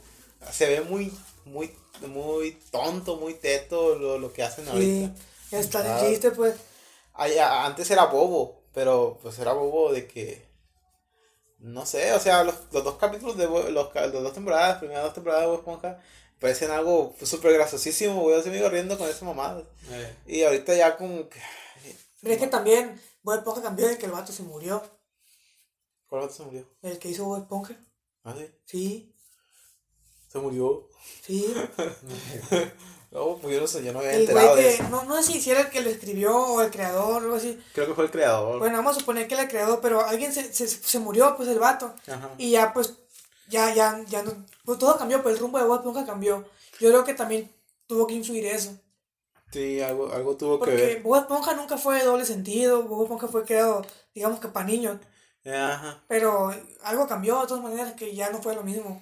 Se 0.51 0.67
ve 0.69 0.81
muy, 0.81 1.11
muy, 1.45 1.73
muy 2.07 2.51
tonto, 2.69 3.15
muy 3.17 3.33
teto 3.33 3.95
lo, 3.95 4.19
lo 4.19 4.31
que 4.31 4.43
hacen 4.43 4.65
Sí. 4.65 4.71
ahorita. 4.71 5.15
Ya 5.49 5.59
está 5.59 5.79
Ah. 5.79 5.99
el 6.01 6.07
chiste, 6.11 6.29
pues. 6.29 6.53
Ay, 7.15 7.39
a- 7.39 7.65
antes 7.65 7.89
era 7.89 8.05
bobo, 8.05 8.61
pero 8.71 9.17
pues 9.23 9.39
era 9.39 9.53
bobo 9.53 9.91
de 9.93 10.05
que. 10.05 10.45
No 11.57 11.87
sé, 11.87 12.13
o 12.13 12.19
sea, 12.19 12.43
los, 12.43 12.53
los 12.71 12.83
dos 12.83 12.95
capítulos 12.97 13.35
de 13.35 13.45
los, 13.47 13.93
las 13.95 14.11
dos 14.13 14.33
temporadas, 14.33 14.69
las 14.73 14.77
primeras 14.77 15.03
dos 15.05 15.13
temporadas 15.15 15.41
de 15.43 15.47
Bob 15.47 15.57
Esponja, 15.59 15.99
parecen 16.39 16.71
algo 16.71 17.15
súper 17.21 17.53
graciosísimo. 17.53 18.21
Voy 18.21 18.33
a 18.33 18.41
seguir 18.43 18.63
riendo 18.69 18.97
con 18.97 19.09
esa 19.09 19.25
mamada. 19.25 19.63
Eh, 19.89 20.15
Y 20.27 20.43
ahorita 20.43 20.73
ya 20.75 20.97
como 20.97 21.27
que. 21.29 21.39
Pero 22.21 22.33
es 22.33 22.39
que 22.39 22.47
también 22.47 22.99
Bob 23.23 23.35
Esponja 23.35 23.61
cambió 23.61 23.87
de 23.87 23.97
que 23.97 24.05
el 24.05 24.11
vato 24.11 24.31
se 24.31 24.43
murió. 24.43 24.81
¿Cuál 26.07 26.23
otro 26.23 26.35
se 26.35 26.43
murió? 26.43 26.67
El 26.81 26.99
que 26.99 27.09
hizo 27.09 27.25
Bob 27.25 27.41
Esponja. 27.41 27.75
Ah, 28.23 28.33
sí. 28.37 28.51
Sí, 28.65 29.15
Se 30.31 30.39
murió. 30.39 30.89
sí. 31.25 31.53
No, 33.11 33.37
pues 33.37 33.53
yo 33.55 33.61
no 33.61 33.67
sé, 33.67 33.81
yo 33.81 33.93
no 33.93 33.99
había 33.99 34.13
El 34.15 34.21
enterado 34.21 34.51
güey 34.51 34.63
de 34.63 34.69
que, 34.69 34.75
eso. 34.75 34.89
no, 34.89 35.03
no 35.05 35.23
sé 35.23 35.39
si 35.39 35.49
era 35.49 35.61
el 35.61 35.69
que 35.69 35.79
lo 35.79 35.89
escribió 35.89 36.35
o 36.37 36.61
el 36.61 36.69
creador 36.69 37.13
o 37.13 37.25
algo 37.25 37.35
así. 37.35 37.57
Creo 37.73 37.87
que 37.87 37.93
fue 37.93 38.03
el 38.03 38.11
creador. 38.11 38.59
Bueno, 38.59 38.75
vamos 38.75 38.97
a 38.97 38.99
suponer 38.99 39.25
que 39.25 39.35
era 39.35 39.43
el 39.43 39.49
creador, 39.49 39.79
pero 39.81 40.01
alguien 40.05 40.33
se, 40.33 40.53
se, 40.53 40.67
se 40.67 40.99
murió, 40.99 41.33
pues 41.37 41.47
el 41.47 41.57
vato. 41.59 41.95
Ajá. 42.07 42.31
Y 42.37 42.51
ya, 42.51 42.73
pues, 42.73 42.93
ya, 43.47 43.73
ya, 43.73 44.03
ya 44.07 44.23
no. 44.23 44.45
Pues 44.65 44.79
todo 44.79 44.97
cambió, 44.97 45.21
pues 45.23 45.35
el 45.35 45.41
rumbo 45.41 45.57
de 45.59 45.65
Bob 45.65 45.77
Esponja 45.77 46.05
cambió. 46.05 46.45
Yo 46.79 46.89
creo 46.89 47.03
que 47.03 47.13
también 47.13 47.51
tuvo 47.87 48.07
que 48.07 48.15
influir 48.15 48.45
eso. 48.47 48.79
Sí, 49.51 49.81
algo, 49.81 50.11
algo 50.11 50.35
tuvo 50.37 50.61
que 50.61 50.71
Porque 50.71 50.75
ver. 50.75 51.03
Bob 51.03 51.17
Esponja 51.21 51.53
nunca 51.55 51.77
fue 51.77 51.99
de 51.99 52.05
doble 52.05 52.25
sentido. 52.25 52.83
Bob 52.83 53.03
Esponja 53.03 53.27
fue 53.27 53.45
creado, 53.45 53.85
digamos 54.13 54.39
que 54.39 54.47
para 54.49 54.65
niños. 54.65 54.99
Ajá. 55.45 56.03
Pero 56.07 56.51
algo 56.83 57.07
cambió 57.07 57.41
de 57.41 57.47
todas 57.47 57.63
maneras 57.63 57.93
que 57.93 58.15
ya 58.15 58.29
no 58.31 58.41
fue 58.41 58.55
lo 58.55 58.63
mismo. 58.63 59.01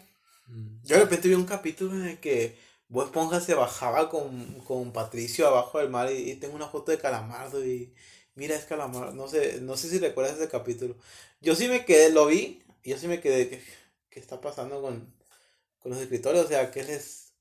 Yo 0.83 0.97
de 0.97 1.03
repente 1.03 1.27
vi 1.29 1.35
un 1.35 1.45
capítulo 1.45 1.93
en 1.95 2.05
el 2.05 2.19
que 2.19 2.57
Bob 2.89 3.05
Esponja 3.05 3.39
se 3.41 3.53
bajaba 3.55 4.09
con, 4.09 4.59
con 4.61 4.91
Patricio 4.91 5.47
abajo 5.47 5.79
del 5.79 5.89
mar 5.89 6.11
y, 6.11 6.31
y 6.31 6.35
tengo 6.35 6.55
una 6.55 6.67
foto 6.67 6.91
de 6.91 6.97
Calamardo 6.99 7.65
y 7.65 7.93
mira 8.35 8.55
es 8.55 8.65
Calamardo, 8.65 9.13
no 9.13 9.27
sé, 9.27 9.61
no 9.61 9.77
sé 9.77 9.89
si 9.89 9.99
recuerdas 9.99 10.37
ese 10.37 10.49
capítulo. 10.49 10.95
Yo 11.41 11.55
sí 11.55 11.67
me 11.67 11.85
quedé, 11.85 12.11
lo 12.11 12.25
vi 12.27 12.61
y 12.83 12.91
yo 12.91 12.97
sí 12.97 13.07
me 13.07 13.21
quedé, 13.21 13.49
¿qué, 13.49 13.63
qué 14.13 14.19
está 14.19 14.39
pasando 14.39 14.81
con, 14.81 15.11
con 15.79 15.91
los 15.91 15.99
escritores? 15.99 16.45
O 16.45 16.47
sea, 16.47 16.71
¿qué 16.71 16.83
les... 16.83 17.33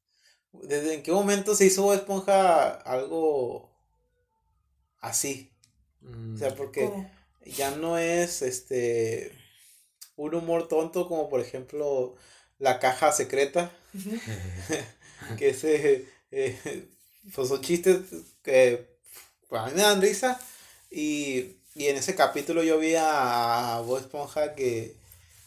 ¿Desde 0.53 0.95
en 0.95 1.03
qué 1.03 1.12
momento 1.12 1.55
se 1.55 1.66
hizo 1.66 1.93
Esponja 1.95 2.70
algo 2.70 3.70
así? 5.01 5.53
Mm. 6.01 6.35
O 6.35 6.39
sea, 6.39 6.55
porque 6.55 6.87
¿Cómo? 6.87 7.11
ya 7.45 7.70
no 7.73 7.99
es 7.99 8.43
este 8.43 9.33
un 10.16 10.35
humor 10.35 10.68
tonto 10.68 11.09
como 11.09 11.29
por 11.29 11.41
ejemplo 11.41 12.14
la 12.59 12.79
caja 12.79 13.12
secreta, 13.12 13.73
que 15.39 15.49
ese 15.49 16.07
eh, 16.31 16.89
pues 17.35 17.49
son 17.49 17.62
chistes 17.62 18.01
que 18.43 18.99
pues, 19.49 19.62
a 19.62 19.66
mí 19.66 19.73
me 19.75 19.83
dan 19.83 20.03
risa 20.03 20.39
y, 20.91 21.57
y 21.75 21.87
en 21.87 21.97
ese 21.97 22.14
capítulo 22.14 22.62
yo 22.62 22.79
vi 22.79 22.95
a 22.97 23.83
Bob 23.87 23.99
Esponja 23.99 24.55
que, 24.55 25.01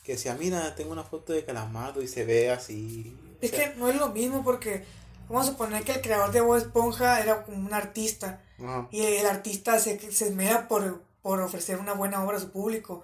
que 0.05 0.13
decía, 0.13 0.35
mira, 0.35 0.75
tengo 0.75 0.91
una 0.91 1.03
foto 1.03 1.33
de 1.33 1.43
Calamardo 1.43 2.01
y 2.01 2.07
se 2.07 2.25
ve 2.25 2.51
así. 2.51 3.17
Es 3.41 3.51
o 3.51 3.55
sea, 3.55 3.73
que 3.73 3.79
no 3.79 3.89
es 3.89 3.95
lo 3.95 4.09
mismo 4.09 4.43
porque 4.43 4.85
vamos 5.27 5.47
a 5.47 5.51
suponer 5.51 5.83
que 5.83 5.93
el 5.93 6.01
creador 6.01 6.31
de 6.31 6.41
Bob 6.41 6.57
Esponja 6.57 7.19
era 7.21 7.43
como 7.43 7.57
un 7.57 7.73
artista 7.73 8.41
y 8.91 9.01
el 9.01 9.25
artista 9.25 9.79
se, 9.79 9.99
se 10.11 10.27
esmera 10.27 10.67
por, 10.67 11.01
por 11.21 11.41
ofrecer 11.41 11.79
una 11.79 11.93
buena 11.93 12.23
obra 12.23 12.37
a 12.37 12.39
su 12.39 12.51
público. 12.51 13.03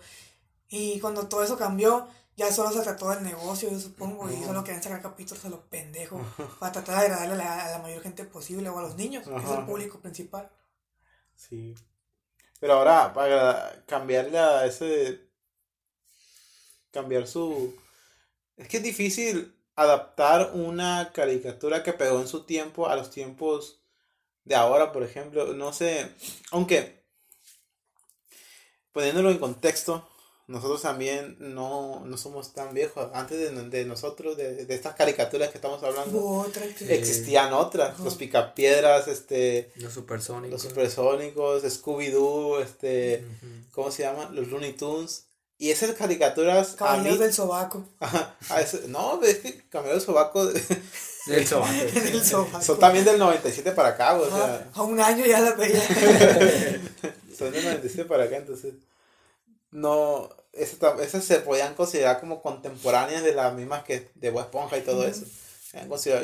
Y 0.70 1.00
cuando 1.00 1.28
todo 1.28 1.44
eso 1.44 1.58
cambió, 1.58 2.08
ya 2.38 2.52
solo 2.52 2.72
se 2.72 2.82
trató 2.82 3.10
del 3.10 3.24
negocio, 3.24 3.70
yo 3.70 3.80
supongo, 3.80 4.30
y 4.32 4.42
solo 4.44 4.64
querían 4.64 4.84
sacar 4.84 5.02
capítulos 5.02 5.44
a 5.44 5.50
los 5.50 5.60
pendejos 5.62 6.22
para 6.60 6.72
tratar 6.72 7.00
de 7.00 7.06
agradarle 7.08 7.34
a 7.34 7.38
la, 7.38 7.66
a 7.66 7.72
la 7.72 7.80
mayor 7.80 8.04
gente 8.04 8.24
posible 8.26 8.70
o 8.70 8.78
a 8.78 8.84
los 8.84 8.96
niños, 8.96 9.28
que 9.28 9.36
es 9.36 9.50
el 9.50 9.66
público 9.66 10.00
principal. 10.00 10.50
Sí. 11.36 11.76
Pero 12.60 12.74
ahora, 12.74 13.12
para 13.12 13.84
cambiarle 13.88 14.38
a 14.38 14.66
ese. 14.68 15.31
Cambiar 16.92 17.28
su. 17.28 17.76
Es 18.58 18.68
que 18.68 18.78
es 18.78 18.84
difícil 18.84 19.56
adaptar 19.76 20.52
una 20.54 21.12
caricatura 21.14 21.84
que 21.84 21.94
pegó 21.94 22.20
en 22.20 22.28
su 22.28 22.44
tiempo 22.44 22.88
a 22.88 22.96
los 22.96 23.10
tiempos 23.10 23.80
de 24.44 24.56
ahora, 24.56 24.92
por 24.92 25.04
ejemplo. 25.04 25.54
No 25.54 25.74
sé. 25.74 26.10
Aunque. 26.52 27.02
Poniéndolo 28.92 29.32
en 29.32 29.38
contexto, 29.38 30.06
nosotros 30.48 30.82
también 30.82 31.38
no, 31.40 32.02
no 32.06 32.18
somos 32.18 32.52
tan 32.54 32.74
viejos. 32.74 33.10
Antes 33.14 33.38
de, 33.40 33.70
de 33.70 33.86
nosotros, 33.86 34.36
de, 34.36 34.66
de 34.66 34.76
estas 34.76 34.96
caricaturas 34.96 35.48
que 35.50 35.58
estamos 35.58 35.82
hablando, 35.82 36.22
otra 36.22 36.68
que- 36.76 36.94
existían 36.94 37.54
otras. 37.54 37.92
Ajá. 37.94 38.04
Los 38.04 38.16
picapiedras, 38.16 39.08
este. 39.08 39.72
Los 39.78 39.94
supersónicos. 39.94 40.52
Los 40.52 40.62
supersónicos, 40.64 41.64
Scooby-Doo, 41.64 42.62
este. 42.62 43.24
¿cómo 43.72 43.92
se 43.92 44.04
llama? 44.04 44.30
Los 44.34 44.50
Looney 44.50 44.74
Tunes. 44.74 45.28
Y 45.62 45.70
esas 45.70 45.92
caricaturas 45.92 46.74
a 46.74 46.76
Caballeros 46.76 47.20
del 47.20 47.32
Sobaco. 47.32 47.86
Ajá, 48.00 48.36
a 48.50 48.62
ese- 48.62 48.88
no, 48.88 49.22
es 49.22 49.38
que 49.38 49.62
Caballeros 49.70 50.00
del 50.02 50.06
Sobaco 50.08 50.46
Del 51.28 51.46
sobaco. 51.48 51.74
del 51.94 52.26
Sobaco. 52.26 52.62
son 52.64 52.80
también 52.80 53.06
del 53.06 53.20
97 53.20 53.72
para 53.74 53.90
acá, 53.90 54.16
o 54.20 54.26
Ajá, 54.26 54.36
sea, 54.38 54.70
a 54.74 54.82
un 54.82 55.00
año 55.00 55.24
ya 55.24 55.40
la 55.40 55.52
veía. 55.52 55.80
son 57.38 57.52
del 57.52 57.64
97 57.64 58.06
para 58.06 58.24
acá, 58.24 58.38
entonces 58.38 58.74
no, 59.70 60.30
esas, 60.52 61.24
se 61.24 61.38
podían 61.42 61.76
considerar 61.76 62.20
como 62.20 62.42
contemporáneas 62.42 63.24
de 63.24 63.36
las 63.36 63.54
mismas 63.54 63.84
que 63.84 64.10
de 64.16 64.32
Bob 64.32 64.42
Esponja 64.42 64.80
y 64.80 64.82
todo 64.82 65.06
eso. 65.06 65.26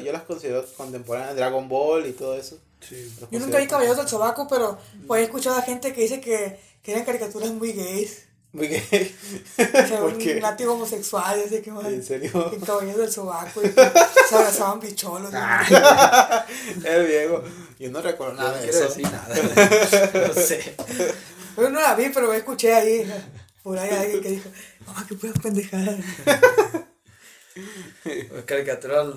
Yo 0.03 0.11
las 0.13 0.23
considero 0.23 0.65
contemporáneas 0.75 1.35
de 1.35 1.41
Dragon 1.41 1.69
Ball 1.69 2.07
y 2.07 2.13
todo 2.13 2.35
eso. 2.35 2.57
Sí. 2.81 3.15
Yo 3.29 3.39
nunca 3.39 3.59
vi 3.59 3.67
Caballeros 3.67 3.97
del 3.97 4.07
Sobaco, 4.07 4.47
pero 4.49 4.79
pues 5.05 5.21
he 5.21 5.25
escuchado 5.25 5.57
a 5.57 5.61
gente 5.61 5.93
que 5.93 6.01
dice 6.01 6.19
que, 6.19 6.59
que 6.81 6.91
eran 6.91 7.05
caricaturas 7.05 7.51
muy 7.51 7.71
gays. 7.71 8.23
Muy 8.58 8.68
gay. 8.70 9.16
O 9.60 9.88
sea, 9.88 9.99
¿Por 9.99 10.14
un 10.14 10.18
qué? 10.18 10.41
látigo 10.41 10.74
homosexual, 10.74 11.39
así 11.45 11.62
que 11.62 11.72
más. 11.72 11.86
¿En 11.86 12.03
serio? 12.03 12.51
El 12.53 12.60
Caballeros 12.66 12.97
del 13.01 13.12
Sobaco. 13.12 13.62
Y 13.64 13.68
se 14.30 14.36
abrazaban 14.36 14.80
bicholos. 14.80 15.32
El 16.84 17.05
viejo. 17.05 17.43
Yo 17.78 17.91
no 17.91 18.01
recuerdo 18.01 18.34
nada 18.34 18.55
no 18.55 18.58
de 18.58 18.68
eso. 18.70 18.86
decir 18.86 19.03
nada. 19.03 19.36
no 20.28 20.34
sé. 20.34 20.76
Yo 21.55 21.70
no 21.70 21.80
la 21.80 21.93
vi, 21.93 22.10
pero 22.10 22.34
escuché 22.34 22.74
ahí. 22.74 23.14
Por 23.62 23.78
ahí 23.78 23.91
alguien 23.91 24.22
que 24.24 24.30
dijo, 24.30 24.49
no, 24.88 25.08
que 25.08 25.14
puedas 25.16 25.38
pendejar. 25.38 25.97
Caricaturas, 28.45 29.08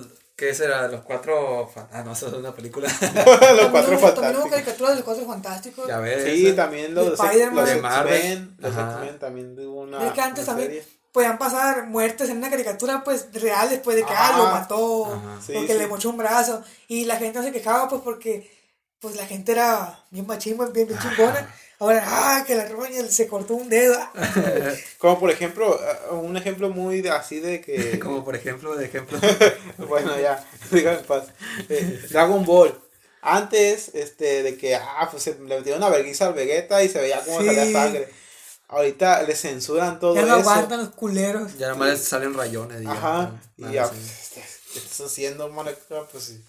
¿qué 0.41 0.55
será? 0.55 0.87
Los 0.87 1.01
cuatro. 1.01 1.69
Ah, 1.91 2.01
no, 2.03 2.13
eso 2.13 2.27
es 2.27 2.33
una 2.33 2.51
película. 2.51 2.89
Los 3.01 3.67
cuatro 3.69 3.71
También 3.71 3.93
hubo 3.93 3.99
fantásticos. 3.99 4.49
caricaturas 4.51 4.89
de 4.89 4.95
los 4.95 5.03
cuatro 5.05 5.25
fantásticos. 5.27 5.87
ya 5.87 5.99
ves. 5.99 6.23
Sí, 6.23 6.53
también 6.53 6.95
los 6.95 7.03
De 7.05 7.09
los 7.11 7.19
Spider-Man. 7.19 7.55
los 7.65 7.69
De. 7.75 7.81
Marvel. 7.81 8.55
Los 8.57 8.75
Ajá. 8.75 8.91
X-Men 9.01 9.19
también 9.19 9.55
tuvo 9.55 9.81
una. 9.81 10.07
es 10.07 10.13
que 10.13 10.21
antes 10.21 10.47
una 10.47 10.57
también 10.57 10.83
podían 11.11 11.37
pasar 11.37 11.85
muertes 11.87 12.29
en 12.29 12.37
una 12.37 12.49
caricatura, 12.49 13.03
pues 13.03 13.27
reales, 13.33 13.79
pues 13.83 13.97
de 13.97 14.03
que 14.03 14.13
ah, 14.15 14.33
lo 14.37 14.45
mató, 14.45 15.05
Ajá. 15.13 15.39
Sí, 15.45 15.53
porque 15.53 15.73
sí. 15.73 15.77
le 15.79 15.87
mochó 15.87 16.09
un 16.09 16.17
brazo. 16.17 16.63
Y 16.87 17.05
la 17.05 17.17
gente 17.17 17.37
no 17.37 17.45
se 17.45 17.51
quejaba, 17.51 17.87
pues 17.87 18.01
porque 18.01 18.49
pues 18.99 19.15
la 19.15 19.25
gente 19.27 19.51
era 19.51 20.03
bien 20.09 20.25
machimba, 20.25 20.65
bien, 20.69 20.87
bien 20.87 20.99
chingona. 21.03 21.53
Ahora, 21.81 22.03
ah, 22.05 22.43
que 22.45 22.53
la 22.53 22.67
roña 22.69 23.01
se 23.09 23.27
cortó 23.27 23.55
un 23.55 23.67
dedo. 23.67 23.97
Como 24.99 25.19
por 25.19 25.31
ejemplo, 25.31 25.79
eh, 25.81 26.13
un 26.13 26.37
ejemplo 26.37 26.69
muy 26.69 27.01
de- 27.01 27.09
así 27.09 27.39
de 27.39 27.59
que. 27.59 27.97
Como 28.03 28.23
por 28.23 28.35
ejemplo, 28.35 28.75
de 28.75 28.85
ejemplo. 28.85 29.17
bueno, 29.89 30.11
ya, 30.19 30.45
dígame 30.69 30.99
en 30.99 31.05
paz. 31.05 31.25
Eh, 31.69 32.05
Dragon 32.11 32.45
Ball. 32.45 32.79
Antes, 33.23 33.89
este, 33.95 34.43
de 34.43 34.57
que, 34.57 34.75
ah, 34.75 35.07
pues 35.11 35.23
se 35.23 35.33
le 35.33 35.57
metía 35.57 35.75
una 35.75 35.89
vergüenza 35.89 36.27
al 36.27 36.33
Vegeta 36.35 36.83
y 36.83 36.89
se 36.89 36.99
veía 37.01 37.19
como 37.25 37.39
Sí. 37.41 37.47
salía 37.47 37.71
sangre. 37.71 38.09
Ahorita 38.67 39.23
le 39.23 39.35
censuran 39.35 39.99
todo 39.99 40.13
ya 40.15 40.21
no 40.21 40.37
eso. 40.37 40.49
aguantan 40.49 40.79
los 40.81 40.89
culeros. 40.91 41.57
Ya 41.57 41.69
nomás 41.69 41.89
les 41.89 42.03
salen 42.03 42.33
rayones. 42.35 42.85
Ajá. 42.87 43.41
Y 43.57 43.71
ya, 43.71 43.87
pues, 43.89 44.31
¿qué 44.71 44.79
estás 44.79 45.01
haciendo, 45.07 45.49
molecular? 45.49 46.07
Pues 46.11 46.23
sí. 46.25 46.43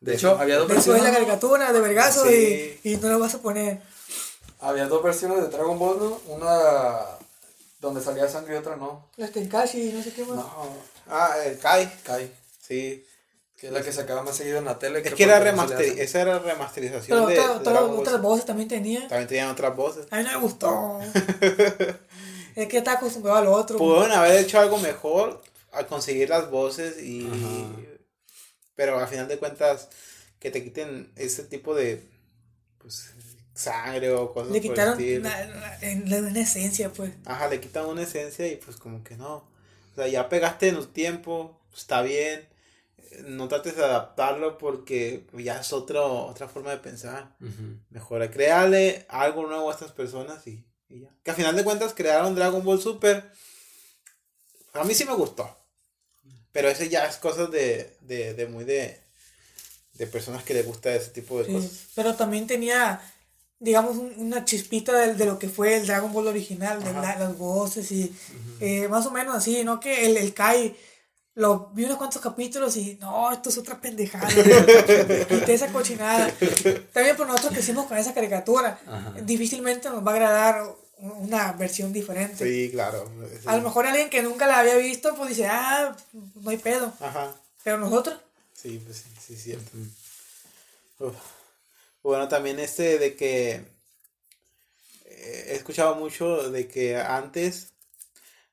De 0.00 0.14
hecho, 0.14 0.36
había 0.38 0.56
dos 0.56 0.68
Después 0.68 0.86
de 0.86 0.92
la 0.92 0.98
versiones. 1.04 1.18
caricatura 1.26 1.72
de 1.72 1.80
vergazo 1.80 2.24
Sí. 2.26 2.80
y, 2.82 2.92
y 2.92 2.96
no 2.96 3.08
lo 3.10 3.18
vas 3.18 3.34
a 3.34 3.38
poner. 3.42 3.80
Había 4.60 4.86
dos 4.86 5.02
versiones 5.02 5.42
de 5.42 5.48
Dragon 5.48 5.78
Ball, 5.78 5.98
¿no? 5.98 6.20
Una 6.34 6.98
donde 7.80 8.00
salía 8.00 8.28
sangre 8.28 8.54
y 8.54 8.58
otra 8.58 8.76
no. 8.76 9.08
Las 9.16 9.30
Tenkashi, 9.32 9.92
no 9.92 10.02
sé 10.02 10.12
qué 10.12 10.24
más. 10.24 10.36
No, 10.36 10.68
Ah, 11.08 11.36
el 11.44 11.58
Kai. 11.58 11.90
Kai. 12.02 12.32
Sí. 12.60 13.04
Que 13.56 13.68
es 13.68 13.72
la 13.72 13.80
que 13.82 13.92
sacaba 13.92 14.22
más 14.22 14.36
seguido 14.36 14.58
en 14.58 14.64
la 14.66 14.78
tele. 14.78 15.00
Es 15.04 15.14
que 15.14 15.22
era 15.22 15.38
remaster, 15.40 15.98
esa 15.98 16.20
era 16.20 16.38
remasterización 16.40 17.26
Pero 17.26 17.26
de, 17.28 17.40
otra- 17.40 17.82
otras 17.84 18.20
voces 18.20 18.44
también 18.44 18.68
tenía. 18.68 19.00
También 19.08 19.28
tenían 19.28 19.48
otras 19.50 19.74
voces. 19.74 20.06
A 20.10 20.16
mí 20.18 20.24
no 20.24 20.30
me 20.32 20.36
gustó. 20.38 21.00
es 22.56 22.66
que 22.68 22.78
estaba 22.78 22.98
acostumbrado 22.98 23.38
al 23.38 23.46
otro. 23.48 23.78
Pudieron 23.78 24.12
haber 24.12 24.40
hecho 24.40 24.58
algo 24.58 24.78
mejor 24.78 25.42
al 25.72 25.86
conseguir 25.86 26.28
las 26.28 26.50
voces 26.50 27.02
y... 27.02 27.26
Ajá. 27.26 27.82
Pero 28.74 28.98
al 28.98 29.08
final 29.08 29.26
de 29.26 29.38
cuentas, 29.38 29.88
que 30.38 30.50
te 30.50 30.62
quiten 30.62 31.10
ese 31.16 31.42
tipo 31.44 31.74
de... 31.74 32.06
Pues, 32.78 33.10
sangre 33.56 34.10
o 34.12 34.32
cosas 34.32 34.52
Le 34.52 34.60
por 34.60 34.66
el 34.66 34.70
quitaron 34.72 35.00
estilo. 35.00 35.28
la, 35.28 35.46
la- 36.20 36.28
una 36.28 36.40
esencia, 36.40 36.92
pues. 36.92 37.12
Ajá, 37.24 37.48
le 37.48 37.60
quitan 37.60 37.86
una 37.86 38.02
esencia 38.02 38.46
y 38.46 38.56
pues 38.56 38.76
como 38.76 39.02
que 39.02 39.16
no. 39.16 39.34
O 39.36 39.94
sea, 39.96 40.06
ya 40.08 40.28
pegaste 40.28 40.68
en 40.68 40.76
un 40.76 40.86
tiempo, 40.92 41.60
pues, 41.70 41.80
está 41.82 42.02
bien. 42.02 42.48
No 43.26 43.48
trates 43.48 43.76
de 43.76 43.84
adaptarlo 43.84 44.58
porque 44.58 45.26
ya 45.32 45.60
es 45.60 45.72
otro, 45.72 46.26
otra 46.26 46.48
forma 46.48 46.70
de 46.70 46.78
pensar. 46.78 47.34
Ujú. 47.40 47.78
Mejor 47.90 48.30
crearle 48.30 49.06
algo 49.08 49.46
nuevo 49.46 49.70
a 49.70 49.72
estas 49.72 49.92
personas 49.92 50.46
y, 50.46 50.66
y 50.88 51.00
ya. 51.00 51.08
Que 51.22 51.30
al 51.30 51.36
final 51.36 51.56
de 51.56 51.64
cuentas 51.64 51.94
crearon 51.94 52.34
Dragon 52.34 52.62
Ball 52.62 52.80
Super. 52.80 53.30
A 54.74 54.84
mí 54.84 54.94
sí 54.94 55.04
me 55.06 55.14
gustó. 55.14 55.48
Pero 56.52 56.68
ese 56.68 56.88
ya 56.88 57.06
es 57.06 57.16
cosas 57.16 57.50
de, 57.50 57.96
de, 58.00 58.34
de 58.34 58.46
muy 58.48 58.64
de, 58.64 59.00
de 59.94 60.06
personas 60.06 60.42
que 60.42 60.54
les 60.54 60.66
gusta 60.66 60.94
ese 60.94 61.10
tipo 61.10 61.38
de 61.38 61.46
Sí, 61.46 61.52
cosas. 61.52 61.70
Pero 61.94 62.14
también 62.16 62.46
tenía, 62.46 63.00
digamos, 63.58 63.96
un- 63.96 64.14
una 64.18 64.44
chispita 64.44 64.92
de, 64.92 65.14
de 65.14 65.24
lo 65.24 65.38
que 65.38 65.48
fue 65.48 65.76
el 65.76 65.86
Dragon 65.86 66.12
Ball 66.12 66.28
original, 66.28 66.82
de 66.84 66.92
la- 66.92 67.16
las 67.18 67.36
voces 67.38 67.90
y 67.92 68.14
eh, 68.60 68.88
más 68.88 69.06
o 69.06 69.10
menos 69.10 69.34
así, 69.34 69.64
¿no? 69.64 69.80
Que 69.80 70.06
el, 70.06 70.16
el 70.16 70.32
Kai 70.34 70.76
lo 71.34 71.70
vi 71.74 71.84
unos 71.84 71.98
cuantos 71.98 72.22
capítulos 72.22 72.76
y 72.78 72.96
no, 73.00 73.30
esto 73.30 73.50
es 73.50 73.58
otra 73.58 73.78
pendejada. 73.80 74.26
Quité 75.28 75.52
esa 75.54 75.68
cochinada. 75.72 76.30
También 76.92 77.16
por 77.16 77.26
nosotros 77.26 77.52
que 77.52 77.60
hicimos 77.60 77.86
con 77.86 77.98
esa 77.98 78.14
caricatura, 78.14 78.78
Ajá. 78.86 79.12
difícilmente 79.22 79.90
nos 79.90 80.06
va 80.06 80.12
a 80.12 80.14
agradar 80.14 80.62
una 80.98 81.52
versión 81.52 81.92
diferente. 81.92 82.42
Sí, 82.42 82.70
claro. 82.72 83.10
A 83.44 83.56
lo 83.58 83.62
mejor 83.62 83.86
alguien 83.86 84.08
que 84.08 84.22
nunca 84.22 84.46
la 84.46 84.60
había 84.60 84.76
visto, 84.76 85.14
pues 85.14 85.28
dice, 85.30 85.46
ah, 85.46 85.94
no 86.36 86.48
hay 86.50 86.56
pedo. 86.56 86.90
Ajá. 87.00 87.34
Pero 87.62 87.78
nosotros, 87.78 88.18
Sí, 88.54 88.80
pues 88.84 88.96
sí, 88.98 89.10
sí, 89.26 89.36
cierto. 89.36 89.70
Uf. 91.00 91.14
Bueno, 92.06 92.28
también 92.28 92.60
este 92.60 92.98
de 93.00 93.16
que 93.16 93.64
eh, 95.04 95.44
he 95.48 95.54
escuchado 95.56 95.96
mucho 95.96 96.50
de 96.50 96.68
que 96.68 96.96
antes 96.96 97.72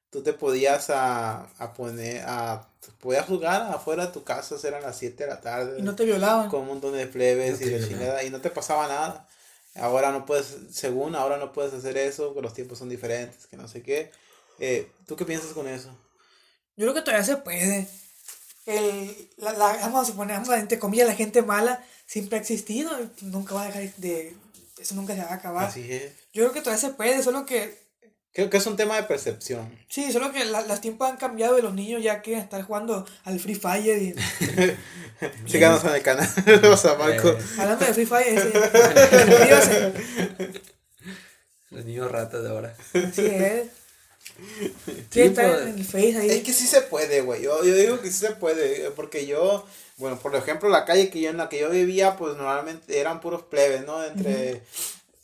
tú 0.09 0.23
te 0.23 0.33
podías 0.33 0.89
a, 0.89 1.43
a 1.59 1.73
poner 1.73 2.23
a 2.25 2.67
podías 2.99 3.25
jugar 3.27 3.61
afuera 3.73 4.07
de 4.07 4.11
tu 4.11 4.23
casa, 4.23 4.55
eran 4.67 4.81
las 4.81 4.97
7 4.97 5.23
de 5.25 5.29
la 5.29 5.39
tarde 5.41 5.79
y 5.79 5.83
no 5.83 5.95
te 5.95 6.03
violaban. 6.05 6.49
con 6.49 6.61
un 6.61 6.67
montón 6.67 6.93
de 6.93 7.07
plebes 7.07 7.61
No 7.61 7.67
y 7.67 7.69
de 7.69 7.77
violaban. 7.77 7.89
chingada 7.89 8.23
y 8.23 8.29
no 8.31 8.41
te 8.41 8.49
pasaba 8.49 8.87
nada. 8.87 9.27
Ahora 9.75 10.11
no 10.11 10.25
puedes, 10.25 10.57
según 10.71 11.15
ahora 11.15 11.37
no 11.37 11.51
puedes 11.53 11.73
hacer 11.73 11.97
eso, 11.97 12.33
que 12.33 12.41
los 12.41 12.53
tiempos 12.53 12.79
son 12.79 12.89
diferentes, 12.89 13.47
que 13.47 13.57
no 13.57 13.67
sé 13.67 13.81
qué. 13.83 14.11
Eh, 14.59 14.91
¿Tú 15.07 15.15
qué 15.15 15.25
piensas 15.25 15.53
con 15.53 15.67
eso? 15.67 15.89
Yo 16.75 16.85
creo 16.85 16.93
que 16.93 17.01
todavía 17.01 17.25
se 17.25 17.37
puede. 17.37 17.87
El, 18.65 19.29
la, 19.37 19.51
la, 19.53 19.73
vamos 19.77 20.03
a 20.03 20.11
suponer, 20.11 20.35
vamos 20.37 20.49
a 20.49 20.59
entre 20.59 20.79
comillas, 20.79 21.07
la 21.07 21.15
gente 21.15 21.41
mala 21.41 21.83
siempre 22.05 22.37
ha 22.37 22.41
existido. 22.41 22.91
y 23.21 23.25
Nunca 23.25 23.55
va 23.55 23.63
a 23.63 23.65
dejar 23.67 23.93
de. 23.97 24.35
Eso 24.79 24.95
nunca 24.95 25.13
se 25.15 25.21
va 25.21 25.31
a 25.31 25.35
acabar. 25.35 25.65
Así 25.67 25.91
es. 25.91 26.11
Yo 26.33 26.43
creo 26.43 26.51
que 26.53 26.61
todavía 26.61 26.81
se 26.81 26.93
puede, 26.93 27.21
solo 27.23 27.45
que. 27.45 27.81
Creo 28.33 28.49
que 28.49 28.57
es 28.57 28.65
un 28.65 28.75
tema 28.75 28.95
de 28.95 29.03
percepción. 29.03 29.77
Sí, 29.87 30.11
solo 30.11 30.31
que 30.31 30.43
la- 30.45 30.61
los 30.65 30.81
tiempos 30.81 31.07
han 31.07 31.17
cambiado 31.17 31.59
y 31.59 31.61
los 31.61 31.73
niños 31.75 32.01
ya 32.01 32.21
quieren 32.21 32.41
estar 32.41 32.63
jugando 32.63 33.05
al 33.25 33.39
Free 33.39 33.53
Fire. 33.53 34.01
Y, 34.01 34.15
Síganos 35.47 35.83
en 35.83 35.93
el 35.95 36.01
canal, 36.01 36.27
Marco. 36.97 37.29
Eh, 37.29 37.37
hablando 37.59 37.85
de 37.85 37.93
Free 37.93 38.05
Fire, 38.07 38.27
ese, 38.27 39.93
los 41.69 41.85
niños 41.85 42.11
ratas 42.11 42.41
de 42.43 42.49
ahora. 42.49 42.75
Así 42.93 43.25
es. 43.25 43.67
Sí, 45.09 45.21
está 45.21 45.63
en 45.63 45.77
el 45.77 45.85
Face 45.85 46.17
ahí. 46.17 46.29
Es 46.29 46.43
que 46.43 46.53
sí 46.53 46.67
se 46.67 46.81
puede, 46.81 47.21
güey. 47.21 47.41
Yo, 47.41 47.63
yo 47.63 47.75
digo 47.75 48.01
que 48.01 48.11
sí 48.11 48.19
se 48.19 48.31
puede. 48.31 48.91
Porque 48.91 49.25
yo, 49.25 49.65
bueno, 49.97 50.17
por 50.17 50.35
ejemplo, 50.35 50.69
la 50.69 50.85
calle 50.85 51.09
que 51.09 51.21
yo 51.21 51.29
en 51.29 51.37
la 51.37 51.49
que 51.49 51.59
yo 51.59 51.69
vivía, 51.69 52.17
pues 52.17 52.35
normalmente 52.35 52.99
eran 52.99 53.21
puros 53.21 53.43
plebes, 53.43 53.85
¿no? 53.85 54.03
Entre, 54.03 54.63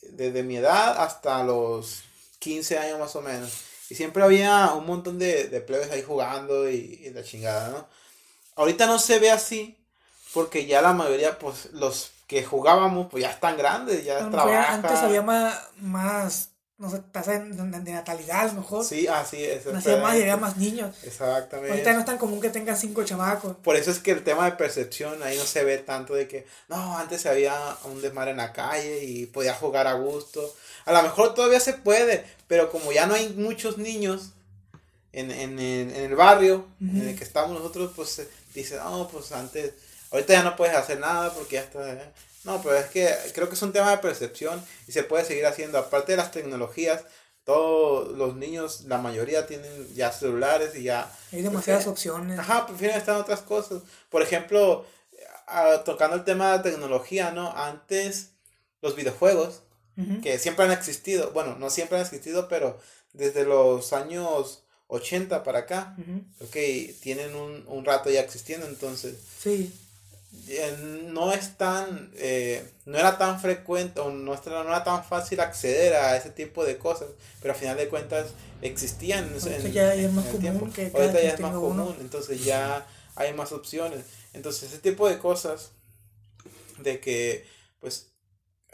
desde 0.01 0.43
mi 0.43 0.57
edad 0.57 1.01
hasta 1.01 1.43
los 1.43 2.03
15 2.39 2.77
años 2.77 2.99
más 2.99 3.15
o 3.15 3.21
menos. 3.21 3.51
Y 3.89 3.95
siempre 3.95 4.23
había 4.23 4.73
un 4.73 4.85
montón 4.85 5.17
de, 5.17 5.45
de 5.45 5.61
plebes 5.61 5.91
ahí 5.91 6.03
jugando 6.03 6.69
y, 6.69 7.01
y 7.03 7.09
la 7.09 7.23
chingada, 7.23 7.69
¿no? 7.69 7.87
Ahorita 8.55 8.85
no 8.85 8.99
se 8.99 9.19
ve 9.19 9.31
así, 9.31 9.77
porque 10.33 10.65
ya 10.65 10.81
la 10.81 10.93
mayoría, 10.93 11.39
pues 11.39 11.71
los 11.73 12.11
que 12.27 12.43
jugábamos, 12.43 13.07
pues 13.09 13.23
ya 13.23 13.31
están 13.31 13.57
grandes, 13.57 14.05
ya 14.05 14.15
mejor 14.15 14.31
trabajan. 14.31 14.85
Antes 14.85 14.99
había 14.99 15.23
más, 15.23 15.59
más 15.77 16.49
no 16.79 16.89
sé, 16.89 17.01
tasa 17.11 17.37
de, 17.37 17.39
natalidad, 17.91 18.39
a 18.39 18.45
lo 18.47 18.53
mejor. 18.61 18.83
Sí, 18.85 19.05
así 19.07 19.43
es. 19.43 19.65
Nacía 19.65 19.97
más 19.97 20.15
y 20.15 20.21
había 20.21 20.37
más 20.37 20.57
niños. 20.57 20.95
Exactamente. 21.03 21.71
Ahorita 21.71 21.93
no 21.93 21.99
es 21.99 22.05
tan 22.05 22.17
común 22.17 22.39
que 22.41 22.49
tengan 22.49 22.77
cinco 22.77 23.03
chamacos. 23.03 23.57
Por 23.57 23.75
eso 23.75 23.91
es 23.91 23.99
que 23.99 24.11
el 24.11 24.23
tema 24.23 24.45
de 24.45 24.53
percepción 24.53 25.21
ahí 25.21 25.37
no 25.37 25.43
se 25.45 25.63
ve 25.65 25.77
tanto 25.79 26.15
de 26.15 26.27
que, 26.27 26.47
no, 26.69 26.97
antes 26.97 27.25
había 27.25 27.53
un 27.83 28.01
desmadre 28.01 28.31
en 28.31 28.37
la 28.37 28.53
calle 28.53 29.03
y 29.03 29.25
podía 29.25 29.53
jugar 29.53 29.87
a 29.87 29.93
gusto. 29.93 30.55
A 30.85 30.93
lo 30.93 31.03
mejor 31.03 31.33
todavía 31.35 31.59
se 31.59 31.73
puede, 31.73 32.23
pero 32.47 32.71
como 32.71 32.91
ya 32.91 33.05
no 33.05 33.13
hay 33.13 33.29
muchos 33.33 33.77
niños 33.77 34.31
en, 35.11 35.31
en, 35.31 35.59
el- 35.59 35.93
en 35.93 36.03
el 36.11 36.15
barrio 36.15 36.65
en 36.79 37.09
el 37.09 37.15
que 37.17 37.23
estamos 37.23 37.51
nosotros, 37.51 37.91
pues 37.95 38.09
se 38.09 38.29
dice, 38.53 38.77
no, 38.77 39.07
pues 39.09 39.31
antes, 39.33 39.73
ahorita 40.11 40.33
ya 40.33 40.43
no 40.43 40.55
puedes 40.55 40.75
hacer 40.75 40.99
nada 40.99 41.31
porque 41.33 41.55
ya 41.55 41.61
está... 41.61 41.93
¿eh?". 41.93 42.11
No, 42.45 42.61
pero 42.61 42.75
es 42.75 42.85
que 42.87 43.13
creo 43.33 43.49
que 43.49 43.55
es 43.55 43.61
un 43.61 43.73
tema 43.73 43.91
de 43.91 43.97
percepción 43.97 44.63
y 44.87 44.91
se 44.93 45.03
puede 45.03 45.25
seguir 45.25 45.45
haciendo. 45.45 45.77
Aparte 45.77 46.13
de 46.13 46.17
las 46.17 46.31
tecnologías, 46.31 47.03
todos 47.43 48.15
los 48.17 48.35
niños, 48.35 48.81
la 48.85 48.97
mayoría 48.97 49.45
tienen 49.47 49.93
ya 49.95 50.11
celulares 50.11 50.75
y 50.75 50.83
ya 50.83 51.11
Hay 51.31 51.41
demasiadas 51.41 51.85
Prefieren- 51.85 51.91
opciones. 51.91 52.39
Ajá, 52.39 52.65
prefieren 52.67 52.97
estar 52.97 53.15
en 53.15 53.21
otras 53.21 53.41
cosas. 53.41 53.81
Por 54.09 54.21
ejemplo, 54.21 54.85
ah, 55.47 55.81
tocando 55.83 56.15
el 56.15 56.23
tema 56.23 56.51
de 56.51 56.57
la 56.57 56.63
tecnología, 56.63 57.31
¿no? 57.31 57.51
Antes 57.55 58.29
los 58.81 58.95
videojuegos, 58.95 59.61
que 60.23 60.39
siempre 60.39 60.63
han 60.63 60.71
existido, 60.71 61.31
bueno, 61.31 61.57
no 61.59 61.69
siempre 61.69 61.97
han 61.97 62.05
existido, 62.05 62.47
pero 62.47 62.79
desde 63.11 63.43
los 63.43 63.91
años 63.91 64.63
80 64.87 65.43
para 65.43 65.59
acá, 65.59 65.93
Ujú. 65.97 66.21
creo 66.37 66.49
que 66.51 66.95
tienen 67.01 67.35
un, 67.35 67.65
un 67.67 67.83
rato 67.83 68.09
ya 68.09 68.21
existiendo, 68.21 68.65
entonces 68.65 69.17
Sí. 69.41 69.77
Eh, 70.47 70.77
no 71.07 71.31
es 71.33 71.57
tan, 71.57 72.11
eh, 72.15 72.67
no 72.85 72.97
era 72.97 73.17
tan 73.17 73.39
frecuente 73.39 73.99
o 73.99 74.11
no, 74.11 74.33
era- 74.33 74.63
no 74.63 74.69
era 74.69 74.83
tan 74.83 75.03
fácil 75.03 75.39
acceder 75.39 75.93
a 75.95 76.15
ese 76.17 76.29
tipo 76.29 76.63
de 76.63 76.77
cosas, 76.77 77.09
pero 77.41 77.53
al 77.53 77.59
final 77.59 77.77
de 77.77 77.87
cuentas 77.89 78.27
existían. 78.61 79.29
Ahorita 79.33 79.55
en- 79.67 79.71
ya 79.73 79.93
es 79.93 80.11
más 80.11 80.25
común 80.25 80.71
que 80.71 80.91
cada 80.91 81.03
Ahorita 81.05 81.21
ya 81.21 81.33
es 81.33 81.39
más 81.39 81.55
uno. 81.55 81.95
entonces 81.99 82.43
ya 82.43 82.85
hay 83.15 83.33
más 83.33 83.51
opciones. 83.51 84.05
Entonces 84.33 84.63
ese 84.71 84.79
tipo 84.79 85.07
de 85.09 85.17
cosas, 85.17 85.71
de 86.77 86.99
que, 86.99 87.45
pues, 87.79 88.11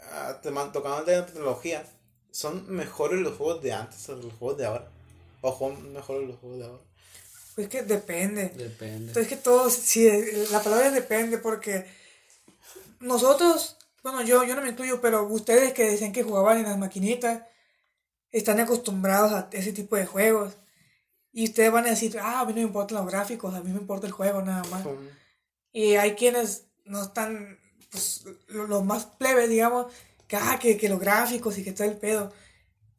ah, 0.00 0.38
tocando 0.42 1.04
de 1.04 1.22
tecnología, 1.22 1.84
son 2.30 2.70
mejores 2.70 3.20
los 3.20 3.36
juegos 3.36 3.62
de 3.62 3.72
antes 3.72 4.08
o 4.08 4.16
los 4.16 4.32
juegos 4.34 4.58
de 4.58 4.66
ahora. 4.66 4.88
O 5.40 5.70
mejores 5.70 6.28
los 6.28 6.36
juegos 6.38 6.58
de 6.58 6.64
ahora. 6.66 6.82
Pues 7.56 7.68
que 7.68 7.82
depende. 7.82 8.50
Depende. 8.50 9.08
Entonces 9.08 9.26
que 9.26 9.36
todos, 9.36 9.72
sí, 9.74 10.06
eh, 10.06 10.46
la 10.52 10.62
palabra 10.62 10.86
es 10.88 10.92
depende 10.92 11.38
porque 11.38 11.86
nosotros, 13.00 13.76
bueno, 14.02 14.22
yo, 14.22 14.44
yo 14.44 14.54
no 14.54 14.62
me 14.62 14.68
incluyo, 14.70 15.00
pero 15.00 15.26
ustedes 15.26 15.72
que 15.72 15.84
decían 15.90 16.12
que 16.12 16.22
jugaban 16.22 16.58
en 16.58 16.64
las 16.64 16.78
maquinitas, 16.78 17.42
están 18.30 18.60
acostumbrados 18.60 19.32
a 19.32 19.48
ese 19.52 19.72
tipo 19.72 19.96
de 19.96 20.06
juegos. 20.06 20.54
Y 21.32 21.44
ustedes 21.44 21.70
van 21.72 21.86
a 21.86 21.90
decir, 21.90 22.18
ah, 22.20 22.40
a 22.40 22.44
mí 22.44 22.52
no 22.52 22.56
me 22.60 22.66
importan 22.66 22.98
los 22.98 23.06
gráficos, 23.06 23.54
a 23.54 23.60
mí 23.60 23.70
me 23.72 23.80
importa 23.80 24.06
el 24.06 24.12
juego 24.12 24.42
nada 24.42 24.62
más. 24.70 24.82
Y 25.72 25.96
hay 25.96 26.14
quienes 26.14 26.64
no 26.84 27.02
están, 27.02 27.58
pues, 27.90 28.24
lo- 28.48 28.66
los 28.66 28.84
más 28.84 29.06
plebes, 29.06 29.48
digamos, 29.48 29.92
que, 30.28 30.36
ah, 30.36 30.58
que, 30.60 30.76
que 30.76 30.88
los 30.88 31.00
gráficos 31.00 31.56
y 31.58 31.64
que 31.64 31.72
todo 31.72 31.88
el 31.88 31.96
pedo. 31.96 32.32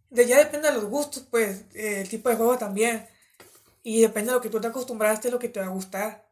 De, 0.10 0.26
ya 0.26 0.38
depende 0.38 0.68
de 0.70 0.76
los 0.76 0.86
gustos, 0.86 1.28
pues, 1.30 1.62
eh, 1.74 2.02
el 2.02 2.10
tipo 2.10 2.30
de 2.30 2.36
juego 2.36 2.58
también. 2.58 3.08
Y 3.90 4.02
depende 4.02 4.32
de 4.32 4.36
lo 4.36 4.42
que 4.42 4.50
tú 4.50 4.60
te 4.60 4.68
acostumbraste, 4.68 5.32
lo 5.32 5.40
que 5.40 5.48
te 5.48 5.62
va 5.62 5.68
a 5.68 5.70
gustar. 5.70 6.28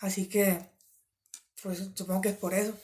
Así 0.00 0.28
que, 0.28 0.58
pues 1.62 1.78
supongo 1.94 2.20
que 2.22 2.30
es 2.30 2.36
por 2.36 2.52
eso. 2.54 2.74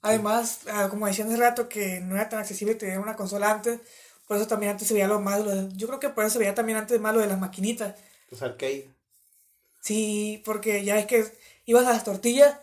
Además, 0.00 0.60
ah, 0.72 0.88
como 0.88 1.06
decía 1.06 1.24
hace 1.24 1.36
rato, 1.36 1.68
que 1.68 2.00
no 2.00 2.14
era 2.16 2.28
tan 2.28 2.40
accesible 2.40 2.74
tener 2.76 2.98
una 2.98 3.16
consola 3.16 3.50
antes, 3.50 3.80
por 4.26 4.36
eso 4.36 4.46
también 4.46 4.72
antes 4.72 4.86
se 4.88 4.94
veía 4.94 5.06
lo 5.08 5.20
malo. 5.20 5.50
de- 5.50 5.76
yo 5.76 5.86
creo 5.88 6.00
que 6.00 6.08
por 6.08 6.24
eso 6.24 6.34
se 6.34 6.38
veía 6.38 6.54
también 6.54 6.78
antes 6.78 7.00
más 7.00 7.14
lo 7.14 7.20
de 7.20 7.26
las 7.26 7.38
maquinitas. 7.40 7.94
Los 8.30 8.42
arcade. 8.42 8.88
Sí, 9.80 10.40
porque 10.44 10.84
ya 10.84 10.98
es 10.98 11.06
que 11.06 11.26
ibas 11.66 11.86
a 11.86 11.90
las 11.92 12.04
tortillas 12.04 12.58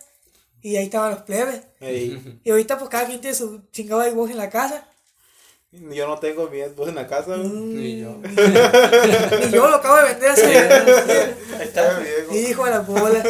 y 0.61 0.77
ahí 0.77 0.85
estaban 0.85 1.11
los 1.11 1.23
plebes. 1.23 1.61
Y 2.43 2.49
ahorita 2.51 2.77
pues 2.77 2.89
cada 2.89 3.05
quien 3.05 3.21
tiene 3.21 3.35
su 3.35 3.67
chingado 3.71 4.01
Xbox 4.03 4.31
en 4.31 4.37
la 4.37 4.49
casa. 4.49 4.88
Yo 5.72 6.07
no 6.07 6.17
tengo 6.17 6.49
mi 6.49 6.61
Xbox 6.61 6.89
en 6.89 6.95
la 6.95 7.07
casa. 7.07 7.36
güey. 7.36 7.49
Ni 7.49 7.99
yo. 7.99 8.20
Y 8.24 9.51
yo 9.51 9.70
lo 9.70 9.76
acabo 9.76 9.97
de 9.97 10.03
vender 10.13 10.32
hace... 10.32 10.57
Ahí 10.57 11.61
está 11.61 11.99
Xbox. 11.99 12.36
Hijo 12.36 12.65
de 12.65 12.72
la 12.72 12.80
bola. 12.80 13.24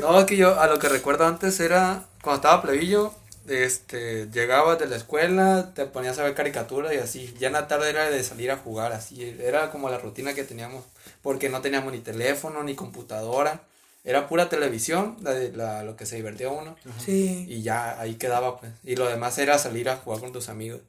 No, 0.00 0.18
es 0.18 0.24
que 0.24 0.36
yo 0.36 0.58
a 0.58 0.66
lo 0.68 0.78
que 0.78 0.88
recuerdo 0.88 1.26
antes 1.26 1.60
era 1.60 2.04
cuando 2.22 2.36
estaba 2.36 2.62
plebillo, 2.62 3.12
este, 3.46 4.28
llegabas 4.30 4.78
de 4.78 4.86
la 4.86 4.96
escuela, 4.96 5.72
te 5.74 5.84
ponías 5.84 6.18
a 6.18 6.22
ver 6.22 6.34
caricaturas 6.34 6.94
y 6.94 6.98
así. 6.98 7.34
Ya 7.38 7.48
en 7.48 7.54
la 7.54 7.68
tarde 7.68 7.90
era 7.90 8.08
de 8.08 8.22
salir 8.22 8.50
a 8.50 8.56
jugar, 8.56 8.92
así. 8.92 9.36
Era 9.40 9.70
como 9.70 9.90
la 9.90 9.98
rutina 9.98 10.32
que 10.32 10.44
teníamos, 10.44 10.84
porque 11.20 11.50
no 11.50 11.60
teníamos 11.60 11.92
ni 11.92 11.98
teléfono 11.98 12.62
ni 12.62 12.74
computadora. 12.74 13.62
Era 14.04 14.28
pura 14.28 14.48
televisión, 14.48 15.16
la, 15.22 15.82
lo 15.84 15.96
que 15.96 16.06
se 16.06 16.16
divertía 16.16 16.48
uno. 16.48 16.74
Sí. 17.04 17.44
Y 17.48 17.62
ya 17.62 18.00
ahí 18.00 18.14
quedaba, 18.14 18.58
pues. 18.58 18.72
Y 18.82 18.96
lo 18.96 19.06
demás 19.06 19.36
era 19.38 19.58
salir 19.58 19.88
a 19.88 19.96
jugar 19.96 20.20
con 20.20 20.32
tus 20.32 20.48
amigos. 20.48 20.80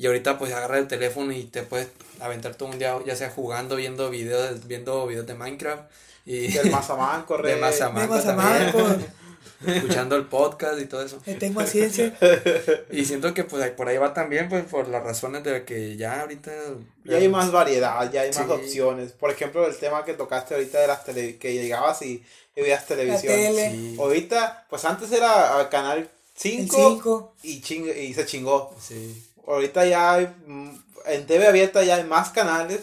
Y 0.00 0.06
ahorita 0.06 0.38
pues 0.38 0.52
agarra 0.54 0.78
el 0.78 0.88
teléfono 0.88 1.30
y 1.32 1.44
te 1.44 1.62
puedes 1.62 1.88
aventar 2.20 2.54
todo 2.54 2.70
un 2.70 2.78
día, 2.78 2.96
ya 3.04 3.14
sea 3.16 3.28
jugando, 3.30 3.76
viendo 3.76 4.08
videos, 4.08 4.66
viendo 4.66 5.06
videos 5.06 5.26
de 5.26 5.34
Minecraft. 5.34 5.82
Y 6.24 6.52
Del 6.52 6.70
Mazaman, 6.72 7.24
corre. 7.24 7.54
De 7.54 7.60
Mazaman. 7.60 8.02
De 8.02 8.08
Marco 8.08 8.14
Mazamarco, 8.14 8.78
escuchando 9.66 10.16
el 10.16 10.24
podcast 10.24 10.80
y 10.80 10.86
todo 10.86 11.02
eso. 11.04 11.20
le 11.26 11.34
tengo 11.34 11.64
ciencia. 11.66 12.16
Y 12.90 13.04
siento 13.04 13.34
que 13.34 13.44
pues 13.44 13.70
por 13.72 13.88
ahí 13.88 13.98
va 13.98 14.14
también, 14.14 14.48
pues 14.48 14.64
por 14.64 14.88
las 14.88 15.02
razones 15.04 15.44
de 15.44 15.64
que 15.64 15.96
ya 15.98 16.22
ahorita... 16.22 16.50
Ya 17.04 17.16
hay 17.18 17.28
más 17.28 17.52
variedad, 17.52 18.10
ya 18.10 18.22
hay 18.22 18.28
más 18.32 18.46
Sí. 18.46 18.50
opciones. 18.52 19.12
Por 19.12 19.30
ejemplo, 19.30 19.66
el 19.66 19.76
tema 19.76 20.04
que 20.06 20.14
tocaste 20.14 20.54
ahorita 20.54 20.80
de 20.80 20.86
las 20.86 21.04
tele 21.04 21.36
que 21.36 21.52
llegabas 21.52 22.00
y, 22.02 22.24
y 22.56 22.60
veías 22.62 22.86
televisión. 22.86 23.34
tele. 23.34 23.70
Sí, 23.70 23.96
Ahorita, 23.98 24.66
pues 24.70 24.82
antes 24.86 25.12
era 25.12 25.58
al 25.58 25.68
canal 25.68 25.98
El 25.98 26.08
5 26.34 26.76
5. 26.94 27.34
y, 27.42 27.60
ching- 27.60 27.94
y 27.96 28.14
se 28.14 28.24
chingó. 28.24 28.74
sí. 28.80 29.26
Ahorita 29.52 29.86
ya 29.86 30.12
hay, 30.14 30.26
mm, 30.46 30.70
en 31.06 31.26
TV 31.26 31.46
abierta 31.46 31.82
ya 31.84 31.96
hay 31.96 32.04
más 32.04 32.30
canales 32.30 32.80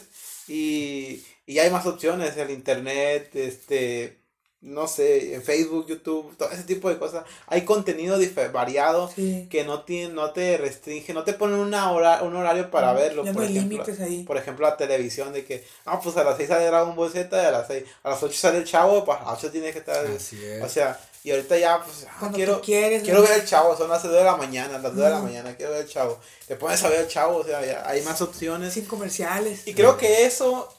y, 0.48 1.24
y 1.46 1.54
ya 1.56 1.64
hay 1.64 1.70
más 1.72 1.86
opciones, 1.86 2.36
el 2.38 2.52
internet, 2.52 3.30
este, 3.36 4.18
no 4.60 4.88
sé, 4.88 5.36
en 5.36 5.44
Facebook, 5.44 5.86
YouTube, 5.88 6.36
todo 6.36 6.50
ese 6.50 6.64
tipo 6.64 6.90
de 6.90 6.98
cosas. 6.98 7.24
Hay 7.46 7.62
contenido 7.64 8.18
variado 8.52 9.10
Sí. 9.14 9.48
que 9.52 9.64
no, 9.64 9.84
tiene, 9.84 10.14
no 10.14 10.32
te 10.32 10.58
restringe, 10.58 11.14
no 11.14 11.24
te 11.24 11.34
ponen 11.34 11.60
una 11.60 11.92
hora, 11.92 12.24
un 12.24 12.36
horario 12.36 12.70
para 12.72 12.92
verlo. 12.94 13.24
Ya 13.24 13.32
no 13.32 13.36
por 13.36 13.44
hay 13.46 13.56
ejemplo, 13.58 13.78
límites 13.78 14.00
ahí. 14.02 14.24
por 14.24 14.36
ejemplo, 14.38 14.68
la 14.68 14.76
televisión 14.76 15.32
de 15.32 15.46
que, 15.46 15.64
ah, 15.86 16.00
pues 16.02 16.18
a 16.18 16.24
las 16.24 16.38
6 16.38 16.50
sale 16.50 16.66
Dragon 16.66 16.96
Ball 16.96 17.12
Z 17.12 17.42
y 17.42 17.46
a 17.46 17.52
las 17.52 17.68
6, 17.68 17.84
a 18.04 18.10
las 18.10 18.24
8 18.24 18.34
sale 18.36 18.58
el 18.58 18.66
chavo, 18.66 19.06
pues 19.06 19.18
a 19.22 19.26
las 19.32 19.38
8 19.44 19.52
tiene 19.52 19.72
que 19.72 19.80
estar. 19.80 20.06
Así 20.06 20.44
es. 20.44 20.64
O 20.64 20.68
sea, 20.70 21.00
y 21.28 21.32
ahorita 21.32 21.58
ya, 21.58 21.84
pues, 21.84 22.08
ah, 22.10 22.32
quiero, 22.34 22.62
quieres. 22.62 23.04
quiero 23.04 23.20
¿no? 23.20 23.28
ver 23.28 23.42
el 23.42 23.46
chavo, 23.46 23.76
son 23.76 23.90
las 23.90 24.02
2 24.02 24.14
de 24.14 24.24
la 24.24 24.38
mañana, 24.38 24.78
las 24.78 24.96
2 24.96 25.04
de 25.04 25.10
la 25.10 25.20
mañana, 25.20 25.58
quiero 25.58 25.74
ver 25.74 25.82
el 25.82 25.90
chavo. 25.90 26.22
Te 26.48 26.56
pones 26.56 26.82
a 26.86 26.88
ver 26.88 27.02
el 27.02 27.10
chavo, 27.10 27.40
o 27.40 27.44
sea, 27.44 27.66
ya 27.66 27.86
hay 27.86 28.02
más 28.04 28.22
opciones. 28.22 28.76
Sin 28.76 28.86
comerciales. 28.86 29.68
Y 29.68 29.74
creo 29.74 29.98
que 29.98 30.26
eso, 30.26 30.74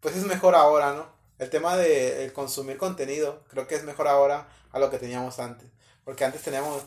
pues 0.00 0.16
es 0.16 0.24
mejor 0.24 0.54
ahora, 0.54 0.92
¿no? 0.92 1.06
El 1.38 1.48
tema 1.48 1.78
de 1.78 2.26
el 2.26 2.34
consumir 2.34 2.76
contenido, 2.76 3.42
creo 3.48 3.66
que 3.66 3.76
es 3.76 3.84
mejor 3.84 4.06
ahora 4.06 4.50
a 4.70 4.78
lo 4.78 4.90
que 4.90 4.98
teníamos 4.98 5.38
antes. 5.38 5.66
Porque 6.04 6.26
antes 6.26 6.42
teníamos, 6.42 6.82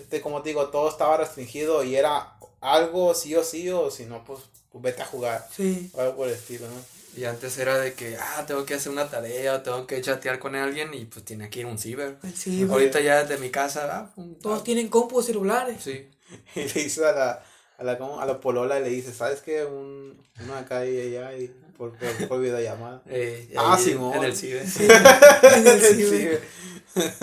este, 0.00 0.20
como 0.20 0.42
te 0.42 0.48
digo, 0.48 0.70
todo 0.70 0.88
estaba 0.88 1.18
restringido 1.18 1.84
y 1.84 1.94
era 1.94 2.40
algo 2.60 3.14
sí 3.14 3.36
o 3.36 3.44
sí, 3.44 3.70
o 3.70 3.88
si 3.92 4.04
no, 4.04 4.24
pues, 4.24 4.40
pues 4.72 4.82
vete 4.82 5.02
a 5.02 5.06
jugar. 5.06 5.46
Sí. 5.54 5.92
O 5.94 6.00
algo 6.00 6.16
por 6.16 6.26
el 6.26 6.34
estilo, 6.34 6.66
¿no? 6.66 6.97
Y 7.16 7.24
antes 7.24 7.58
era 7.58 7.78
de 7.78 7.94
que, 7.94 8.16
ah, 8.16 8.44
tengo 8.46 8.64
que 8.64 8.74
hacer 8.74 8.92
una 8.92 9.08
tarea, 9.08 9.54
o 9.54 9.62
tengo 9.62 9.86
que 9.86 10.00
chatear 10.00 10.38
con 10.38 10.54
alguien 10.54 10.94
y 10.94 11.04
pues 11.06 11.24
tiene 11.24 11.50
que 11.50 11.60
ir 11.60 11.66
a 11.66 11.68
un 11.68 11.78
ciber. 11.78 12.18
El 12.22 12.34
ciber. 12.34 12.70
Ahorita 12.70 13.00
ya 13.00 13.24
desde 13.24 13.42
mi 13.42 13.50
casa, 13.50 13.88
ah, 13.90 14.12
pum, 14.14 14.34
Todos 14.36 14.60
ah, 14.60 14.64
tienen 14.64 14.88
compus 14.88 15.26
celulares. 15.26 15.82
Sí. 15.82 16.06
Y 16.54 16.60
le 16.60 16.82
dice 16.84 17.06
a 17.06 17.12
la, 17.12 17.42
a 17.78 17.84
la, 17.84 17.92
a 17.92 18.26
la 18.26 18.40
polola, 18.40 18.78
le 18.80 18.90
dice, 18.90 19.12
¿sabes 19.12 19.40
qué? 19.40 19.64
Un, 19.64 20.22
uno 20.42 20.54
acá 20.54 20.84
y 20.86 21.00
allá, 21.00 21.36
y 21.36 21.50
por, 21.78 21.92
por, 21.96 22.28
por 22.28 22.40
videollamada. 22.40 23.00
Eh, 23.08 23.48
Ah, 23.56 23.76
ahí 23.78 23.84
Simón. 23.84 24.14
En 24.16 24.24
el 24.24 24.36
ciber. 24.36 24.62
En 24.62 25.66
el 25.66 25.80
Sí, 25.80 25.94
ciber. 26.04 26.40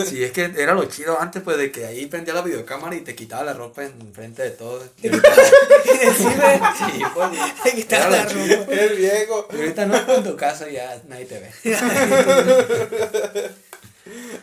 Sí, 0.07 0.23
es 0.23 0.31
que 0.31 0.53
era 0.57 0.73
lo 0.73 0.85
chido 0.85 1.19
antes, 1.19 1.41
pues, 1.43 1.57
de 1.57 1.69
que 1.69 1.85
ahí 1.85 2.05
prendía 2.05 2.33
la 2.33 2.41
videocámara 2.41 2.95
y 2.95 3.01
te 3.01 3.13
quitaba 3.13 3.43
la 3.43 3.53
ropa 3.53 3.83
en 3.83 4.13
frente 4.13 4.41
de 4.43 4.51
todos. 4.51 4.83
En 5.03 5.13
el 5.13 6.13
ciber. 6.15 6.61
Sí, 6.77 7.03
pues. 7.13 7.29
Te 7.63 7.73
quitaba 7.75 8.09
la 8.09 8.23
ropa. 8.23 8.73
el 8.73 8.95
viejo. 8.95 9.47
Y 9.51 9.55
ahorita 9.57 9.85
no, 9.85 10.15
en 10.15 10.23
tu 10.23 10.35
casa 10.37 10.69
ya 10.69 11.01
nadie 11.07 11.25
te 11.25 11.39
ve. 11.39 11.51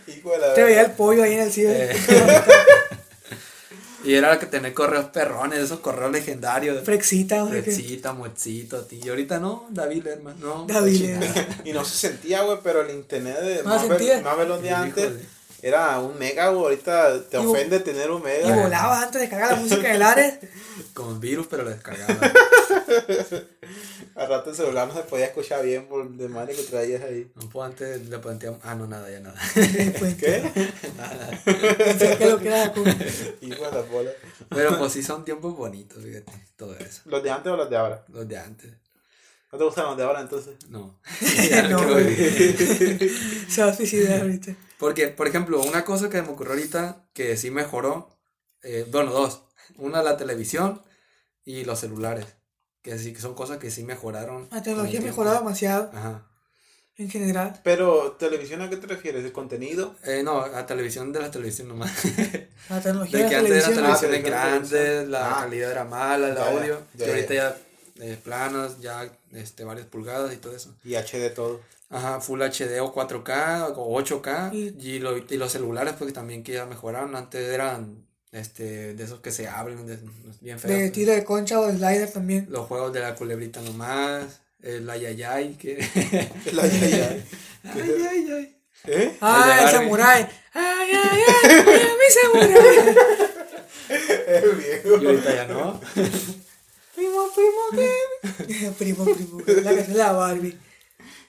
Hijo 0.08 0.32
de 0.32 0.38
la 0.38 0.54
Te 0.54 0.64
veía 0.64 0.82
el 0.82 0.90
pollo 0.92 1.22
ahí 1.22 1.34
en 1.34 1.40
el 1.40 1.52
ciber. 1.52 1.92
Eh, 1.92 1.96
y 4.04 4.14
era 4.14 4.38
que 4.38 4.46
tener 4.46 4.74
correos 4.74 5.06
perrones, 5.06 5.58
esos 5.60 5.80
correos 5.80 6.10
legendarios. 6.12 6.82
Frexita, 6.84 7.44
que- 7.50 7.62
Frexita, 7.62 8.12
Mochito, 8.12 8.82
tío. 8.84 9.00
Y 9.04 9.08
ahorita 9.10 9.38
no, 9.38 9.66
David 9.70 10.04
Lerman, 10.04 10.36
no. 10.40 10.66
David 10.66 11.00
la 11.14 11.20
Lerman. 11.20 11.46
Y 11.64 11.72
no 11.72 11.84
se 11.84 11.96
sentía, 12.08 12.42
güey, 12.42 12.58
pero 12.62 12.82
el 12.82 12.90
internet 12.94 13.38
de 13.40 13.62
No. 13.62 13.70
Marvel, 13.70 14.22
Marvel 14.22 14.50
un 14.50 14.62
día 14.62 14.80
antes 14.80 15.04
Híjole. 15.04 15.24
Era 15.62 15.98
un 16.00 16.18
mega, 16.18 16.48
güey. 16.50 16.64
Ahorita 16.64 17.22
te 17.30 17.38
Y 17.38 17.40
vo- 17.40 17.52
ofende 17.52 17.78
tener 17.80 18.10
un 18.10 18.20
Y 18.20 18.24
mega. 18.24 18.54
volabas 18.62 19.04
antes 19.04 19.20
de 19.22 19.28
cargar 19.28 19.52
la 19.52 19.56
música 19.56 19.88
del 19.92 20.02
Ares. 20.02 20.34
Con 20.92 21.20
virus, 21.20 21.46
pero 21.48 21.62
lo 21.62 21.70
descargaba. 21.70 22.18
Al 24.14 24.28
rato 24.28 24.50
el 24.50 24.56
celular 24.56 24.88
no 24.88 24.94
se 24.94 25.00
podía 25.02 25.26
escuchar 25.26 25.64
bien 25.64 25.86
por 25.86 26.06
de 26.10 26.28
madre 26.28 26.54
que 26.54 26.62
traías 26.64 27.02
ahí. 27.02 27.30
No, 27.34 27.48
pues 27.48 27.66
antes 27.66 28.08
le 28.08 28.18
planteamos. 28.18 28.60
Ah, 28.62 28.74
no, 28.74 28.86
nada, 28.86 29.10
ya 29.10 29.20
nada. 29.20 29.40
¿Qué? 29.54 30.50
pensé 31.78 32.18
que 32.18 32.26
lo 32.28 32.38
que 32.38 32.48
era 32.48 32.72
como- 32.72 32.84
Hijo 33.40 33.64
de 33.64 33.70
la 33.72 33.82
bola. 33.82 34.10
Pero 34.50 34.76
pues 34.78 34.92
sí 34.92 35.02
son 35.02 35.24
tiempos 35.24 35.56
bonitos, 35.56 36.02
fíjate, 36.02 36.30
todo 36.56 36.76
eso. 36.76 37.00
¿Los 37.06 37.22
de 37.22 37.30
antes 37.30 37.52
o 37.52 37.56
los 37.56 37.70
de 37.70 37.76
ahora? 37.76 38.04
Los 38.08 38.28
de 38.28 38.36
antes. 38.36 38.70
¿No 39.50 39.58
te 39.58 39.64
gustan 39.64 39.84
los 39.86 39.96
de 39.96 40.02
ahora 40.02 40.20
entonces? 40.20 40.54
No. 40.68 40.98
No. 41.70 41.78
Se 43.48 43.62
va 43.62 43.68
a 43.70 43.74
suicidar 43.74 44.20
ahorita. 44.22 44.54
Porque, 44.82 45.06
por 45.06 45.28
ejemplo, 45.28 45.62
una 45.62 45.84
cosa 45.84 46.10
que 46.10 46.20
me 46.22 46.30
ocurrió 46.30 46.54
ahorita 46.54 47.04
que 47.12 47.36
sí 47.36 47.52
mejoró, 47.52 48.18
eh, 48.64 48.84
bueno, 48.90 49.12
dos. 49.12 49.42
Una, 49.76 50.02
la 50.02 50.16
televisión 50.16 50.82
y 51.44 51.64
los 51.64 51.78
celulares. 51.78 52.26
Que 52.82 52.98
sí 52.98 53.12
que 53.12 53.20
son 53.20 53.34
cosas 53.34 53.58
que 53.58 53.70
sí 53.70 53.84
mejoraron. 53.84 54.48
La 54.50 54.60
tecnología 54.60 54.98
ha 54.98 55.02
mejorado 55.04 55.38
demasiado 55.38 55.88
Ajá. 55.94 56.26
en 56.96 57.08
general. 57.08 57.60
Pero, 57.62 58.16
¿televisión 58.18 58.60
a 58.60 58.68
qué 58.70 58.76
te 58.76 58.88
refieres? 58.88 59.24
¿El 59.24 59.30
contenido? 59.30 59.94
Eh, 60.02 60.22
no, 60.24 60.40
a 60.40 60.66
televisión 60.66 61.12
de 61.12 61.20
la 61.20 61.30
televisión 61.30 61.68
nomás. 61.68 61.92
La 62.68 62.80
tecnología 62.82 63.18
De 63.18 63.24
de 63.24 63.30
que 63.30 63.36
antes 63.36 63.64
televisión. 63.64 63.84
Ah, 63.86 64.00
televisiones 64.00 64.00
televisión, 64.00 64.24
grandes, 64.24 64.70
televisión. 64.70 65.10
la 65.12 65.30
Ah. 65.30 65.42
calidad 65.44 65.70
era 65.70 65.84
mala, 65.84 66.28
el 66.30 66.38
audio. 66.38 66.80
ya, 66.94 67.06
y 67.06 67.10
ahorita 67.10 67.34
ya. 67.34 67.56
ya 67.96 68.04
eh, 68.04 68.18
planas, 68.24 68.80
ya 68.80 69.08
este, 69.32 69.62
varias 69.62 69.86
pulgadas 69.86 70.34
y 70.34 70.38
todo 70.38 70.56
eso. 70.56 70.74
Y 70.82 70.96
HD 70.96 71.30
todo. 71.32 71.60
Ajá, 71.92 72.20
Full 72.20 72.40
HD 72.42 72.80
o 72.80 72.92
4K 72.92 73.74
o 73.76 74.00
8K. 74.02 74.50
Y- 74.52 74.74
Y, 74.80 74.98
lo- 74.98 75.16
y 75.18 75.36
los 75.36 75.52
celulares, 75.52 75.94
pues 75.98 76.12
también 76.12 76.42
que 76.42 76.52
ya 76.54 76.66
mejoraron. 76.66 77.14
Antes 77.14 77.46
eran 77.48 78.04
este, 78.32 78.94
de 78.94 79.04
esos 79.04 79.20
que 79.20 79.30
se 79.30 79.46
abren, 79.46 79.86
de- 79.86 79.98
bien 80.40 80.58
feos. 80.58 80.72
De 80.74 80.80
pues. 80.80 80.92
tiro 80.92 81.12
de 81.12 81.22
concha 81.22 81.60
o 81.60 81.66
de 81.66 81.74
slider 81.74 82.10
también. 82.10 82.46
Los 82.50 82.66
juegos 82.66 82.92
de 82.92 83.00
la 83.00 83.14
culebrita 83.14 83.60
nomás. 83.60 84.40
El 84.62 84.88
ayayay, 84.88 85.54
que. 85.56 85.76
La 86.52 86.66
ya, 86.66 86.88
ya. 86.88 87.24
ay, 87.74 88.06
ay, 88.10 88.30
ay. 88.32 88.56
¿Eh? 88.84 89.16
Ah, 89.20 89.60
el 89.64 89.70
samurái. 89.70 90.26
Ay, 90.54 90.90
ay, 90.92 91.20
ay, 91.44 91.60
mi 91.98 92.40
samurái. 92.40 92.96
El 94.28 94.50
viejo. 94.52 95.02
Y 95.02 95.06
ahorita 95.06 95.34
ya 95.34 95.46
no. 95.46 95.80
Primo, 96.94 97.28
primo, 97.34 97.60
¿qué? 97.72 98.70
primo, 98.78 99.04
primo. 99.04 99.40
La 99.46 99.74
canción 99.74 99.92
de 99.92 99.98
la 99.98 100.12
Barbie. 100.12 100.58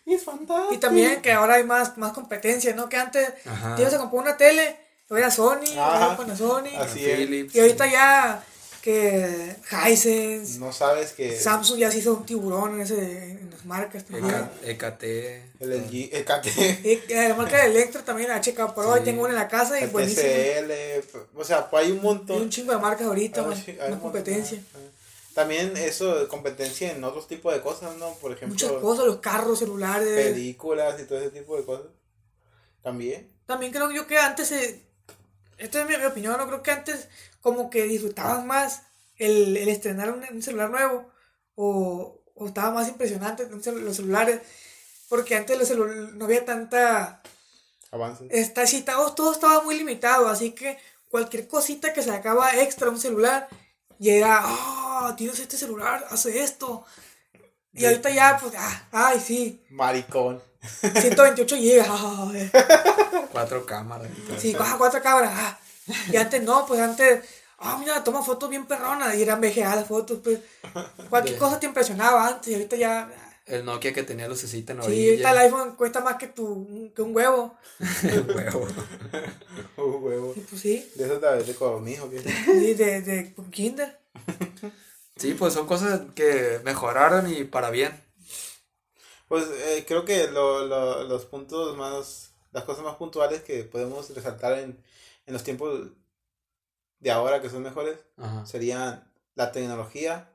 Es 0.06 0.24
fantástico. 0.24 0.74
Y 0.74 0.78
también 0.78 1.22
que 1.22 1.32
ahora 1.32 1.56
hay 1.56 1.64
más, 1.64 1.98
más 1.98 2.12
competencia, 2.14 2.74
¿no? 2.76 2.90
Que 2.90 2.98
antes 2.98 3.30
Ajá. 3.46 3.76
te 3.76 3.82
ibas 3.84 3.94
a 3.94 4.00
comprar 4.00 4.22
una 4.24 4.38
tele, 4.38 4.76
o 5.10 5.16
era 5.18 5.30
Sony, 5.32 5.64
era 5.72 6.16
Panasonic. 6.18 6.76
Así 6.76 7.06
es. 7.06 7.18
Philips. 7.18 7.56
Y 7.56 7.60
ahorita 7.62 7.86
ya 7.92 8.44
que 8.82 9.56
Hisense, 9.88 10.60
No 10.60 10.74
sabes 10.74 11.14
que 11.14 11.38
Samsung 11.40 11.78
ya 11.80 11.90
se 11.90 12.00
hizo 12.00 12.14
un 12.16 12.26
tiburón 12.26 12.74
en, 12.76 12.82
ese, 12.82 13.32
en 13.32 13.50
las 13.50 13.64
marcas 13.66 14.04
también. 14.04 14.36
EK, 14.66 14.84
EKT. 14.84 15.04
el 15.62 15.70
LG, 15.70 16.10
el 16.12 16.26
KT, 16.26 16.48
Y 16.84 16.90
eh, 17.14 17.30
la 17.30 17.36
marca 17.36 17.58
de 17.64 17.68
Electra 17.68 18.04
también, 18.04 18.28
la 18.28 18.42
HK 18.42 18.74
Pro, 18.76 18.92
ahí 18.94 19.00
Sí. 19.00 19.06
tengo 19.06 19.22
una 19.22 19.30
en 19.30 19.36
la 19.40 19.48
casa 19.48 19.80
y 19.80 19.86
buenísimo. 19.88 20.24
TCL, 20.28 20.74
o 21.34 21.44
sea, 21.46 21.70
pues 21.70 21.86
hay 21.86 21.92
un 21.92 22.00
Hay 22.00 22.04
montón. 22.04 22.42
un 22.42 22.50
chingo 22.50 22.74
de 22.74 22.80
marcas 22.80 23.08
ahorita, 23.08 23.40
Hay 23.42 23.48
más, 23.48 23.64
chi- 23.66 23.72
hay 23.72 23.78
más 23.78 23.90
un 23.92 24.00
montón. 24.12 24.66
También 25.34 25.76
eso 25.78 26.28
competencia 26.28 26.92
en 26.92 27.04
otros 27.04 27.28
tipos 27.28 27.54
de 27.54 27.62
cosas, 27.62 27.96
¿no? 27.98 28.14
Por 28.16 28.32
ejemplo, 28.32 28.54
Muchas 28.54 28.72
cosas, 28.74 29.06
los 29.06 29.18
carros, 29.18 29.60
celulares. 29.60 30.32
películas 30.32 31.00
y 31.00 31.06
todo 31.06 31.18
ese 31.20 31.32
tipo 31.32 31.58
de 31.58 31.66
cosas. 31.66 31.88
También. 32.82 33.32
También 33.46 33.72
creo 33.72 33.92
yo 33.92 34.06
que 34.06 34.18
antes, 34.18 34.50
se, 34.50 34.84
esta 35.58 35.82
es 35.82 35.88
mi, 35.88 35.98
mi 35.98 36.06
opinión, 36.06 36.38
no 36.38 36.46
creo 36.48 36.62
que 36.62 36.72
antes 36.72 37.08
como 37.42 37.70
que 37.70 37.84
disfrutaban 37.84 38.46
más 38.46 38.84
el, 39.18 39.58
el 39.58 39.70
estrenar 39.70 40.12
un, 40.12 40.24
un 40.32 40.42
celular 40.44 40.70
nuevo 40.70 41.10
o, 41.56 42.22
o 42.36 42.48
estaba 42.48 42.72
más 42.72 42.88
impresionante 42.88 43.48
los 43.50 43.96
celulares, 43.96 44.42
porque 45.10 45.36
antes 45.36 45.58
los 45.58 45.70
no 46.14 46.26
había 46.26 46.46
tanta... 46.46 47.22
Avances. 47.92 48.28
Está 48.32 48.66
citado, 48.66 49.14
todo 49.14 49.32
estaba 49.32 49.62
muy 49.64 49.78
limitado, 49.78 50.28
así 50.28 50.52
que 50.52 50.78
cualquier 51.10 51.48
cosita 51.48 51.94
que 51.94 52.02
sacaba 52.02 52.56
extra 52.60 52.90
un 52.90 53.00
celular 53.00 53.48
y 54.04 54.10
era, 54.10 54.40
ah, 54.44 55.14
tienes 55.18 55.40
este 55.40 55.56
celular, 55.56 56.06
hace 56.10 56.44
esto. 56.44 56.86
Y 57.72 57.80
Sí. 57.80 57.86
ahorita 57.86 58.10
ya, 58.10 58.38
pues, 58.42 58.54
ah, 58.58 58.84
ay, 58.92 59.20
sí, 59.20 59.64
Maricón. 59.70 60.42
128 60.82 61.56
gigas, 61.56 61.88
ah, 61.90 62.30
eh. 62.36 62.52
Cuatro 63.32 63.66
cámaras. 63.66 64.10
Sí, 64.38 64.54
cuatro 64.78 65.02
cámaras. 65.02 65.32
ah. 65.34 65.58
Y 66.12 66.18
antes 66.18 66.44
no, 66.44 66.66
pues 66.66 66.80
antes, 66.82 67.24
ah, 67.60 67.78
mira, 67.80 68.04
toma 68.04 68.22
fotos 68.24 68.50
bien 68.50 68.66
perronas 68.66 69.16
y 69.16 69.22
eran 69.22 69.40
VGA 69.42 69.76
las 69.78 69.88
fotos, 69.88 70.20
pues. 70.24 70.40
Cualquier 71.10 71.38
cosa 71.38 71.60
te 71.60 71.66
impresionaba 71.66 72.28
antes 72.28 72.50
y 72.50 72.54
ahorita 72.56 72.76
ya. 72.76 73.10
El 73.46 73.66
Nokia 73.66 73.94
que 73.94 74.04
tenía 74.04 74.28
lucecita 74.30 74.72
en 74.72 74.78
la 74.80 74.84
Sí, 74.86 74.92
orilla. 74.92 75.10
ahorita 75.12 75.32
el 75.32 75.38
iPhone 75.40 75.76
cuesta 75.76 76.00
más 76.00 76.16
que, 76.18 76.28
tu, 76.28 76.92
que 76.96 77.02
un 77.02 77.16
huevo. 77.16 77.58
Huevo. 78.36 78.68
Un 79.78 80.04
huevo. 80.04 80.34
Pues 80.50 80.62
sí, 80.62 80.92
De 80.96 81.06
eso 81.06 81.20
de, 81.20 81.44
de 81.44 81.56
con 81.56 81.84
mi 81.84 81.92
hijo. 81.94 82.10
que- 82.10 82.20
sí, 82.22 82.74
de, 82.74 83.02
de 83.02 83.34
con 83.34 83.50
Kinder. 83.52 84.00
Sí, 85.16 85.36
pues 85.36 85.54
son 85.54 85.68
cosas 85.68 86.02
que 86.16 86.60
mejoraron 86.64 87.32
y 87.32 87.44
para 87.44 87.70
bien. 87.70 87.92
Pues 89.28 89.46
eh, 89.48 89.86
creo 89.88 90.06
que 90.06 90.28
lo, 90.28 90.66
lo- 90.66 91.04
los 91.04 91.26
puntos 91.26 91.78
más, 91.78 92.32
las 92.52 92.64
cosas 92.64 92.84
más 92.84 92.96
puntuales 92.96 93.44
que 93.44 93.64
podemos 93.64 94.10
resaltar 94.16 94.58
en, 94.58 94.84
en 95.28 95.34
los 95.34 95.44
tiempos 95.44 95.92
de 97.00 97.12
ahora 97.12 97.42
que 97.44 97.50
son 97.50 97.62
mejores 97.62 98.00
Ajá. 98.18 98.44
serían 98.48 99.08
la 99.36 99.52
tecnología 99.52 100.30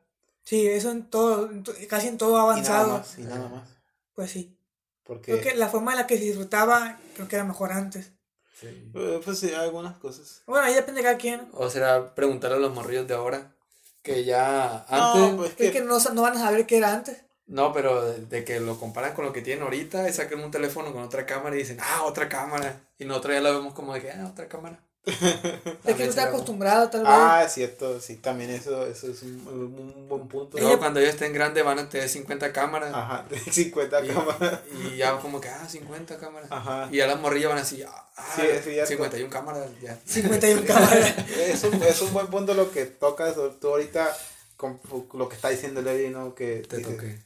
Sí, 0.49 0.67
eso 0.67 0.91
en 0.93 1.11
todo, 1.11 1.51
casi 1.91 2.09
en 2.09 2.17
todo 2.17 2.39
ha 2.39 2.59
y 2.59 2.63
nada 2.63 2.81
avanzado. 2.81 2.99
más. 3.01 3.19
Y 3.19 3.23
nada 3.25 3.49
más. 3.51 3.69
Pues 4.15 4.31
sí. 4.31 4.57
Porque, 5.03 5.33
Creo 5.33 5.43
que 5.43 5.59
la 5.59 5.69
forma 5.69 5.91
en 5.93 5.99
la 5.99 6.07
que 6.07 6.17
se 6.17 6.25
disfrutaba, 6.25 6.99
creo 7.15 7.29
que 7.29 7.37
era 7.37 7.45
mejor 7.45 7.71
antes. 7.71 8.13
Sí. 8.59 8.91
eh, 8.95 9.21
pues 9.23 9.39
sí, 9.41 9.53
algunas 9.53 9.99
cosas. 9.99 10.43
Bueno, 10.47 10.65
ahí 10.65 10.73
depende 10.73 11.03
de 11.03 11.05
cada 11.05 11.19
quien. 11.19 11.51
O 11.53 11.69
será 11.69 12.15
preguntarle 12.15 12.57
a 12.57 12.61
los 12.61 12.73
morrillos 12.73 13.07
de 13.07 13.13
ahora. 13.13 13.55
Que 14.03 14.25
ya 14.25 14.87
antes. 14.89 15.33
No, 15.33 15.37
pues 15.37 15.51
Es 15.51 15.57
que, 15.57 15.71
que 15.71 15.81
no, 15.83 15.99
van 16.23 16.37
a 16.39 16.41
saber 16.41 16.65
qué 16.65 16.79
era 16.79 16.95
antes. 16.95 17.19
No, 17.45 17.75
pero 17.75 18.03
de, 18.07 18.25
de 18.25 18.43
que 18.47 18.59
lo 18.59 18.81
comparan 18.81 19.13
con 19.13 19.27
lo 19.27 19.35
que 19.35 19.43
tienen 19.43 19.65
ahorita 19.65 20.09
y 20.09 20.15
sacan 20.15 20.41
un 20.41 20.51
teléfono 20.51 20.95
con 20.95 21.03
otra 21.03 21.27
cámara 21.27 21.57
y 21.57 21.59
dicen, 21.59 21.77
ah, 21.83 22.05
otra 22.05 22.27
cámara. 22.27 22.89
Y 22.99 23.05
nosotros 23.05 23.35
ya 23.35 23.43
lo 23.43 23.53
vemos 23.53 23.75
como 23.75 23.93
de 23.93 24.01
que, 24.01 24.13
ah, 24.13 24.27
otra 24.33 24.49
cámara. 24.49 24.83
Es 25.85 25.95
que 25.97 26.05
no 26.05 26.11
está 26.11 26.25
acostumbrado, 26.25 26.89
tal 26.91 27.01
vez. 27.01 27.11
ah, 27.11 27.43
es 27.45 27.53
cierto, 27.53 28.01
sí, 28.01 28.17
también 28.17 28.51
eso, 28.51 28.87
eso 28.87 29.11
es 29.11 29.23
un, 29.23 29.47
un 29.49 30.09
buen 30.09 30.29
punto. 30.29 30.59
Luego 30.59 30.79
cuando 30.79 31.01
ellos 31.01 31.15
estén 31.15 31.33
grandes 31.33 31.65
van 31.65 31.79
a 31.79 31.89
tener 31.89 32.09
50 32.09 32.53
cámaras. 32.53 32.93
Ajá, 32.95 33.25
50 33.51 34.05
Y, 34.05 34.09
cámaras. 34.09 34.61
y 34.73 34.97
ya 34.97 35.09
ya 35.15 35.19
como 35.19 35.41
que, 35.41 35.49
ah, 35.49 35.67
50 35.69 36.19
cámaras. 36.19 36.51
Ajá. 36.53 36.89
Y 36.93 37.01
a 37.01 37.07
las 37.07 37.19
morrillas 37.21 37.49
van 37.51 37.59
así, 37.59 37.83
ah, 37.83 38.05
Sí, 38.37 38.43
es 38.43 38.65
cierto. 38.65 38.87
51 38.89 39.31
cámaras, 39.31 39.69
ya. 39.83 39.99
51 40.07 40.65
cámaras. 40.67 41.15
Es 41.39 41.65
un, 41.65 41.83
es 41.83 42.03
un 42.03 42.13
buen 42.13 42.27
punto 42.27 42.53
lo 42.55 42.71
que 42.71 42.85
tocas, 42.87 43.35
todo 43.35 43.73
ahorita, 43.73 44.15
con 44.57 44.79
lo 45.15 45.29
que 45.29 45.37
está 45.37 45.49
diciendo 45.49 45.81
Levi, 45.83 46.11
¿no? 46.11 46.35
Que 46.35 46.57
Te 46.69 46.79
dice, 46.79 46.91
toqué. 46.93 47.19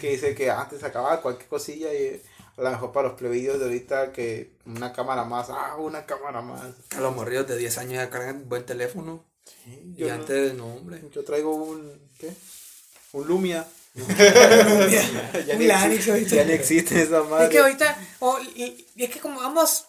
que 0.00 0.10
dice 0.10 0.34
que 0.34 0.50
antes 0.50 0.82
acababa 0.84 1.20
cualquier 1.22 1.48
cosilla 1.48 1.92
y 1.94 2.20
a 2.60 2.62
lo 2.64 2.70
mejor 2.72 2.92
para 2.92 3.08
los 3.08 3.18
plebeyos 3.18 3.58
de 3.58 3.64
ahorita 3.64 4.12
que 4.12 4.52
una 4.66 4.92
cámara 4.92 5.24
más, 5.24 5.48
ah, 5.50 5.76
una 5.78 6.04
cámara 6.06 6.40
más. 6.42 6.60
A 6.96 7.00
los 7.00 7.14
morrillos 7.14 7.46
de 7.48 7.56
10 7.56 7.78
años 7.78 7.94
ya 7.94 8.10
cargan 8.10 8.48
buen 8.48 8.64
teléfono. 8.66 9.24
Sí, 9.64 9.94
Y 9.96 10.04
no- 10.04 10.12
antes, 10.14 10.54
no, 10.54 10.66
hombre. 10.74 11.02
yo 11.12 11.24
traigo 11.24 11.54
un. 11.54 12.00
¿Qué? 12.18 12.30
Un 13.12 13.26
Lumia. 13.26 13.66
ya, 13.94 15.54
Un 15.54 15.58
ni 15.58 15.66
Lanix 15.66 15.94
existe, 16.06 16.10
ahorita. 16.12 16.36
ya 16.36 16.44
ni 16.44 16.52
existe 16.52 17.02
esa 17.02 17.22
madre. 17.24 17.44
Es 17.46 17.50
que 17.50 17.58
ahorita, 17.58 17.98
y, 18.54 18.86
y 18.94 19.04
es 19.04 19.10
que 19.10 19.18
como 19.20 19.40
vamos, 19.40 19.86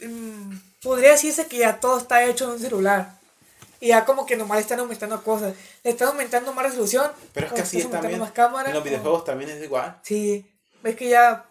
mm, 0.00 0.52
podría 0.82 1.10
decirse 1.10 1.46
que 1.46 1.58
ya 1.58 1.78
todo 1.80 1.98
está 1.98 2.24
hecho 2.24 2.44
en 2.46 2.50
un 2.52 2.58
celular. 2.60 3.18
Y 3.80 3.88
ya 3.88 4.04
como 4.04 4.24
que 4.26 4.36
nomás 4.36 4.56
le 4.58 4.62
están 4.62 4.78
aumentando 4.78 5.22
cosas. 5.24 5.54
Le 5.82 5.90
están 5.90 6.08
aumentando 6.08 6.52
más 6.54 6.64
resolución. 6.66 7.10
Pero 7.34 7.48
es 7.48 7.52
que 7.52 7.60
así 7.62 7.78
es 7.80 7.90
también. 7.90 8.20
más 8.20 8.30
cámara. 8.30 8.68
en 8.68 8.74
los 8.74 8.82
o- 8.82 8.84
videojuegos 8.84 9.24
también 9.24 9.50
es 9.50 9.62
igual. 9.62 9.98
Sí, 10.02 10.46
es 10.84 10.96
que 10.96 11.08
ya, 11.08 11.44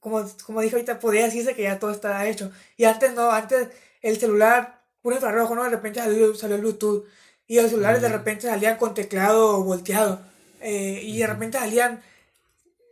como, 0.00 0.24
como 0.44 0.60
dije 0.60 0.76
ahorita, 0.76 0.98
podría 1.00 1.24
decirse 1.24 1.54
que 1.54 1.62
ya 1.64 1.78
todo 1.78 1.90
está 1.90 2.26
hecho. 2.26 2.50
Y 2.76 2.84
antes 2.84 3.12
no, 3.14 3.30
antes 3.30 3.68
el 4.02 4.18
celular, 4.18 4.80
un 5.02 5.14
infrarrojo, 5.14 5.54
¿no? 5.54 5.64
De 5.64 5.70
repente 5.70 6.00
salió, 6.00 6.34
salió 6.34 6.56
el 6.56 6.62
Bluetooth. 6.62 7.04
Y 7.48 7.60
los 7.60 7.70
celulares 7.70 8.02
de 8.02 8.08
repente 8.08 8.46
salían 8.48 8.76
con 8.76 8.94
teclado 8.94 9.62
volteado. 9.62 10.20
eh, 10.60 11.00
y 11.04 11.18
de 11.18 11.26
repente 11.26 11.58
salían, 11.58 12.02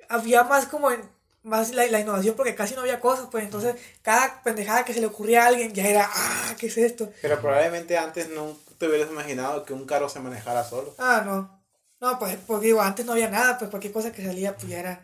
había 0.09 0.45
más 0.45 0.67
como 0.67 0.91
en- 0.91 1.03
más 1.43 1.75
la, 1.75 1.87
la 1.89 2.01
innovación 2.01 2.37
porque 2.37 2.55
casi 2.55 2.75
no 2.75 2.81
había 2.81 3.01
cosas, 3.01 3.29
pues 3.31 3.45
entonces 3.45 3.75
cada 4.03 4.43
pendejada 4.43 4.85
que 4.85 4.95
se 4.95 5.01
le 5.01 5.07
ocurría 5.07 5.45
a 5.45 5.49
alguien 5.49 5.73
ya 5.75 5.87
era, 5.87 6.09
ah, 6.11 6.55
¿qué 6.59 6.67
es 6.69 6.79
esto? 6.79 7.11
Pero 7.21 7.39
probablemente 7.41 7.99
antes 7.99 8.31
no 8.31 8.57
te 8.79 8.89
hubieras 8.89 9.11
imaginado 9.11 9.65
que 9.65 9.73
un 9.75 9.85
carro 9.87 10.09
se 10.09 10.21
manejara 10.21 10.65
solo. 10.65 10.95
Ah, 10.99 11.23
no. 11.25 11.61
No, 12.01 12.19
pues 12.19 12.37
porque 12.47 12.67
digo, 12.67 12.81
antes 12.83 13.05
no 13.07 13.13
había 13.13 13.29
nada, 13.31 13.59
pues 13.59 13.71
cualquier 13.71 13.93
cosa 13.93 14.13
que 14.13 14.25
salía, 14.25 14.55
pues 14.57 14.69
ya 14.69 14.79
era, 14.79 15.01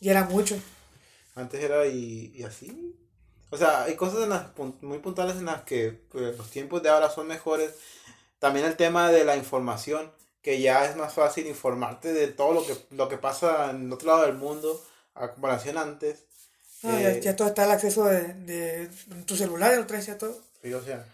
ya 0.00 0.12
era 0.12 0.24
mucho. 0.24 0.56
Antes 1.36 1.62
era 1.62 1.86
y, 1.86 2.32
y 2.34 2.42
así. 2.44 2.96
O 3.50 3.56
sea, 3.58 3.84
hay 3.84 3.96
cosas 3.96 4.24
en 4.24 4.30
las, 4.30 4.46
muy 4.82 4.98
puntuales 4.98 5.36
en 5.36 5.46
las 5.46 5.62
que 5.64 5.92
pues, 6.10 6.36
los 6.36 6.50
tiempos 6.50 6.82
de 6.82 6.90
ahora 6.90 7.10
son 7.10 7.28
mejores. 7.28 7.74
También 8.40 8.66
el 8.66 8.76
tema 8.76 9.10
de 9.10 9.24
la 9.24 9.36
información, 9.36 10.12
que 10.42 10.60
ya 10.60 10.86
es 10.86 10.96
más 10.96 11.14
fácil 11.14 11.46
informarte 11.46 12.12
de 12.12 12.28
todo 12.28 12.54
lo 12.54 12.66
que, 12.66 12.76
lo 12.92 13.08
que 13.08 13.18
pasa 13.18 13.70
en 13.70 13.86
el 13.86 13.92
otro 13.94 14.08
lado 14.08 14.26
del 14.26 14.36
mundo 14.36 14.84
a 15.14 15.32
comparación 15.32 15.78
antes. 15.78 16.24
No, 16.82 16.98
ya, 16.98 17.12
Eh, 17.12 17.20
ya 17.20 17.36
todo 17.36 17.48
está 17.48 17.64
al 17.64 17.72
acceso 17.72 18.04
de, 18.06 18.34
de 18.34 18.88
tu 19.26 19.36
celular, 19.36 19.76
lo 19.76 19.86
traes 19.86 20.06
ya 20.06 20.18
todo. 20.18 20.42
sí, 20.62 20.72
o 20.74 20.82
sea, 20.82 21.06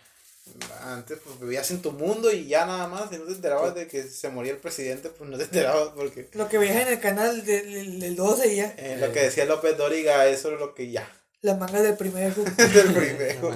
antes 0.82 1.18
pues, 1.24 1.40
vivías 1.40 1.70
en 1.70 1.82
tu 1.82 1.92
mundo 1.92 2.32
y 2.32 2.46
ya 2.46 2.66
nada 2.66 2.88
más, 2.88 3.12
y 3.12 3.18
no 3.18 3.24
te 3.24 3.32
enterabas 3.32 3.74
de 3.74 3.86
que 3.86 4.02
se 4.04 4.28
moría 4.28 4.52
el 4.52 4.58
presidente, 4.58 5.08
pues 5.08 5.28
no 5.28 5.36
te 5.36 5.44
enterabas 5.44 5.90
porque 5.94 6.28
Lo 6.32 6.48
que 6.48 6.58
veías 6.58 6.76
en 6.76 6.88
el 6.88 7.00
canal 7.00 7.44
del, 7.44 7.72
del, 7.72 8.00
del 8.00 8.16
12 8.16 8.56
ya, 8.56 8.74
eh, 8.76 8.98
lo 9.00 9.12
que 9.12 9.20
decía 9.20 9.44
López 9.44 9.76
Dóriga, 9.76 10.26
eso 10.26 10.52
es 10.52 10.58
lo 10.58 10.74
que 10.74 10.90
ya, 10.90 11.10
las 11.42 11.58
mangas 11.58 11.82
del 11.82 11.96
primer 11.96 12.34
del 12.34 12.92
primero. 12.92 13.54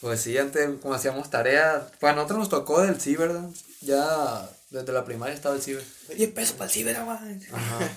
Pues 0.00 0.20
sí, 0.20 0.36
antes 0.38 0.68
como 0.80 0.94
hacíamos 0.94 1.30
tarea, 1.30 1.90
pues 1.98 2.12
a 2.12 2.14
nosotros 2.14 2.38
nos 2.38 2.48
tocó 2.48 2.82
del 2.82 3.00
sí, 3.00 3.16
¿verdad? 3.16 3.48
Ya 3.80 4.48
desde 4.70 4.92
la 4.92 5.04
primaria 5.04 5.34
estaba 5.34 5.54
el 5.54 5.62
ciber. 5.62 5.84
10 6.14 6.30
pesos 6.30 6.52
para 6.52 6.66
el 6.66 6.70
ciber. 6.70 6.96
Ajá. 6.96 7.92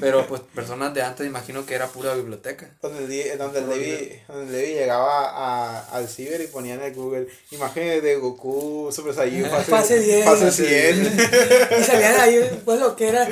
Pero 0.00 0.26
pues 0.26 0.40
personas 0.54 0.92
de 0.92 1.02
antes 1.02 1.26
imagino 1.26 1.64
que 1.64 1.74
era 1.74 1.86
pura 1.86 2.14
biblioteca. 2.14 2.68
Donde, 2.82 2.98
el 3.04 3.08
Di- 3.08 3.36
donde, 3.38 3.60
el 3.60 3.68
Levi, 3.68 4.20
donde 4.26 4.44
el 4.46 4.52
Levi 4.52 4.74
llegaba 4.74 5.30
a, 5.30 5.88
al 5.96 6.08
ciber 6.08 6.40
y 6.40 6.46
ponía 6.48 6.74
en 6.74 6.82
el 6.82 6.94
Google 6.94 7.28
imágenes 7.52 8.02
de 8.02 8.16
Goku, 8.16 8.90
Super 8.92 9.14
Saiyan, 9.14 9.48
fase, 9.50 9.70
Fase 9.70 10.00
10. 10.00 10.24
fase 10.24 10.50
100. 10.50 11.80
Y 11.80 11.84
salían 11.84 12.20
ahí, 12.20 12.62
pues 12.64 12.80
lo 12.80 12.96
que 12.96 13.08
era. 13.08 13.28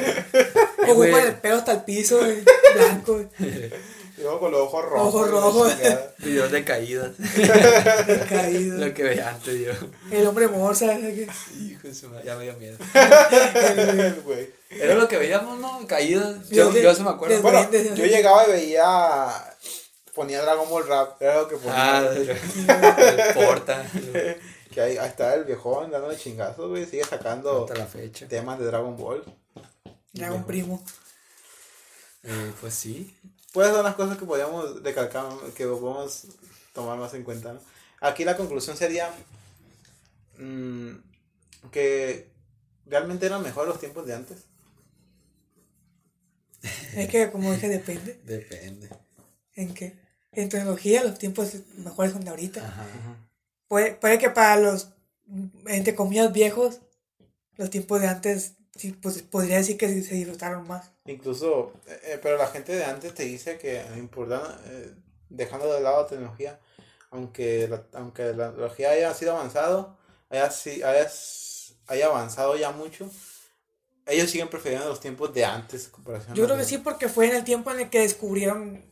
Goku 0.87 1.01
con 1.11 1.21
el 1.21 1.35
pelo 1.37 1.57
hasta 1.57 1.73
el 1.73 1.83
piso, 1.83 2.21
blanco, 2.75 3.25
Y 3.41 4.23
luego 4.23 4.41
con 4.41 4.51
los 4.53 4.61
ojos 4.63 4.85
rojos. 4.85 5.09
Ojos 5.15 5.31
rojos. 5.31 5.77
Videos 6.19 6.51
de 6.53 6.65
caídas. 6.65 7.11
caído. 8.29 8.79
Lo 8.79 8.95
que 8.95 9.03
veía 9.03 9.29
antes 9.31 9.55
yo. 9.61 9.73
El 10.11 10.27
hombre 10.27 10.49
morsa, 10.49 10.87
¿sabes? 10.87 11.29
Hijo 11.61 11.89
de 11.89 11.95
su 11.95 12.09
madre, 12.09 12.25
ya 12.25 12.37
me 12.37 12.45
dio 12.45 12.55
miedo. 12.57 12.79
El 12.95 14.21
güey. 14.25 14.49
Era 14.69 14.95
lo 14.95 15.09
que 15.09 15.17
veíamos, 15.17 15.59
¿no? 15.61 15.87
Caídas. 15.87 16.49
Yo 16.49 16.73
Yo, 16.73 16.81
yo 16.81 16.95
se 16.95 17.03
me 17.03 17.11
acuerdo. 17.11 17.41
Bueno, 17.43 17.71
yo 17.71 18.05
llegaba 18.07 18.47
y 18.49 18.53
veía. 18.53 19.29
Ponía 20.15 20.43
Dragon 20.43 20.69
Ball 20.71 20.87
Rap, 20.89 21.21
era 21.21 21.43
lo 21.43 21.49
que 21.49 21.57
ponía. 21.57 21.99
Ah, 21.99 22.07
el 22.15 23.35
porta. 23.35 23.87
Que 24.73 24.81
ahí, 24.81 24.97
ahí 24.97 25.09
está 25.09 25.35
el 25.35 25.45
viejón 25.45 25.91
dando 25.91 26.15
chingazos, 26.15 26.69
güey. 26.71 26.87
Sigue 26.87 27.05
sacando 27.05 27.65
Hasta 27.65 27.75
la 27.75 27.87
fecha. 27.87 28.27
temas 28.27 28.59
de 28.59 28.65
Dragon 28.65 28.97
Ball. 28.97 29.23
Dragon 30.13 30.45
Primo. 30.45 30.83
Eh, 32.23 32.53
pues 32.61 32.75
sí. 32.75 33.15
Pues 33.53 33.69
son 33.69 33.85
las 33.85 33.95
cosas 33.95 34.19
que 34.19 34.25
podríamos 34.25 34.83
recalcar, 34.83 35.27
que 35.55 35.67
podemos 35.67 36.27
tomar 36.73 36.99
más 36.99 37.15
en 37.15 37.23
cuenta. 37.23 37.53
¿no? 37.53 37.61
Aquí 38.01 38.25
la 38.25 38.37
conclusión 38.37 38.77
sería 38.77 39.11
mm, 40.39 40.93
que 41.71 42.31
realmente 42.87 43.27
eran 43.27 43.43
mejores 43.43 43.69
los 43.69 43.81
tiempos 43.81 44.07
de 44.07 44.15
antes. 44.15 44.45
Es 46.97 47.09
que, 47.09 47.31
como 47.31 47.53
dije, 47.53 47.69
depende. 47.69 48.21
Depende. 48.25 48.89
¿En 49.55 49.75
qué? 49.75 49.95
En 50.33 50.49
tecnología, 50.49 51.03
los 51.05 51.19
tiempos 51.19 51.53
mejores 51.77 52.13
son 52.13 52.25
de 52.25 52.31
ahorita. 52.31 52.67
Ajá. 52.67 52.87
Puede, 53.69 53.95
puede 53.95 54.19
que 54.19 54.31
para 54.31 54.57
los, 54.61 54.91
entre 55.67 55.95
comillas, 55.95 56.33
viejos, 56.33 56.81
los 57.57 57.71
tiempos 57.71 58.01
de 58.01 58.09
antes, 58.09 58.53
sí, 58.77 58.93
pues 58.93 59.23
podría 59.23 59.57
decir 59.57 59.77
que 59.77 59.89
se 60.03 60.15
disfrutaron 60.15 60.67
más. 60.69 60.91
Incluso, 61.07 61.73
eh, 61.87 62.01
eh, 62.05 62.21
pero 62.23 62.37
la 62.37 62.47
gente 62.49 62.75
de 62.75 62.85
antes 62.85 63.15
te 63.15 63.25
dice 63.25 63.59
que 63.59 63.83
importante, 63.97 64.49
eh, 64.67 64.95
dejando 65.29 65.73
de 65.73 65.81
lado 65.81 66.03
la 66.03 66.09
tecnología, 66.09 66.61
aunque 67.11 67.67
la, 67.69 67.85
aunque 67.95 68.25
la 68.35 68.49
tecnología 68.51 68.91
haya 68.91 69.15
sido 69.15 69.33
avanzado, 69.37 69.97
haya, 70.29 70.51
si- 70.51 70.83
haya, 70.83 71.11
haya 71.87 72.07
avanzado 72.07 72.57
ya 72.57 72.71
mucho, 72.73 73.11
ellos 74.07 74.31
siguen 74.31 74.49
prefiriendo 74.49 74.89
los 74.89 75.01
tiempos 75.01 75.35
de 75.35 75.45
antes 75.45 75.87
en 75.87 75.91
comparación 75.91 76.35
Yo 76.37 76.45
creo 76.45 76.57
que 76.57 76.63
los 76.63 76.71
de- 76.71 76.77
sí, 76.77 76.83
porque 76.83 77.09
fue 77.09 77.29
en 77.29 77.37
el 77.37 77.45
tiempo 77.45 77.71
en 77.73 77.81
el 77.81 77.91
que 77.91 78.01
descubrieron 78.01 78.85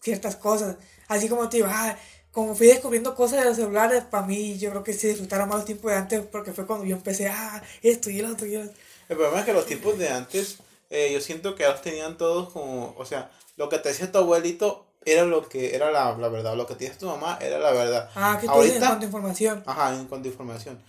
ciertas 0.00 0.36
cosas. 0.36 0.76
Así 1.08 1.28
como 1.28 1.48
te 1.48 1.58
digo, 1.58 1.68
ah, 1.70 1.96
como 2.32 2.54
fui 2.54 2.66
descubriendo 2.66 3.14
cosas 3.14 3.40
de 3.40 3.44
los 3.46 3.56
celulares, 3.56 4.04
para 4.04 4.26
mí 4.26 4.58
yo 4.58 4.70
creo 4.70 4.84
que 4.84 4.92
se 4.92 5.08
disfrutaron 5.08 5.48
más 5.48 5.58
los 5.58 5.64
tiempos 5.66 5.90
de 5.90 5.96
antes, 5.96 6.20
porque 6.26 6.52
fue 6.52 6.66
cuando 6.66 6.84
yo 6.84 6.96
empecé, 6.96 7.28
ah, 7.28 7.62
esto 7.82 8.10
y 8.10 8.20
el 8.20 8.26
otro 8.26 8.46
y 8.46 8.54
el 8.56 8.68
otro. 8.68 8.76
El 9.08 9.16
problema 9.16 9.40
es 9.40 9.46
que 9.46 9.52
los 9.52 9.66
tiempos 9.66 9.96
de 9.98 10.08
antes, 10.10 10.58
eh, 10.90 11.10
yo 11.12 11.20
siento 11.20 11.54
que 11.54 11.64
ellos 11.64 11.80
tenían 11.82 12.18
todos 12.18 12.50
como, 12.52 12.94
o 12.96 13.04
sea, 13.06 13.30
lo 13.56 13.68
que 13.68 13.78
te 13.78 13.88
decía 13.88 14.12
tu 14.12 14.18
abuelito 14.18 14.86
era 15.04 15.24
lo 15.24 15.48
que 15.48 15.74
era 15.74 15.90
la, 15.90 16.16
la 16.18 16.28
verdad, 16.28 16.54
lo 16.54 16.66
que 16.66 16.74
te 16.74 16.84
decía 16.84 16.98
tu 16.98 17.06
mamá 17.06 17.38
era 17.40 17.58
la 17.58 17.72
verdad. 17.72 18.10
Ah, 18.14 18.38
que 18.40 18.46
tú 18.46 18.52
dices 18.60 18.76
en 18.76 18.82
Ahorita- 18.82 18.86
cuanto 18.88 19.04
a 19.04 19.06
información. 19.06 19.62
Ajá, 19.66 19.94
en 19.94 20.06
cuanto 20.06 20.28
a 20.28 20.32
información. 20.32 20.82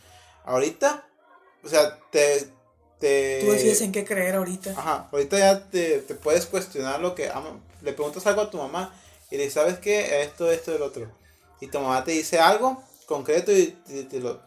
Ahorita, 0.43 1.07
o 1.63 1.69
sea, 1.69 1.97
te... 2.11 2.49
te 2.99 3.39
Tú 3.41 3.51
decides 3.51 3.81
en 3.81 3.91
qué 3.91 4.05
creer 4.05 4.35
ahorita. 4.35 4.71
Ajá, 4.71 5.09
ahorita 5.11 5.37
ya 5.37 5.63
te, 5.69 5.99
te 5.99 6.15
puedes 6.15 6.45
cuestionar 6.45 6.99
lo 6.99 7.15
que 7.15 7.29
ama. 7.29 7.59
Le 7.81 7.93
preguntas 7.93 8.25
algo 8.27 8.41
a 8.41 8.51
tu 8.51 8.57
mamá 8.57 8.93
y 9.31 9.37
le 9.37 9.43
dices, 9.43 9.53
¿sabes 9.53 9.79
qué? 9.79 10.21
Esto, 10.21 10.51
esto, 10.51 10.75
el 10.75 10.81
otro. 10.81 11.09
Y 11.61 11.67
tu 11.67 11.79
mamá 11.79 12.03
te 12.03 12.11
dice 12.11 12.39
algo 12.39 12.83
concreto 13.05 13.51
y 13.51 13.67
te, 13.87 14.03
te 14.03 14.19
lo... 14.19 14.41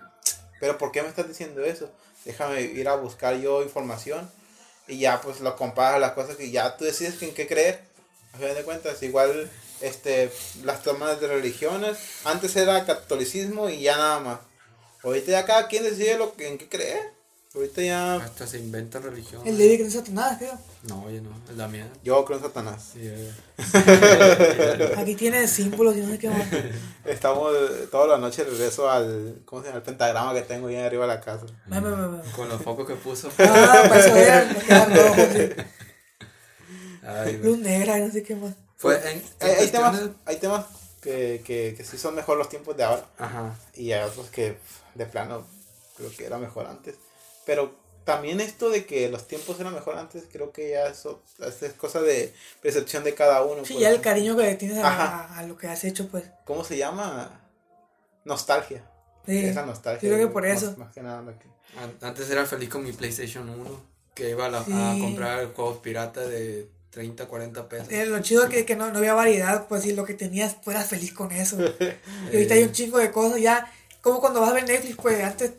Pero 0.60 0.78
¿por 0.78 0.92
qué 0.92 1.02
me 1.02 1.08
estás 1.08 1.26
diciendo 1.26 1.64
eso? 1.64 1.90
Déjame 2.24 2.62
ir 2.62 2.88
a 2.88 2.96
buscar 2.96 3.36
yo 3.36 3.62
información 3.62 4.30
y 4.86 4.98
ya 4.98 5.20
pues 5.20 5.40
lo 5.40 5.56
comparas 5.56 6.00
las 6.00 6.12
cosas 6.12 6.36
que 6.36 6.50
ya 6.50 6.76
tú 6.76 6.84
decides 6.84 7.20
en 7.22 7.34
qué 7.34 7.46
creer. 7.46 7.80
A 8.34 8.38
fin 8.38 8.54
de 8.54 8.62
cuentas, 8.62 9.02
igual 9.02 9.50
este, 9.80 10.30
las 10.62 10.82
tomas 10.82 11.20
de 11.20 11.26
religiones, 11.26 11.98
antes 12.24 12.54
era 12.56 12.84
catolicismo 12.86 13.68
y 13.68 13.82
ya 13.82 13.96
nada 13.96 14.20
más. 14.20 14.38
Ahorita 15.02 15.32
ya 15.32 15.44
cada 15.44 15.66
quien 15.66 15.82
decide 15.82 16.16
lo 16.16 16.34
que, 16.34 16.48
en 16.48 16.58
qué 16.58 16.68
creer. 16.68 17.12
Ahorita 17.54 17.82
ya 17.82 18.16
Hasta 18.16 18.46
se 18.46 18.58
inventa 18.58 18.98
religión. 18.98 19.46
El 19.46 19.58
David 19.58 19.76
que 19.76 19.82
no 19.82 19.88
es 19.88 19.92
Satanás, 19.94 20.38
creo. 20.38 20.58
No, 20.84 21.10
yo 21.10 21.20
no, 21.20 21.30
es 21.50 21.56
la 21.56 21.68
mía. 21.68 21.86
yo 22.02 22.24
creo 22.24 22.38
en 22.38 22.44
Satanás. 22.44 22.82
Sí, 22.94 23.00
eh. 23.02 23.30
Aquí 24.96 25.14
tiene 25.16 25.46
símbolos 25.46 25.94
y 25.96 26.00
no 26.00 26.08
sé 26.08 26.18
qué 26.18 26.30
más. 26.30 26.46
Estamos 27.04 27.52
eh, 27.54 27.88
toda 27.90 28.06
la 28.06 28.16
noche 28.18 28.44
regreso 28.44 28.90
al, 28.90 29.42
¿cómo 29.44 29.60
se 29.60 29.68
llama? 29.68 29.78
El 29.78 29.82
pentagrama 29.84 30.32
que 30.32 30.40
tengo 30.42 30.68
ahí 30.68 30.76
arriba 30.76 31.06
de 31.06 31.14
la 31.14 31.20
casa. 31.20 31.44
Me. 31.66 31.78
Con 32.34 32.48
los 32.48 32.62
focos 32.62 32.86
que 32.86 32.94
puso. 32.94 33.28
Ah, 33.38 33.82
para 33.86 34.00
eso 34.00 34.16
era. 34.16 35.68
Ay. 37.04 37.38
Luz 37.42 37.58
negra 37.58 37.98
y 37.98 38.02
no 38.02 38.10
sé 38.12 38.22
qué 38.22 38.34
más. 38.34 38.54
Fue 38.76 38.96
en, 39.10 39.18
en 39.18 39.24
Hay, 39.40 39.50
hay 39.56 39.68
temas, 39.68 39.90
cuestiones- 39.90 40.16
hay 40.24 40.36
temas 40.38 40.66
que, 41.02 41.42
que, 41.44 41.74
que 41.76 41.84
sí 41.84 41.98
son 41.98 42.14
mejor 42.14 42.38
los 42.38 42.48
tiempos 42.48 42.76
de 42.76 42.84
ahora 42.84 43.04
Ajá. 43.18 43.54
y 43.74 43.92
hay 43.92 44.04
otros 44.08 44.28
que 44.30 44.56
de 44.94 45.06
plano 45.06 45.44
creo 45.96 46.10
que 46.16 46.24
era 46.24 46.38
mejor 46.38 46.66
antes. 46.66 46.94
Pero 47.46 47.74
también 48.04 48.40
esto 48.40 48.68
de 48.70 48.84
que 48.84 49.08
los 49.08 49.28
tiempos 49.28 49.58
eran 49.60 49.74
mejor 49.74 49.96
antes, 49.96 50.24
creo 50.32 50.50
que 50.52 50.70
ya 50.70 50.86
eso, 50.88 51.22
eso 51.38 51.66
es 51.66 51.72
cosa 51.74 52.00
de 52.00 52.32
percepción 52.60 53.04
de 53.04 53.14
cada 53.14 53.42
uno. 53.44 53.64
Sí, 53.64 53.74
pues. 53.74 53.82
ya 53.82 53.90
el 53.90 54.00
cariño 54.00 54.36
que 54.36 54.42
le 54.42 54.54
tienes 54.56 54.78
a, 54.78 54.88
Ajá. 54.88 55.04
a- 55.34 55.38
a 55.38 55.42
lo 55.46 55.56
que 55.56 55.68
has 55.68 55.84
hecho, 55.84 56.08
pues. 56.08 56.24
¿Cómo 56.44 56.64
se 56.64 56.76
llama? 56.76 57.40
Nostalgia. 58.24 58.82
Sí. 59.26 59.38
Esa 59.44 59.64
nostalgia. 59.64 60.08
Yo 60.08 60.14
creo 60.16 60.28
que 60.28 60.32
por 60.32 60.46
eso. 60.46 60.74
Más 60.76 60.92
que 60.92 61.02
nada. 61.02 61.22
lo 61.22 61.32
que- 61.38 61.46
An- 61.78 61.96
Antes 62.00 62.28
era 62.30 62.44
feliz 62.44 62.68
con 62.68 62.82
mi 62.84 62.92
PlayStation 62.92 63.48
1, 63.48 63.80
que 64.14 64.30
iba 64.30 64.46
a, 64.46 64.48
la- 64.50 64.60
a 64.60 64.98
comprar 65.00 65.52
juegos 65.54 65.78
pirata 65.78 66.20
de 66.26 66.68
30, 66.90 67.26
40 67.26 67.68
pesos. 67.68 67.90
Eh, 67.90 68.04
lo 68.06 68.20
chido 68.20 68.48
que, 68.48 68.66
que 68.66 68.76
no, 68.76 68.90
no 68.90 68.98
había 68.98 69.14
variedad, 69.14 69.66
pues 69.68 69.82
si 69.82 69.92
lo 69.94 70.04
que 70.04 70.14
tenías, 70.14 70.56
fueras 70.62 70.86
feliz 70.88 71.12
con 71.14 71.32
eso. 71.32 71.56
Y 72.32 72.34
ahorita 72.36 72.54
hay 72.54 72.64
un 72.64 72.72
chingo 72.72 72.98
de 72.98 73.10
cosas 73.10 73.40
ya 73.40 73.72
como 74.02 74.20
cuando 74.20 74.40
vas 74.40 74.50
a 74.50 74.54
ver 74.54 74.66
Netflix, 74.68 74.96
pues 74.96 75.22
antes 75.24 75.52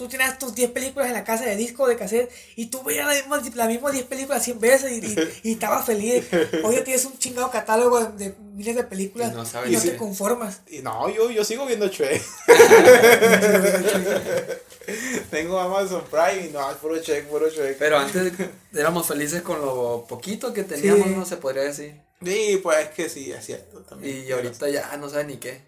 tú 0.00 0.08
tenías 0.08 0.38
tus 0.38 0.54
10 0.54 0.70
películas 0.70 1.08
en 1.08 1.12
la 1.12 1.24
casa 1.24 1.44
de 1.44 1.56
disco, 1.56 1.86
de 1.86 1.94
cassette, 1.94 2.30
y 2.56 2.68
tú 2.68 2.82
veías 2.82 3.06
las 3.06 3.16
mismas, 3.16 3.54
las 3.54 3.68
mismas 3.68 3.92
10 3.92 4.06
películas 4.06 4.42
100 4.42 4.58
veces 4.58 4.92
y, 4.92 5.04
y, 5.04 5.14
y 5.50 5.52
estabas 5.52 5.84
feliz. 5.84 6.24
Hoy 6.64 6.76
ya 6.76 6.84
tienes 6.84 7.04
un 7.04 7.18
chingado 7.18 7.50
catálogo 7.50 8.02
de, 8.02 8.30
de 8.30 8.34
miles 8.54 8.76
de 8.76 8.84
películas 8.84 9.30
Y 9.30 9.34
no 9.34 9.44
y 9.66 9.76
te 9.76 9.96
conformas. 9.98 10.62
Y 10.70 10.78
no, 10.78 11.10
yo, 11.10 11.30
yo 11.30 11.44
sigo 11.44 11.66
viendo 11.66 11.86
Shrek. 11.88 12.22
Tengo 15.30 15.60
Amazon 15.60 16.02
Prime 16.10 16.46
y 16.46 16.50
no, 16.50 16.70
es 16.70 16.78
puro 16.78 16.96
Shrek, 16.96 17.26
puro 17.26 17.50
Shrek. 17.50 17.76
Pero 17.76 17.98
antes 17.98 18.32
éramos 18.72 19.06
felices 19.06 19.42
con 19.42 19.60
lo 19.60 20.06
poquito 20.08 20.54
que 20.54 20.64
teníamos, 20.64 21.08
Sí. 21.08 21.14
no 21.14 21.26
se 21.26 21.36
podría 21.36 21.64
decir. 21.64 22.00
Sí, 22.24 22.58
pues 22.62 22.78
es 22.78 22.88
que 22.88 23.10
sí, 23.10 23.30
es 23.32 23.44
cierto 23.44 23.80
también. 23.82 24.24
Y 24.26 24.32
ahorita 24.32 24.66
ya 24.70 24.96
no 24.96 25.10
sabe 25.10 25.24
ni 25.24 25.36
qué. 25.36 25.60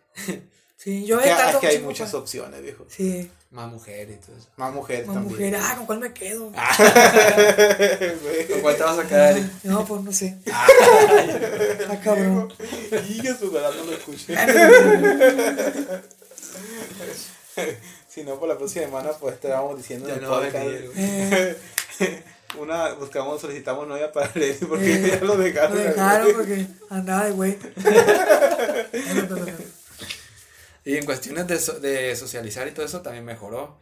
Sí, 0.79 1.05
yo 1.05 1.21
es 1.21 1.27
que, 1.27 1.51
es 1.51 1.57
que 1.57 1.67
hay 1.67 1.79
muchas 1.81 2.15
opciones, 2.15 2.63
viejo. 2.63 2.87
Sí, 2.89 3.31
Más 3.53 3.71
mujer 3.71 4.09
y 4.09 4.15
todo 4.15 4.35
eso. 4.35 4.49
Más 4.57 4.73
mujeres 4.73 5.07
más 5.07 5.17
también. 5.17 5.35
mujer, 5.35 5.55
ah, 5.63 5.75
¿con 5.77 5.85
cuál 5.85 5.99
me 5.99 6.11
quedo? 6.15 6.51
Güey. 6.51 6.57
¿Con 8.49 8.61
cuál 8.63 8.77
te 8.77 8.83
vas 8.83 8.99
a 8.99 9.07
quedar? 9.07 9.43
No, 9.63 9.85
pues 9.85 10.03
no 10.03 10.11
sé. 10.11 10.39
Ah, 10.51 10.67
cabrón. 12.03 12.51
Y 13.11 13.21
que 13.21 13.35
su 13.35 13.51
verdad 13.51 13.73
no 13.77 13.85
lo 13.85 13.93
escuché. 13.93 14.35
si 18.09 18.25
no, 18.25 18.41
por 18.41 18.49
la 18.49 18.57
próxima 18.57 18.87
semana, 18.87 19.11
pues 19.21 19.39
te 19.39 19.49
vamos 19.49 19.77
diciendo 19.77 20.09
Ya 20.09 20.15
en 20.15 20.21
el 20.21 20.25
no 20.25 20.31
podcast. 20.31 20.67
Eh, 20.97 21.59
Una, 22.59 22.95
buscamos, 22.95 23.39
solicitamos 23.39 23.87
novia 23.87 24.11
para 24.13 24.31
leer 24.35 24.57
porque 24.67 24.95
eh, 24.95 25.19
ya 25.21 25.27
lo 25.27 25.37
dejaron. 25.37 25.77
Lo 25.77 25.85
dejaron 25.85 26.33
porque 26.33 26.67
andaba 26.89 27.27
de 27.27 27.33
güey. 27.33 27.59
Y 30.85 30.97
en 30.97 31.05
cuestiones 31.05 31.47
de, 31.47 31.59
so- 31.59 31.79
de 31.81 32.15
socializar 32.17 32.67
y 32.69 32.73
todo 32.73 32.85
eso 32.85 33.01
también 33.03 33.25
mejoró. 33.25 33.77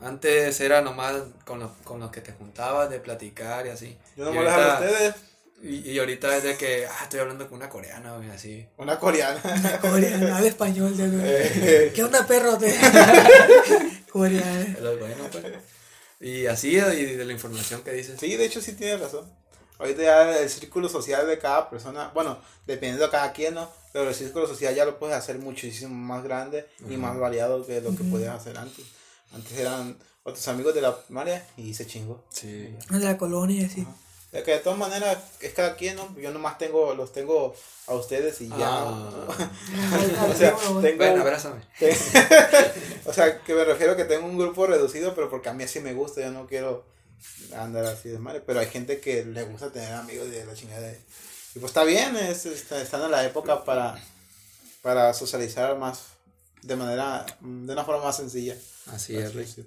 Antes 0.00 0.60
era 0.60 0.82
nomás 0.82 1.14
con 1.44 1.60
los, 1.60 1.70
con 1.84 2.00
los 2.00 2.10
que 2.10 2.20
te 2.20 2.32
juntabas, 2.32 2.90
de 2.90 3.00
platicar 3.00 3.66
y 3.66 3.70
así. 3.70 3.96
Yo 4.16 4.24
no 4.24 4.32
dejo 4.32 4.50
a 4.60 4.80
ustedes. 4.80 5.14
Y, 5.62 5.92
y 5.92 5.98
ahorita 5.98 6.36
es 6.36 6.42
de 6.42 6.56
que, 6.58 6.86
ah, 6.86 7.04
estoy 7.04 7.20
hablando 7.20 7.48
con 7.48 7.56
una 7.58 7.70
coreana, 7.70 8.16
güey, 8.16 8.28
así. 8.30 8.66
Una 8.76 8.98
coreana. 8.98 9.40
Coreano, 9.80 10.34
habla 10.36 10.48
español, 10.48 10.94
ya, 10.94 11.06
güey. 11.06 11.22
Eh, 11.24 11.92
¿Qué 11.94 12.02
onda, 12.04 12.26
perro? 12.26 12.58
Es 12.64 12.82
lo 14.80 14.96
bueno, 14.98 15.24
pues. 15.32 15.44
Y 16.20 16.46
así, 16.46 16.76
y 16.76 17.14
de 17.16 17.24
la 17.24 17.32
información 17.32 17.82
que 17.82 17.92
dices. 17.92 18.18
Sí, 18.20 18.36
de 18.36 18.44
hecho 18.44 18.60
sí 18.60 18.72
tienes 18.72 19.00
razón. 19.00 19.32
Ahorita 19.78 20.02
ya 20.02 20.38
el 20.38 20.48
círculo 20.48 20.88
social 20.88 21.26
de 21.26 21.38
cada 21.38 21.68
persona, 21.68 22.10
bueno, 22.14 22.38
dependiendo 22.66 23.04
de 23.04 23.10
cada 23.10 23.32
quien, 23.32 23.54
¿no? 23.54 23.68
Pero 23.92 24.08
el 24.08 24.14
círculo 24.14 24.46
social 24.46 24.74
ya 24.74 24.84
lo 24.84 24.98
puedes 24.98 25.16
hacer 25.16 25.38
muchísimo 25.38 25.94
más 25.94 26.22
grande 26.22 26.66
y 26.88 26.96
más 26.96 27.18
variado 27.18 27.64
que 27.66 27.80
lo 27.80 27.90
que 27.96 28.04
podías 28.04 28.36
hacer 28.36 28.56
antes. 28.56 28.84
Antes 29.32 29.58
eran 29.58 29.96
otros 30.22 30.46
amigos 30.48 30.74
de 30.74 30.80
la 30.80 30.96
primaria 30.96 31.46
y 31.56 31.74
se 31.74 31.86
chingó. 31.86 32.24
Sí. 32.28 32.76
De 32.90 32.98
la 32.98 33.18
colonia, 33.18 33.68
sí. 33.68 33.86
De 34.32 34.42
que 34.42 34.52
de 34.52 34.58
todas 34.58 34.78
maneras 34.78 35.18
es 35.40 35.52
cada 35.52 35.76
quien, 35.76 35.96
¿no? 35.96 36.12
Yo 36.18 36.32
nomás 36.32 36.58
tengo, 36.58 36.94
los 36.94 37.12
tengo 37.12 37.54
a 37.86 37.94
ustedes 37.94 38.40
y 38.40 38.48
ya. 38.48 38.56
Ah. 38.60 39.28
o 40.28 40.34
sea, 40.34 40.56
tengo, 40.82 40.96
Bueno, 40.96 41.22
abrázame. 41.22 41.62
o 43.04 43.12
sea, 43.12 43.40
que 43.42 43.54
me 43.54 43.64
refiero 43.64 43.92
a 43.92 43.96
que 43.96 44.04
tengo 44.04 44.26
un 44.26 44.38
grupo 44.38 44.66
reducido, 44.66 45.14
pero 45.14 45.30
porque 45.30 45.50
a 45.50 45.52
mí 45.52 45.64
así 45.64 45.80
me 45.80 45.94
gusta, 45.94 46.20
yo 46.20 46.32
no 46.32 46.46
quiero 46.46 46.84
andar 47.56 47.84
así 47.86 48.08
de 48.08 48.18
madre. 48.18 48.40
Pero 48.40 48.60
hay 48.60 48.66
gente 48.66 49.00
que 49.00 49.24
le 49.24 49.42
gusta 49.44 49.70
tener 49.72 49.92
amigos 49.92 50.30
de 50.30 50.44
la 50.44 50.54
chingada. 50.54 50.80
de- 50.82 51.00
Y 51.54 51.58
pues 51.58 51.70
está 51.70 51.84
bien, 51.84 52.16
es, 52.16 52.46
está- 52.46 52.80
están 52.80 53.02
en 53.02 53.10
la 53.10 53.24
época 53.24 53.64
para, 53.64 54.02
para 54.82 55.14
socializar 55.14 55.76
más, 55.78 56.00
de 56.62 56.76
manera, 56.76 57.24
de 57.40 57.72
una 57.72 57.84
forma 57.84 58.04
más 58.04 58.16
sencilla. 58.16 58.56
Así 58.86 59.16
es, 59.16 59.34
Rick. 59.34 59.64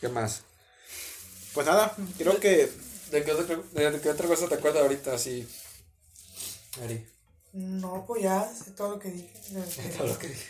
¿Qué 0.00 0.08
más? 0.08 0.42
Pues 1.52 1.66
nada, 1.66 1.94
creo 2.16 2.38
que 2.38 2.70
¿De 3.10 3.24
qué, 3.24 3.32
otra, 3.32 3.56
de 3.72 4.00
qué 4.00 4.08
otra 4.10 4.28
cosa 4.28 4.46
te 4.48 4.54
acuerdas 4.54 4.82
ahorita, 4.82 5.12
así? 5.14 5.44
Ari. 6.80 7.04
No, 7.52 8.04
pues 8.06 8.22
ya, 8.22 8.48
sé 8.54 8.70
todo 8.70 8.90
lo 8.90 8.98
que 9.00 9.10
dije. 9.10 9.28
Todo 9.98 10.06
lo 10.06 10.16
que 10.18 10.28
dije. 10.28 10.48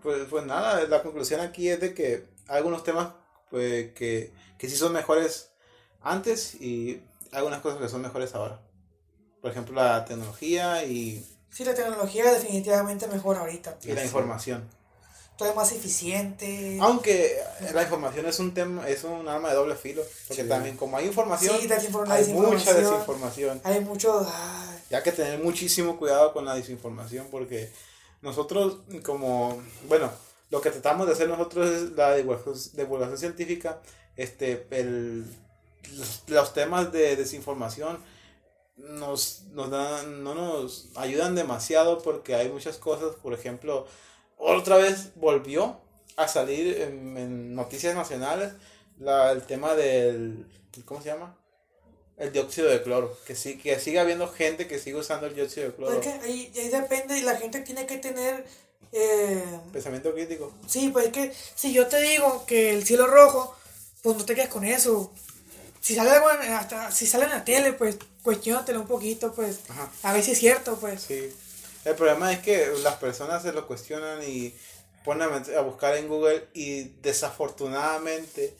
Pues, 0.00 0.28
pues 0.30 0.46
nada, 0.46 0.80
la 0.86 1.02
conclusión 1.02 1.40
aquí 1.40 1.68
es 1.68 1.80
de 1.80 1.92
que 1.92 2.24
hay 2.46 2.58
algunos 2.58 2.84
temas 2.84 3.08
pues, 3.52 3.92
que, 3.92 4.32
que 4.58 4.68
sí 4.68 4.76
son 4.76 4.92
mejores 4.92 5.50
antes 6.02 6.54
y 6.56 7.00
algunas 7.30 7.60
cosas 7.60 7.80
que 7.80 7.88
son 7.88 8.02
mejores 8.02 8.34
ahora. 8.34 8.60
Por 9.40 9.50
ejemplo, 9.52 9.74
la 9.74 10.04
tecnología 10.04 10.84
y, 10.84 11.24
Sí, 11.50 11.64
la 11.64 11.74
tecnología 11.74 12.32
definitivamente 12.32 13.06
mejor 13.06 13.36
ahorita. 13.36 13.76
y 13.84 13.88
la 13.92 14.00
Sí. 14.00 14.06
información. 14.06 14.68
Todo 15.36 15.50
es 15.50 15.56
más 15.56 15.72
eficiente. 15.72 16.78
Aunque 16.80 17.38
la 17.74 17.82
información 17.82 18.26
es 18.26 18.38
un 18.38 18.54
tema, 18.54 18.88
es 18.88 19.02
un 19.04 19.26
arma 19.28 19.48
de 19.50 19.54
doble 19.56 19.74
filo. 19.76 20.02
Porque 20.28 20.42
Sí. 20.44 20.48
también 20.48 20.76
como 20.76 20.96
hay 20.96 21.06
información, 21.06 21.56
Sí, 21.60 21.66
desinfor- 21.68 22.06
la 22.06 22.14
hay 22.14 22.24
mucha 22.32 22.72
desinformación. 22.72 22.84
desinformación. 22.84 23.60
Hay 23.64 23.80
mucho. 23.80 24.26
ay, 24.34 24.78
Y 24.90 24.94
hay 24.94 25.02
que 25.02 25.12
tener 25.12 25.42
muchísimo 25.42 25.98
cuidado 25.98 26.32
con 26.32 26.44
la 26.44 26.54
desinformación 26.54 27.26
porque 27.30 27.70
nosotros 28.20 28.78
como, 29.04 29.60
bueno, 29.88 30.10
lo 30.52 30.60
que 30.60 30.70
tratamos 30.70 31.06
de 31.06 31.14
hacer 31.14 31.28
nosotros 31.30 31.70
es 31.70 31.92
la 31.92 32.14
divulgación, 32.14 32.54
divulgación 32.74 33.16
científica, 33.16 33.80
este, 34.16 34.66
el, 34.70 35.24
los, 35.96 36.24
los 36.26 36.52
temas 36.52 36.92
de 36.92 37.16
desinformación 37.16 37.98
nos, 38.76 39.44
nos 39.52 39.70
dan, 39.70 40.22
no 40.22 40.34
nos 40.34 40.90
ayudan 40.94 41.34
demasiado 41.34 42.02
porque 42.02 42.34
hay 42.34 42.50
muchas 42.50 42.76
cosas, 42.76 43.14
por 43.22 43.32
ejemplo, 43.32 43.86
otra 44.36 44.76
vez 44.76 45.12
volvió 45.14 45.80
a 46.16 46.28
salir 46.28 46.82
en, 46.82 47.16
en 47.16 47.54
noticias 47.54 47.94
nacionales 47.94 48.52
la, 48.98 49.32
el 49.32 49.44
tema 49.44 49.74
del, 49.74 50.46
¿cómo 50.84 51.00
se 51.00 51.08
llama? 51.08 51.34
El 52.18 52.30
dióxido 52.30 52.68
de 52.68 52.82
cloro, 52.82 53.16
que 53.26 53.34
sí, 53.34 53.56
que 53.56 53.80
sigue 53.80 54.00
habiendo 54.00 54.28
gente 54.28 54.68
que 54.68 54.78
sigue 54.78 54.96
usando 54.96 55.26
el 55.26 55.34
dióxido 55.34 55.68
de 55.68 55.74
cloro. 55.74 55.94
pues 55.94 56.06
es 56.06 56.20
que 56.20 56.26
ahí, 56.26 56.52
ahí 56.54 56.68
depende 56.68 57.18
y 57.18 57.22
la 57.22 57.36
gente 57.36 57.62
tiene 57.62 57.86
que 57.86 57.96
tener. 57.96 58.44
Eh, 58.90 59.44
Pensamiento 59.72 60.12
crítico. 60.12 60.52
sí, 60.66 60.88
pues 60.90 61.06
es 61.06 61.12
que 61.12 61.32
si 61.54 61.72
yo 61.72 61.86
te 61.86 62.00
digo 62.00 62.44
que 62.46 62.70
el 62.74 62.84
cielo 62.84 63.06
rojo, 63.06 63.54
pues 64.02 64.16
no 64.16 64.24
te 64.24 64.34
quedes 64.34 64.48
con 64.50 64.64
eso. 64.64 65.12
Si 65.80 65.94
sale 65.94 66.10
algo 66.10 66.30
en- 66.30 66.52
hasta 66.52 66.90
si 66.90 67.06
sale 67.06 67.24
en 67.24 67.30
la 67.30 67.44
tele, 67.44 67.72
pues 67.72 67.96
cuestionatelo 68.22 68.80
un 68.80 68.86
poquito, 68.86 69.32
pues 69.34 69.60
Ajá. 69.68 69.90
a 70.02 70.12
ver 70.12 70.22
si 70.22 70.32
es 70.32 70.38
cierto, 70.38 70.76
pues. 70.78 71.02
Sí. 71.02 71.32
El 71.84 71.94
problema 71.96 72.32
es 72.32 72.38
que 72.40 72.68
las 72.82 72.96
personas 72.96 73.42
se 73.42 73.52
lo 73.52 73.66
cuestionan 73.66 74.22
y 74.22 74.54
ponen 75.04 75.28
a 75.56 75.60
buscar 75.62 75.96
en 75.96 76.06
Google 76.08 76.46
y 76.54 76.84
desafortunadamente 77.02 78.54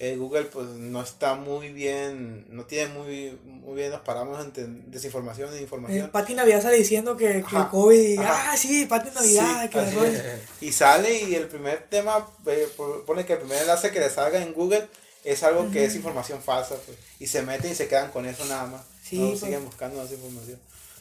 eh, 0.00 0.16
Google 0.16 0.44
pues 0.44 0.66
no 0.68 1.02
está 1.02 1.34
muy 1.34 1.72
bien, 1.72 2.46
no 2.50 2.64
tiene 2.66 2.92
muy, 2.92 3.36
muy 3.44 3.74
bien 3.74 3.90
los 3.90 4.00
parámetros 4.02 4.44
entre 4.44 4.64
desinformación 4.86 5.52
e 5.52 5.58
Eh, 5.58 5.62
información. 5.62 6.10
Pati 6.10 6.34
Navidad 6.34 6.62
sale 6.62 6.76
diciendo 6.76 7.16
que, 7.16 7.44
que 7.48 7.56
el 7.56 7.68
COVID, 7.68 8.18
ajá. 8.20 8.52
ah, 8.52 8.56
sí, 8.56 8.86
Pati 8.86 9.10
Navidad, 9.14 9.62
Sí, 9.64 9.68
que 9.70 10.08
es. 10.08 10.22
Y 10.60 10.72
sale 10.72 11.22
y 11.22 11.34
el 11.34 11.48
primer 11.48 11.82
tema, 11.90 12.28
eh, 12.46 12.68
po- 12.76 13.02
pone 13.04 13.26
que 13.26 13.32
el 13.32 13.40
primer 13.40 13.60
enlace 13.62 13.90
que 13.90 13.98
le 14.00 14.08
salga 14.10 14.40
en 14.40 14.52
Google 14.54 14.86
es 15.24 15.42
algo 15.42 15.68
que 15.72 15.84
es 15.84 15.96
información 15.96 16.40
falsa. 16.42 16.76
pues, 16.86 16.96
y 17.18 17.26
se 17.26 17.42
meten 17.42 17.72
y 17.72 17.74
se 17.74 17.88
quedan 17.88 18.10
con 18.12 18.24
eso 18.24 18.44
nada 18.44 18.66
más. 18.66 18.82
Sí, 19.02 19.18
no 19.18 19.28
pues. 19.30 19.40
siguen 19.40 19.64
buscando 19.64 20.00
más 20.00 20.12
información. 20.12 20.60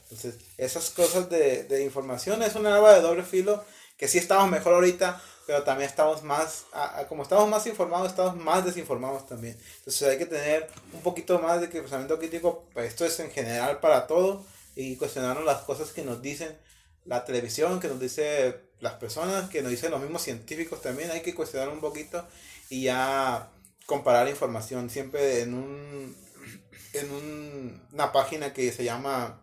Entonces, 0.09 0.35
esas 0.57 0.89
cosas 0.89 1.29
de, 1.29 1.63
de 1.65 1.83
información 1.83 2.41
es 2.41 2.55
una 2.55 2.75
arma 2.75 2.93
de 2.93 3.01
doble 3.01 3.23
filo 3.23 3.63
que 3.97 4.07
sí 4.07 4.17
estamos 4.17 4.49
mejor 4.49 4.73
ahorita, 4.73 5.21
pero 5.47 5.63
también 5.63 5.89
estamos 5.89 6.21
más, 6.23 6.65
a- 6.73 6.99
a- 6.99 7.07
como 7.07 7.23
estamos 7.23 7.49
más 7.49 7.65
informados, 7.65 8.09
estamos 8.09 8.35
más 8.35 8.63
desinformados 8.65 9.25
también. 9.25 9.57
Entonces 9.79 10.07
hay 10.07 10.17
que 10.19 10.25
tener 10.27 10.69
un 10.93 11.01
poquito 11.01 11.39
más 11.39 11.61
de 11.61 11.69
que 11.69 11.79
pensamiento 11.81 12.19
crítico, 12.19 12.65
pues 12.73 12.89
esto 12.89 13.05
es 13.05 13.19
en 13.19 13.31
general 13.31 13.79
para 13.79 14.05
todo, 14.05 14.45
y 14.75 14.95
cuestionarnos 14.97 15.43
las 15.45 15.61
cosas 15.63 15.91
que 15.93 16.03
nos 16.03 16.21
dicen 16.21 16.55
la 17.05 17.25
televisión, 17.25 17.79
que 17.79 17.87
nos 17.87 17.99
dice 17.99 18.59
las 18.81 18.93
personas, 18.93 19.49
que 19.49 19.61
nos 19.63 19.71
dicen 19.71 19.89
los 19.91 20.01
mismos 20.01 20.21
científicos 20.21 20.81
también, 20.81 21.09
hay 21.09 21.21
que 21.21 21.33
cuestionar 21.33 21.69
un 21.69 21.79
poquito 21.79 22.23
y 22.69 22.83
ya 22.83 23.49
comparar 23.87 24.27
información 24.27 24.89
siempre 24.89 25.41
en 25.41 25.53
un 25.55 26.15
en 26.93 27.11
un- 27.11 27.87
una 27.93 28.11
página 28.11 28.53
que 28.53 28.71
se 28.71 28.83
llama 28.83 29.41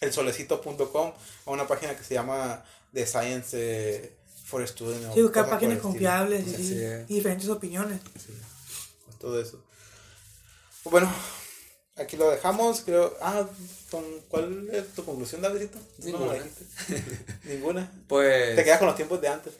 elsolecito.com 0.00 1.12
o 1.44 1.52
una 1.52 1.66
página 1.66 1.96
que 1.96 2.04
se 2.04 2.14
llama 2.14 2.64
The 2.92 3.06
Science 3.06 3.50
eh, 3.54 4.16
for 4.50 4.66
Students. 4.66 5.06
o 5.06 5.14
Sí, 5.14 5.22
buscar 5.22 5.48
páginas 5.48 5.78
confiables 5.78 6.46
y, 6.46 6.82
es. 6.82 7.10
y 7.10 7.14
diferentes 7.14 7.48
opiniones. 7.48 8.00
Sí, 8.16 8.32
todo 9.18 9.40
eso. 9.40 9.62
Pues 10.82 10.90
bueno, 10.92 11.12
aquí 11.96 12.16
lo 12.16 12.30
dejamos, 12.30 12.80
creo. 12.80 13.16
Ah, 13.20 13.46
¿con 13.90 14.04
¿cuál 14.28 14.68
es 14.72 14.88
tu 14.94 15.04
conclusión, 15.04 15.40
Davidito? 15.42 15.78
¿Tú 16.00 16.10
no 16.10 16.18
me 16.20 16.26
la 16.26 16.32
Ninguna. 16.32 16.44
dijiste? 16.44 17.26
Ninguna. 17.44 17.92
Pues. 18.08 18.56
Te 18.56 18.64
quedas 18.64 18.78
con 18.78 18.88
los 18.88 18.96
tiempos 18.96 19.20
de 19.20 19.28
antes. 19.28 19.54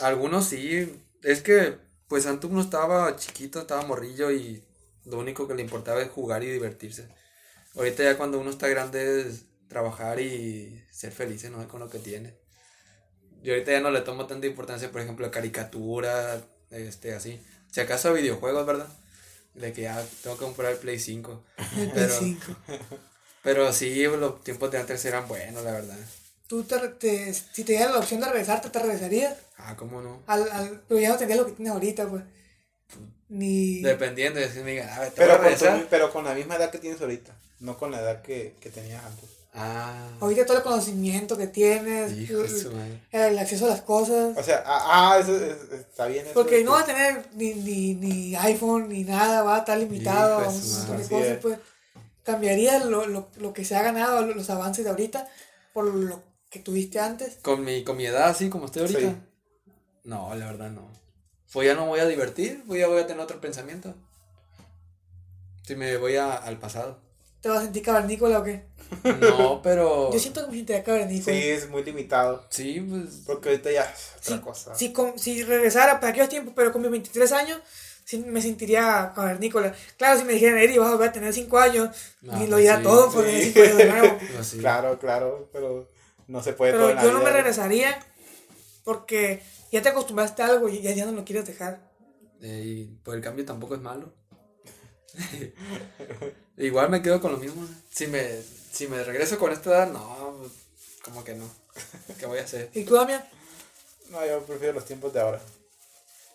Algunos 0.00 0.46
sí. 0.46 1.02
Es 1.22 1.42
que, 1.42 1.76
pues 2.08 2.26
antes 2.26 2.50
uno 2.50 2.60
estaba 2.60 3.16
chiquito, 3.16 3.60
estaba 3.60 3.82
morrillo 3.86 4.30
y 4.30 4.64
lo 5.04 5.18
único 5.18 5.46
que 5.46 5.54
le 5.54 5.62
importaba 5.62 6.02
es 6.02 6.10
jugar 6.10 6.42
y 6.42 6.50
divertirse. 6.50 7.08
Ahorita 7.76 8.02
ya 8.02 8.16
cuando 8.16 8.38
uno 8.40 8.50
está 8.50 8.68
grande 8.68 9.20
es 9.22 9.42
trabajar 9.68 10.18
y 10.20 10.82
ser 10.90 11.12
feliz, 11.12 11.48
¿no? 11.50 11.66
Con 11.68 11.80
lo 11.80 11.88
que 11.88 11.98
tiene. 11.98 12.34
Yo 13.42 13.52
ahorita 13.54 13.72
ya 13.72 13.80
no 13.80 13.90
le 13.90 14.00
tomo 14.02 14.26
tanta 14.26 14.46
importancia, 14.46 14.90
por 14.90 15.00
ejemplo, 15.00 15.26
a 15.26 15.30
caricaturas, 15.30 16.42
este, 16.70 17.14
así. 17.14 17.40
Si 17.70 17.80
acaso 17.80 18.08
a 18.08 18.12
videojuegos, 18.12 18.66
¿verdad? 18.66 18.88
De 19.54 19.72
que 19.72 19.82
ya 19.82 20.04
tengo 20.22 20.36
que 20.36 20.44
comprar 20.44 20.72
el 20.72 20.78
Play 20.78 20.98
5. 20.98 21.42
El 21.78 21.90
Play 21.90 21.94
Pero, 21.94 22.18
5. 22.18 22.56
pero 23.42 23.72
sí, 23.72 24.04
los 24.04 24.42
tiempos 24.44 24.70
de 24.70 24.78
antes 24.78 25.04
eran 25.04 25.26
buenos, 25.28 25.64
la 25.64 25.72
verdad. 25.72 25.98
Tú 26.46 26.64
te, 26.64 26.76
te- 26.88 27.32
si 27.32 27.64
te 27.64 27.72
diera 27.72 27.92
la 27.92 27.98
opción 27.98 28.20
de 28.20 28.26
regresarte, 28.26 28.70
¿te 28.70 28.78
regresarías? 28.80 29.36
Ah, 29.56 29.76
¿cómo 29.76 30.00
no? 30.02 30.20
Al, 30.26 30.50
al, 30.50 30.82
pero 30.88 31.00
ya 31.00 31.10
no 31.10 31.16
tendrías 31.16 31.40
lo 31.40 31.46
que 31.46 31.52
tienes 31.52 31.72
ahorita, 31.72 32.08
pues. 32.08 32.22
Ni... 33.28 33.80
Dependiendo, 33.80 34.40
y 34.40 34.42
decir, 34.42 34.64
me 34.64 34.72
diga, 34.72 34.94
a 34.96 35.00
ver, 35.00 35.12
¿te 35.12 35.20
voy 35.20 35.30
Pero 35.30 35.34
a 35.34 35.56
con, 35.56 35.80
tu- 35.80 35.86
pero 35.88 36.12
con 36.12 36.24
la 36.24 36.34
misma 36.34 36.56
edad 36.56 36.70
que 36.70 36.78
tienes 36.78 37.00
ahorita, 37.00 37.34
no 37.60 37.78
con 37.78 37.92
la 37.92 38.00
edad 38.00 38.22
que, 38.22 38.54
que 38.60 38.70
tenías 38.70 39.04
antes. 39.04 39.30
Ah, 39.52 40.08
Ahorita 40.20 40.46
todo 40.46 40.58
el 40.58 40.62
conocimiento 40.62 41.36
que 41.36 41.48
tienes, 41.48 42.12
hijo 42.12 42.42
el, 43.10 43.38
acceso 43.38 43.66
a 43.66 43.70
las 43.70 43.82
cosas. 43.82 44.36
O 44.38 44.42
sea, 44.42 44.62
ah, 44.64 45.14
ah, 45.14 45.18
eso 45.18 45.34
es- 45.36 45.72
está 45.72 46.06
bien. 46.06 46.24
Eso 46.24 46.34
Porque 46.34 46.62
no 46.62 46.72
vas 46.72 46.84
a 46.84 46.86
tener 46.86 47.28
ni, 47.34 47.54
ni, 47.54 47.94
ni 47.94 48.36
iPhone 48.36 48.88
ni 48.88 49.02
nada, 49.02 49.42
va 49.42 49.56
a 49.56 49.58
estar 49.60 49.76
limitado 49.76 50.40
Hijo 50.40 50.50
a 50.50 50.52
un 50.52 50.72
montón 50.72 50.96
de 50.98 51.08
cosas, 51.08 51.38
pues. 51.42 51.58
Cambiaría 52.22 52.84
lo, 52.84 53.06
lo, 53.06 53.28
lo 53.38 53.52
que 53.52 53.64
se 53.64 53.74
ha 53.74 53.82
ganado, 53.82 54.24
lo- 54.24 54.34
los 54.34 54.48
avances 54.50 54.84
de 54.84 54.90
ahorita, 54.90 55.28
por 55.72 55.86
lo 55.86 56.22
que 56.48 56.60
tuviste 56.60 57.00
antes. 57.00 57.38
Con 57.42 57.64
mi, 57.64 57.82
con 57.82 57.96
mi 57.96 58.06
edad, 58.06 58.28
así 58.28 58.50
como 58.50 58.66
estoy 58.66 58.82
ahorita. 58.82 59.00
Sí. 59.00 59.16
No, 60.04 60.32
la 60.36 60.46
verdad 60.46 60.70
no. 60.70 60.88
Pues 61.52 61.66
ya 61.66 61.74
no 61.74 61.86
voy 61.86 61.98
a 61.98 62.06
divertir, 62.06 62.62
pues 62.68 62.78
ya 62.78 62.86
voy 62.86 63.00
a 63.02 63.06
tener 63.08 63.20
otro 63.22 63.40
pensamiento. 63.40 63.94
Si 65.66 65.74
me 65.74 65.96
voy 65.96 66.16
a- 66.16 66.34
al 66.36 66.58
pasado. 66.58 66.98
¿Te 67.40 67.48
vas 67.48 67.58
a 67.60 67.62
sentir 67.62 67.82
cavernícola 67.82 68.38
o 68.40 68.44
qué? 68.44 68.64
No, 69.20 69.60
pero. 69.62 70.12
Yo 70.12 70.18
siento 70.18 70.42
que 70.44 70.50
me 70.50 70.56
sentiría 70.58 70.82
cavernícola. 70.84 71.36
Sí, 71.36 71.42
es 71.48 71.68
muy 71.70 71.82
limitado. 71.84 72.44
Sí, 72.50 72.80
pues. 72.80 73.22
Porque 73.26 73.50
ahorita 73.50 73.70
ya 73.70 73.82
es 73.84 74.12
otra 74.18 74.36
Sí, 74.36 74.42
cosa. 74.42 74.74
Si, 74.74 74.92
con- 74.92 75.18
si 75.18 75.42
regresara 75.44 76.00
para 76.00 76.10
aquellos 76.10 76.28
tiempos, 76.28 76.52
pero 76.56 76.72
con 76.72 76.82
mis 76.82 76.90
23 76.90 77.32
años, 77.32 77.60
sí 78.04 78.18
me 78.18 78.42
sentiría 78.42 79.12
cavernícola. 79.14 79.74
Claro, 79.96 80.18
si 80.18 80.24
me 80.24 80.32
dijeran, 80.34 80.58
Eri, 80.58 80.76
vas 80.78 80.88
a 80.88 80.92
volver 80.92 81.08
a 81.10 81.12
tener 81.12 81.32
5 81.32 81.58
años, 81.58 81.88
Ah, 82.28 82.42
y 82.42 82.46
lo 82.48 82.56
dirá 82.58 82.78
sí, 82.78 82.82
todo 82.82 83.10
por 83.10 83.24
sí. 83.24 83.30
tener 83.30 83.44
5 83.44 83.60
años 83.62 83.76
de 83.78 83.86
nuevo. 83.86 84.18
pues 84.34 84.46
sí. 84.46 84.58
Claro, 84.58 84.98
claro, 84.98 85.48
pero 85.52 85.88
no 86.26 86.42
se 86.42 86.52
puede 86.52 86.72
todo 86.72 86.80
Pero 86.82 86.90
en 86.90 86.96
la 86.96 87.02
yo 87.04 87.12
no 87.12 87.20
me 87.24 87.30
regresaría 87.30 87.98
porque 88.84 89.42
ya 89.72 89.82
te 89.82 89.88
acostumbraste 89.88 90.42
a 90.42 90.46
algo 90.46 90.68
y 90.68 90.80
ya, 90.82 90.92
ya 90.92 91.06
no 91.06 91.12
lo 91.12 91.24
quieres 91.24 91.46
dejar. 91.46 91.80
Eh, 92.42 92.62
y 92.64 92.84
pues 93.04 93.16
el 93.16 93.22
cambio 93.22 93.44
tampoco 93.44 93.74
es 93.74 93.80
malo. 93.80 94.12
Igual 96.56 96.90
me 96.90 97.02
quedo 97.02 97.20
con 97.20 97.32
lo 97.32 97.38
mismo. 97.38 97.66
Si 97.90 98.06
me, 98.06 98.42
si 98.72 98.86
me 98.88 99.02
regreso 99.02 99.38
con 99.38 99.52
esta 99.52 99.70
edad, 99.70 99.92
no, 99.92 100.42
como 101.04 101.24
que 101.24 101.34
no. 101.34 101.48
¿Qué 102.18 102.26
voy 102.26 102.38
a 102.38 102.44
hacer? 102.44 102.70
¿Y 102.74 102.84
tú, 102.84 102.94
Damián? 102.94 103.24
No, 104.10 104.24
yo 104.26 104.42
prefiero 104.44 104.74
los 104.74 104.84
tiempos 104.84 105.12
de 105.12 105.20
ahora. 105.20 105.40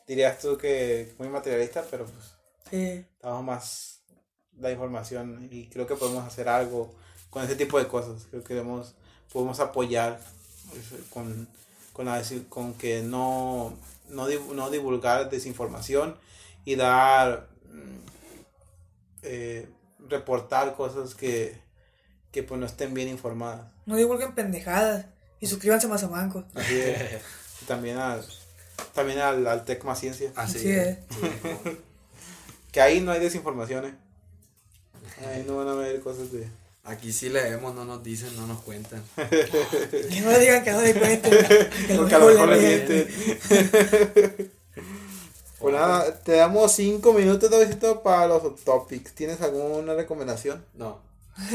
Dirías 0.07 0.39
tú 0.39 0.57
que 0.57 1.13
muy 1.17 1.27
materialista, 1.27 1.83
pero 1.89 2.05
pues 2.05 2.35
Sí. 2.69 3.05
estamos 3.15 3.43
más 3.43 3.99
la 4.59 4.71
información 4.71 5.47
y 5.51 5.67
creo 5.67 5.85
que 5.85 5.95
podemos 5.95 6.25
hacer 6.25 6.47
algo 6.47 6.93
con 7.29 7.43
ese 7.43 7.55
tipo 7.55 7.77
de 7.77 7.87
cosas. 7.87 8.23
Creo 8.29 8.43
que 8.43 8.53
debemos, 8.53 8.95
podemos 9.31 9.59
apoyar 9.59 10.19
pues, 10.69 10.85
con, 11.09 11.47
con, 11.93 12.05
la 12.05 12.23
con 12.49 12.73
que 12.75 13.01
no, 13.01 13.77
no, 14.09 14.27
no 14.27 14.69
divulgar 14.69 15.29
desinformación 15.29 16.17
y 16.63 16.75
dar, 16.75 17.49
mm, 17.71 18.14
eh, 19.25 19.67
reportar 20.07 20.75
cosas 20.75 21.15
que, 21.15 21.57
que 22.31 22.43
pues 22.43 22.59
no 22.59 22.65
estén 22.65 22.93
bien 22.93 23.09
informadas. 23.09 23.67
No 23.85 23.95
divulguen 23.95 24.33
pendejadas 24.33 25.05
y 25.39 25.47
suscríbanse 25.47 25.87
más 25.87 26.03
a 26.03 26.07
Manco. 26.07 26.45
Así 26.53 26.79
es. 26.79 27.21
Y 27.61 27.65
también 27.65 27.97
al, 27.97 28.25
también 28.93 29.19
al, 29.19 29.47
al 29.47 29.63
Tec 29.63 29.81
Más 29.85 29.97
Ciencia. 29.97 30.29
Así, 30.35 30.57
Así 30.57 30.71
es. 30.71 30.97
Que 32.71 32.81
ahí 32.81 32.99
no 32.99 33.13
hay 33.13 33.21
desinformaciones. 33.21 33.93
Ahí 35.25 35.45
no 35.47 35.55
van 35.55 35.69
a 35.69 35.75
ver 35.75 36.01
cosas 36.01 36.29
de... 36.33 36.45
Aquí 36.83 37.13
sí 37.13 37.29
leemos, 37.29 37.73
no 37.73 37.85
nos 37.85 38.03
dicen, 38.03 38.35
no 38.35 38.45
nos 38.45 38.59
cuentan. 38.61 39.01
Que 39.15 40.21
no 40.21 40.31
le 40.31 40.39
digan 40.39 40.63
que 40.63 40.71
no 40.73 40.81
le 40.81 40.93
cuenten. 40.93 41.47
Porque 41.95 42.15
a 42.15 42.19
lo 42.19 42.27
mejor 42.27 42.49
le 42.49 42.57
mienten. 42.57 44.51
Mienten. 45.55 45.59
Pues 45.59 45.73
nada, 45.73 46.19
te 46.19 46.33
damos 46.33 46.71
cinco 46.73 47.13
minutos 47.13 47.49
de 47.49 47.95
para 48.03 48.27
los 48.27 48.63
topics. 48.63 49.13
¿Tienes 49.13 49.41
alguna 49.41 49.93
recomendación? 49.93 50.63
No. 50.73 50.99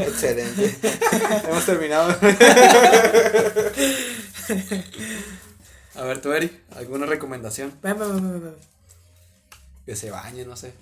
Excelente. 0.00 0.76
Hemos 1.48 1.66
terminado. 1.66 2.14
A 5.94 6.02
ver, 6.04 6.20
tú, 6.20 6.32
Eri, 6.32 6.62
¿alguna 6.76 7.06
recomendación? 7.06 7.72
Ven, 7.82 7.98
ven, 7.98 8.42
ven. 8.42 8.54
Que 9.84 9.96
se 9.96 10.10
bañe, 10.10 10.44
no 10.44 10.56
sé. 10.56 10.72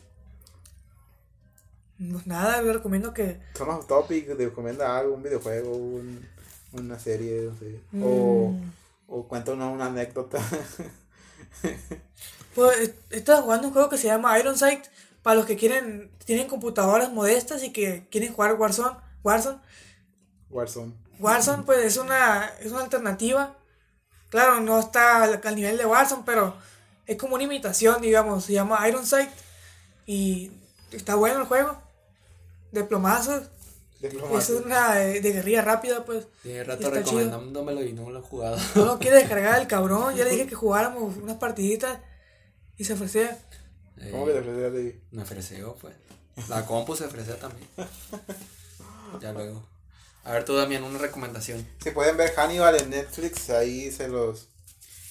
Pues 2.10 2.26
nada, 2.26 2.62
yo 2.62 2.72
recomiendo 2.72 3.14
que. 3.14 3.40
Son 3.56 3.68
los 3.68 3.86
topics, 3.86 4.26
te 4.36 4.44
recomienda 4.46 4.98
algo, 4.98 5.14
un 5.14 5.22
videojuego, 5.22 5.70
un- 5.76 6.26
una 6.72 6.98
serie, 6.98 7.42
no 7.42 7.56
sé. 7.56 7.80
O, 8.04 8.50
mm, 8.50 8.72
o 9.08 9.28
cuenta 9.28 9.52
una, 9.52 9.68
una 9.68 9.86
anécdota. 9.86 10.38
Pues 12.54 12.94
estado 13.10 13.42
jugando 13.42 13.68
un 13.68 13.72
juego 13.72 13.88
que 13.88 13.98
se 13.98 14.06
llama 14.06 14.38
Iron 14.38 14.56
Sight. 14.56 14.84
Para 15.22 15.36
los 15.36 15.46
que 15.46 15.56
quieren, 15.56 16.10
tienen 16.24 16.48
computadoras 16.48 17.10
modestas 17.10 17.62
y 17.62 17.72
que 17.72 18.06
quieren 18.10 18.32
jugar 18.32 18.54
Warzone. 18.54 18.96
Warzone. 19.22 19.58
Warzone. 20.50 20.92
Warzone, 21.18 21.62
pues 21.62 21.78
es 21.78 21.96
una, 21.96 22.52
es 22.60 22.70
una 22.70 22.82
alternativa. 22.82 23.56
Claro, 24.28 24.60
no 24.60 24.78
está 24.78 25.22
al, 25.22 25.40
al 25.42 25.56
nivel 25.56 25.78
de 25.78 25.86
Warzone, 25.86 26.24
pero 26.26 26.54
es 27.06 27.16
como 27.16 27.36
una 27.36 27.44
imitación, 27.44 28.02
digamos. 28.02 28.44
Se 28.44 28.52
llama 28.52 28.86
Iron 28.88 29.06
Sight. 29.06 29.30
Y 30.06 30.52
está 30.92 31.14
bueno 31.14 31.40
el 31.40 31.46
juego. 31.46 31.78
De 32.72 32.84
plomazos. 32.84 33.44
De 34.00 34.08
Es 34.08 34.50
una 34.50 34.96
de, 34.96 35.20
de 35.20 35.32
guerrilla 35.32 35.62
rápida, 35.62 36.04
pues. 36.04 36.26
Tiene 36.42 36.64
rato 36.64 36.90
recomendándomelo 36.90 37.82
y 37.82 37.94
no 37.94 38.10
lo 38.10 38.18
he 38.18 38.22
jugado. 38.22 38.58
No 38.74 38.84
lo 38.84 38.98
quiere 38.98 39.16
descargar 39.18 39.60
el 39.60 39.66
cabrón. 39.68 40.14
Ya 40.14 40.24
le 40.24 40.30
dije 40.30 40.46
que 40.46 40.54
jugáramos 40.54 41.16
unas 41.16 41.36
partiditas. 41.36 41.98
Y 42.78 42.84
se 42.84 42.94
ofreció. 42.94 43.28
¿Cómo 44.10 44.26
que 44.26 44.32
te 44.32 44.38
Eh, 44.38 44.40
ofreces 44.40 44.72
de 44.72 44.78
ahí? 44.80 45.02
me 45.12 45.22
ofreció, 45.22 45.74
pues. 45.80 45.94
La 46.48 46.66
compu 46.66 46.96
se 46.96 47.04
ofreció 47.04 47.36
también. 47.36 47.68
Ya 49.20 49.32
luego. 49.32 49.64
A 50.24 50.32
ver, 50.32 50.44
tú, 50.44 50.54
Damián, 50.54 50.82
una 50.82 50.98
recomendación. 50.98 51.64
Si 51.82 51.90
pueden 51.90 52.16
ver 52.16 52.32
Hannibal 52.34 52.76
en 52.80 52.90
Netflix, 52.90 53.50
ahí 53.50 53.92
se 53.92 54.08
los 54.08 54.48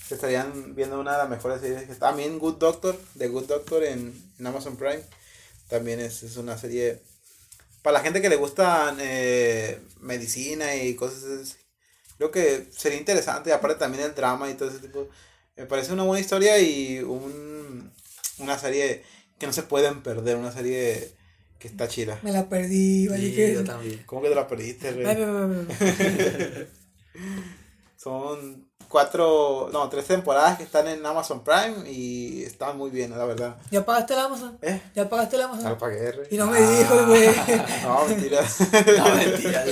se 0.07 0.15
estarían 0.15 0.75
viendo 0.75 0.99
una 0.99 1.13
de 1.13 1.17
las 1.19 1.29
mejores 1.29 1.61
series. 1.61 1.83
que- 1.87 1.95
También 1.95 2.37
Good 2.39 2.55
Doctor, 2.57 2.99
de 3.13 3.27
Good 3.29 3.45
Doctor 3.45 3.83
en, 3.85 4.13
en 4.37 4.47
Amazon 4.47 4.75
Prime. 4.75 5.01
También 5.69 5.99
es, 6.01 6.23
es 6.23 6.35
una 6.35 6.57
serie 6.57 7.01
para 7.81 7.97
la 7.99 8.03
gente 8.03 8.21
que 8.21 8.27
le 8.29 8.35
gusta 8.35 8.93
eh, 8.99 9.79
medicina 10.01 10.75
y 10.75 10.95
cosas 10.95 11.23
así. 11.23 11.55
Creo 12.17 12.31
que 12.31 12.67
sería 12.75 12.97
interesante, 12.99 13.53
aparte 13.53 13.79
también 13.79 14.03
el 14.03 14.13
drama 14.15 14.49
y 14.49 14.55
todo 14.55 14.69
ese 14.69 14.79
tipo. 14.79 15.07
Me 15.55 15.65
parece 15.65 15.93
una 15.93 16.03
buena 16.03 16.19
historia 16.21 16.59
y 16.59 16.99
un, 16.99 17.91
una 18.39 18.57
serie 18.57 19.03
que 19.37 19.45
no 19.47 19.53
se 19.53 19.63
pueden 19.63 20.01
perder, 20.01 20.37
una 20.37 20.51
serie 20.51 21.11
que 21.59 21.67
está 21.67 21.87
chida. 21.87 22.19
Me 22.23 22.31
la 22.31 22.49
perdí, 22.49 23.07
vale. 23.07 23.27
Sí, 23.29 23.35
que- 23.35 23.53
yo 23.53 23.63
también. 23.63 24.01
¿Cómo 24.05 24.21
que 24.21 24.29
te 24.29 24.35
la 24.35 24.47
perdiste, 24.47 24.91
ven, 24.91 25.67
ven. 25.67 26.67
Son 28.03 28.67
cuatro, 28.89 29.69
no, 29.71 29.87
tres 29.87 30.05
temporadas 30.05 30.57
que 30.57 30.63
están 30.63 30.87
en 30.89 31.05
Amazon 31.05 31.41
Prime 31.43 31.89
y 31.89 32.43
están 32.43 32.77
muy 32.77 32.91
bien, 32.91 33.17
la 33.17 33.23
verdad. 33.25 33.55
¿Ya 33.71 33.85
pagaste 33.85 34.13
el 34.13 34.19
Amazon? 34.19 34.57
¿Eh? 34.61 34.81
¿Ya 34.93 35.07
pagaste 35.07 35.37
el 35.37 35.43
No 35.43 35.47
Amazon? 35.53 35.77
pagué, 35.77 36.11
rey. 36.11 36.27
Y 36.29 36.37
no 36.37 36.47
me 36.47 36.59
dijo, 36.61 37.05
güey. 37.07 37.29
No, 37.83 38.05
mentira. 38.05 38.41
No, 38.97 39.15
mentira. 39.15 39.63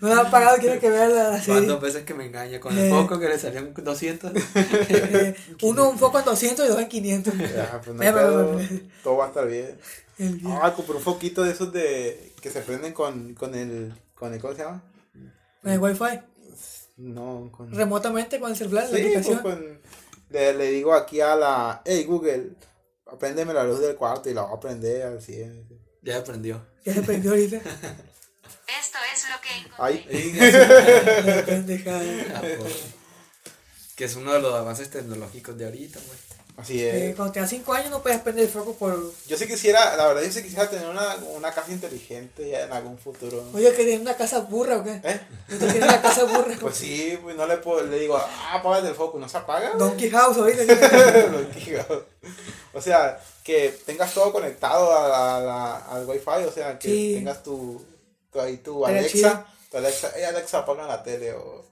No 0.00 0.14
la 0.14 0.22
ha 0.22 0.30
pagado, 0.30 0.56
quiere 0.56 0.78
que 0.80 0.88
vea 0.88 1.08
la 1.08 1.40
serie. 1.42 1.76
veces 1.76 2.04
que 2.04 2.14
me 2.14 2.24
engaña. 2.26 2.58
Con 2.58 2.76
el 2.76 2.86
Eh. 2.86 2.90
foco 2.90 3.18
que 3.18 3.28
le 3.28 3.38
salían 3.38 3.74
200. 3.76 4.32
Eh, 4.88 5.36
uno 5.62 5.90
un 5.90 5.98
foco 5.98 6.18
en 6.18 6.24
200 6.24 6.64
y 6.64 6.68
dos 6.68 6.78
en 6.80 6.88
500. 6.88 7.34
Ya, 7.38 7.80
pues 7.84 7.94
no 7.96 8.00
pedo, 8.00 8.60
todo 9.02 9.16
va 9.18 9.26
a 9.26 9.28
estar 9.28 9.46
bien. 9.46 9.78
El 10.18 10.36
bien. 10.36 10.58
Ah, 10.62 10.72
compré 10.74 10.96
un 10.96 11.02
foquito 11.02 11.42
de 11.42 11.52
esos 11.52 11.70
de 11.72 12.32
que 12.40 12.50
se 12.50 12.60
prenden 12.62 12.92
con, 12.94 13.34
con 13.34 13.54
el, 13.54 13.92
con 14.14 14.32
el, 14.32 14.40
¿cómo 14.40 14.54
se 14.54 14.62
llama? 14.62 14.82
Con 15.62 15.70
el 15.72 15.78
wifi. 15.78 16.20
No, 16.96 17.50
con... 17.50 17.72
Remotamente 17.74 18.38
con 18.40 18.50
el 18.50 18.56
celular, 18.56 18.84
la 18.90 18.96
Sí, 18.96 19.02
pues 19.02 19.26
aplicación. 19.26 19.38
con... 19.42 19.80
Le, 20.30 20.54
le 20.54 20.70
digo 20.70 20.94
aquí 20.94 21.20
a 21.20 21.34
la, 21.36 21.82
hey 21.84 22.04
Google, 22.04 22.52
apréndeme 23.06 23.52
la 23.52 23.64
luz 23.64 23.80
del 23.80 23.96
cuarto 23.96 24.28
y 24.30 24.34
la 24.34 24.42
voy 24.42 24.56
a 24.56 24.60
prender 24.60 25.02
al 25.02 25.22
100. 25.22 25.68
Ya 26.02 26.18
aprendió. 26.18 26.66
Ya 26.84 26.94
se 26.94 27.02
prendió 27.02 27.30
ahorita. 27.32 27.56
Esto 28.66 28.98
es 29.12 29.24
lo 29.30 29.40
que 29.40 29.50
encontré. 29.58 29.76
Ay, 29.78 30.06
La. 31.84 32.36
Ah, 32.36 32.42
pues. 32.58 32.74
Que 33.96 34.04
es 34.06 34.16
uno 34.16 34.32
de 34.32 34.40
los 34.40 34.54
avances 34.54 34.90
tecnológicos 34.90 35.56
de 35.56 35.66
ahorita, 35.66 36.00
güey. 36.00 36.18
Así 36.56 36.80
Eh, 36.80 37.10
es. 37.10 37.16
cuando 37.16 37.32
tenías 37.32 37.50
5 37.50 37.72
años 37.72 37.90
no 37.90 38.00
podías 38.00 38.20
prender 38.20 38.44
el 38.44 38.50
foco 38.50 38.74
por. 38.74 39.12
Yo 39.26 39.36
sí 39.36 39.46
quisiera, 39.46 39.96
la 39.96 40.06
verdad, 40.06 40.22
yo 40.22 40.30
sí 40.30 40.40
quisiera 40.42 40.70
tener 40.70 40.86
una, 40.88 41.16
una 41.34 41.52
casa 41.52 41.72
inteligente 41.72 42.48
ya 42.48 42.62
en 42.62 42.72
algún 42.72 42.96
futuro. 42.96 43.44
Oye, 43.52 43.72
que 43.72 43.84
tiene 43.84 44.00
una 44.02 44.14
casa 44.16 44.38
burra 44.40 44.76
o 44.76 44.84
qué. 44.84 45.00
¿Eh? 45.02 45.20
Te 45.48 45.58
quiero 45.66 45.86
una 45.86 46.00
casa 46.00 46.24
burra. 46.24 46.54
Pues 46.60 46.76
sí, 46.76 47.18
pues 47.22 47.34
no 47.36 47.46
le 47.48 47.56
puedo, 47.56 47.82
le 47.84 47.98
digo, 47.98 48.16
ah, 48.16 48.54
apágate 48.54 48.88
el 48.88 48.94
foco, 48.94 49.18
¿no 49.18 49.28
se 49.28 49.36
apaga? 49.38 49.72
Donkey 49.74 50.10
House 50.10 50.36
ahorita. 50.36 50.62
Lo 51.28 51.42
digo. 51.42 52.04
o 52.72 52.80
sea, 52.80 53.20
que 53.42 53.76
tengas 53.84 54.14
todo 54.14 54.32
conectado 54.32 54.96
a 54.96 55.08
la, 55.08 55.36
a 55.36 55.40
la- 55.40 55.76
al 55.90 56.06
wifi, 56.08 56.44
o 56.46 56.52
sea, 56.52 56.78
que 56.78 56.88
Sí. 56.88 57.14
tengas 57.16 57.42
tu, 57.42 57.84
tu, 58.32 58.40
ahí 58.40 58.58
tu 58.58 58.86
Alexa, 58.86 59.44
tu 59.70 59.76
Alexa, 59.78 60.12
hey 60.14 60.22
Alexa, 60.22 60.58
apaga 60.58 60.86
la 60.86 61.02
tele 61.02 61.32
o, 61.32 61.64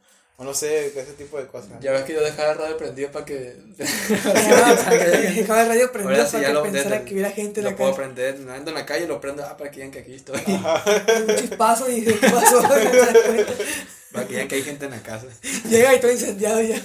o 0.42 0.44
no 0.44 0.52
sé, 0.54 0.86
ese 0.88 1.12
tipo 1.16 1.38
de 1.38 1.46
cosas. 1.46 1.70
Ya 1.80 1.92
ves 1.92 2.02
que 2.02 2.14
yo 2.14 2.20
dejaba 2.20 2.52
el 2.52 2.58
radio 2.58 2.76
prendido 2.76 3.10
para 3.12 3.24
que. 3.24 3.54
Dejaba 3.76 5.62
el 5.62 5.68
radio 5.68 5.92
prendido 5.92 6.16
Ahora 6.22 6.30
para 6.30 6.42
ya 6.42 6.48
que 6.48 6.54
lo 6.54 6.62
pensara 6.64 7.04
que 7.04 7.14
hubiera 7.14 7.30
gente 7.30 7.60
en 7.60 7.64
Lo 7.64 7.70
la 7.70 7.76
puedo 7.76 7.90
casa. 7.92 8.02
prender, 8.02 8.40
no 8.40 8.52
ando 8.52 8.70
en 8.70 8.74
la 8.76 8.84
calle, 8.86 9.06
lo 9.06 9.20
prendo, 9.20 9.44
ah, 9.44 9.56
para 9.56 9.70
que 9.70 9.78
vean 9.78 9.90
que 9.92 10.00
aquí 10.00 10.14
estoy. 10.14 10.40
Un 10.46 11.36
chispazo 11.36 11.90
y 11.90 12.04
se 12.04 12.12
pasó. 12.14 12.62
para 14.12 14.26
que 14.26 14.34
vean 14.34 14.48
que 14.48 14.54
hay 14.56 14.62
gente 14.62 14.84
en 14.86 14.90
la 14.90 15.02
casa. 15.02 15.26
Llega 15.68 15.94
y 15.94 16.00
todo 16.00 16.10
incendiado 16.12 16.60
ya. 16.60 16.82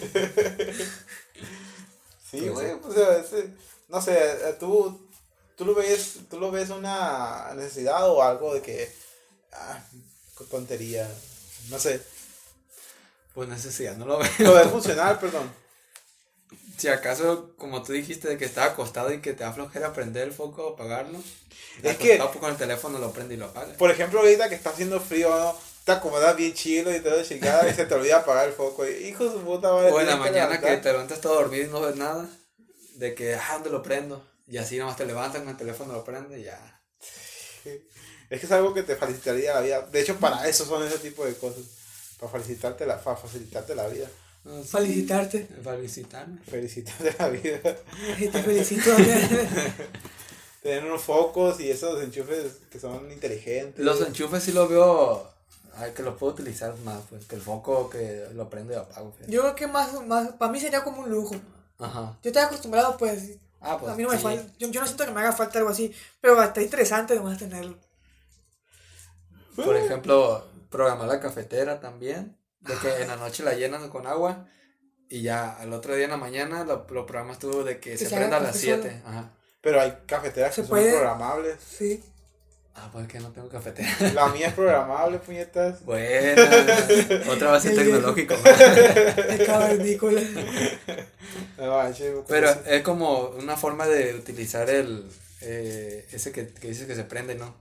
Sí, 2.29 2.41
Pues 2.41 2.51
güey, 2.51 2.67
sí. 2.67 2.73
o 2.83 2.93
sea, 2.93 3.17
ese- 3.19 3.49
no 3.89 4.01
sé, 4.01 4.13
eh, 4.17 4.55
tú, 4.59 5.07
tú 5.55 5.65
lo 5.65 5.73
ves, 5.75 6.15
tú 6.29 6.39
lo 6.39 6.51
ves 6.51 6.69
una 6.69 7.53
necesidad 7.55 8.09
o 8.09 8.21
algo 8.21 8.53
de 8.53 8.61
que, 8.61 8.91
ah, 9.53 9.81
tontería, 10.51 11.09
no 11.69 11.79
sé, 11.79 12.01
Pues 13.37 13.49
necesidad, 13.49 13.95
no 13.97 14.07
lo 14.07 14.17
veo. 14.17 14.29
lo 14.39 14.55
ves 14.55 14.65
funcional, 14.65 15.19
perdón. 15.21 15.47
Si 16.75 16.87
acaso, 16.87 17.53
como 17.55 17.83
tú 17.83 17.93
dijiste, 17.93 18.27
de 18.27 18.35
que 18.35 18.45
estaba 18.45 18.71
acostado 18.71 19.13
y 19.13 19.21
que 19.21 19.33
te 19.33 19.43
da 19.43 19.53
flojera 19.53 19.93
prender 19.93 20.23
el 20.23 20.33
foco 20.33 20.69
o 20.69 20.73
apagarlo. 20.73 21.19
Es 21.83 21.97
que- 21.97 22.17
pues, 22.17 22.37
con 22.39 22.49
el 22.49 22.57
teléfono 22.57 22.97
lo 22.97 23.11
prende 23.11 23.35
y 23.35 23.37
lo 23.37 23.45
apaga. 23.45 23.73
Por 23.73 23.91
ejemplo, 23.91 24.21
ahorita 24.21 24.49
que 24.49 24.55
está 24.55 24.71
haciendo 24.71 24.99
frío, 24.99 25.29
¿no? 25.29 25.55
te 25.83 25.91
acomodas 25.91 26.35
bien 26.35 26.55
chilo 26.55 26.91
y 26.95 26.99
todo 26.99 27.21
chingada 27.23 27.69
y 27.69 27.75
se 27.75 27.85
te 27.85 27.93
olvida 27.93 28.17
apagar 28.17 28.47
el 28.47 28.55
foco. 28.55 28.87
y, 28.87 29.07
Hijo 29.07 29.25
de 29.25 29.33
su 29.33 29.41
puta 29.41 29.71
madre. 29.71 29.91
O 29.91 30.01
en 30.01 30.07
la 30.07 30.15
mañana 30.15 30.55
que 30.59 30.65
levantar. 30.65 30.81
te 30.81 30.91
levantas 30.91 31.21
todo 31.21 31.35
dormido 31.35 31.63
y 31.65 31.67
no 31.67 31.81
ves 31.81 31.95
nada. 31.95 32.27
De 32.95 33.13
que, 33.13 33.35
ah, 33.35 33.49
¿dónde 33.53 33.69
lo 33.69 33.83
prendo? 33.83 34.27
Y 34.47 34.57
así 34.57 34.79
nomás 34.79 34.97
te 34.97 35.05
levantas 35.05 35.41
con 35.41 35.49
el 35.51 35.57
teléfono, 35.57 35.93
lo 35.93 36.03
prende 36.03 36.39
y 36.39 36.45
ya. 36.45 36.81
Es 38.31 38.39
que 38.39 38.45
es 38.47 38.51
algo 38.51 38.73
que 38.73 38.81
te 38.81 38.95
facilitaría 38.95 39.53
la 39.53 39.61
vida. 39.61 39.81
De 39.81 40.01
hecho, 40.01 40.15
para 40.17 40.47
eso 40.49 40.65
son 40.65 40.81
ese 40.81 40.97
tipo 40.97 41.23
de 41.23 41.35
cosas. 41.35 41.61
Para 42.19 42.31
facilitarte 42.31 42.85
la, 42.85 42.99
para 43.01 43.15
facilitarte 43.17 43.75
la 43.75 43.87
vida. 43.87 44.07
Felicitarte. 44.65 45.45
Felicitarme. 45.63 46.39
Felicitarte 46.49 47.15
la 47.19 47.29
vida. 47.29 47.59
Y 48.17 48.27
te 48.27 48.43
felicito. 48.43 48.91
Tener 50.61 50.83
unos 50.85 51.01
focos 51.01 51.59
y 51.59 51.69
esos 51.69 52.01
enchufes 52.01 52.53
que 52.71 52.79
son 52.79 53.11
inteligentes. 53.11 53.83
Los 53.83 54.01
enchufes 54.01 54.43
sí 54.43 54.51
los 54.51 54.69
veo. 54.69 55.29
Ay, 55.75 55.91
que 55.91 56.01
los 56.01 56.17
puedo 56.17 56.33
utilizar 56.33 56.75
más, 56.77 57.01
pues. 57.09 57.25
Que 57.25 57.35
el 57.35 57.41
foco 57.41 57.89
que 57.89 58.25
lo 58.33 58.49
prendo 58.49 58.73
y 58.73 58.77
apago. 58.77 59.11
fíjate. 59.11 59.31
Yo 59.31 59.41
creo 59.41 59.55
que 59.55 59.67
más, 59.67 59.93
más, 60.07 60.29
para 60.33 60.51
mí 60.51 60.59
sería 60.59 60.83
como 60.83 61.01
un 61.01 61.09
lujo. 61.09 61.35
Ajá. 61.77 62.17
Yo 62.23 62.29
estoy 62.29 62.41
acostumbrado, 62.43 62.97
pues, 62.97 63.37
Ah, 63.61 63.77
pues. 63.79 63.91
a 63.91 63.95
mí 63.95 64.03
no 64.03 64.09
me 64.09 64.17
falta, 64.17 64.43
yo, 64.59 64.67
yo 64.69 64.79
no 64.81 64.85
siento 64.87 65.05
que 65.05 65.11
me 65.11 65.19
haga 65.19 65.33
falta 65.33 65.59
algo 65.59 65.69
así, 65.71 65.91
pero 66.21 66.41
está 66.41 66.61
interesante 66.61 67.15
nomás 67.15 67.37
tenerlo. 67.37 67.77
Por 69.55 69.75
ejemplo, 69.75 70.45
programar 70.69 71.07
la 71.07 71.19
cafetera 71.19 71.79
también. 71.79 72.37
De 72.59 72.73
que 72.75 73.01
en 73.01 73.07
la 73.07 73.15
noche 73.15 73.43
la 73.43 73.53
llenas 73.53 73.81
con 73.89 74.07
agua. 74.07 74.47
Y 75.09 75.21
ya 75.21 75.55
al 75.57 75.71
otro 75.73 75.95
día 75.95 76.05
en 76.05 76.11
la 76.11 76.17
mañana 76.17 76.63
lo, 76.65 76.85
lo 76.89 77.05
programas 77.05 77.39
tú 77.39 77.63
de 77.63 77.79
que, 77.79 77.91
Que 77.91 77.97
se 77.97 78.09
se 78.09 78.15
prenda 78.15 78.37
a 78.37 78.39
las 78.41 78.51
café 78.51 78.59
7. 78.59 79.01
Ajá. 79.05 79.31
Pero 79.61 79.81
hay 79.81 79.97
cafeteras 80.05 80.53
Se 80.55 80.63
que 80.63 80.67
puede. 80.67 80.91
son 80.91 80.99
programables. 80.99 81.57
Sí. 81.61 82.03
Ah, 82.75 82.89
pues 82.91 83.07
que 83.07 83.19
no 83.19 83.31
tengo 83.31 83.49
cafetera. 83.49 83.89
La 84.13 84.27
mía 84.27 84.47
es 84.47 84.53
programable, 84.53 85.17
puñetas. 85.19 85.83
Bueno, 85.83 86.43
otra 87.31 87.51
base 87.51 87.71
El 87.71 87.75
tecnológico. 87.77 88.35
El 89.29 89.45
cavernícola. 89.45 90.21
Manches, 91.57 92.13
Pero 92.27 92.53
como 92.53 92.65
es 92.67 92.81
como 92.83 93.19
una 93.29 93.57
forma 93.57 93.87
de 93.87 94.13
utilizar 94.15 94.69
el 94.69 95.09
eh, 95.41 96.07
ese 96.11 96.31
que, 96.31 96.47
que 96.49 96.67
dices 96.69 96.87
que 96.87 96.95
se 96.95 97.03
prende, 97.03 97.35
¿no? 97.35 97.55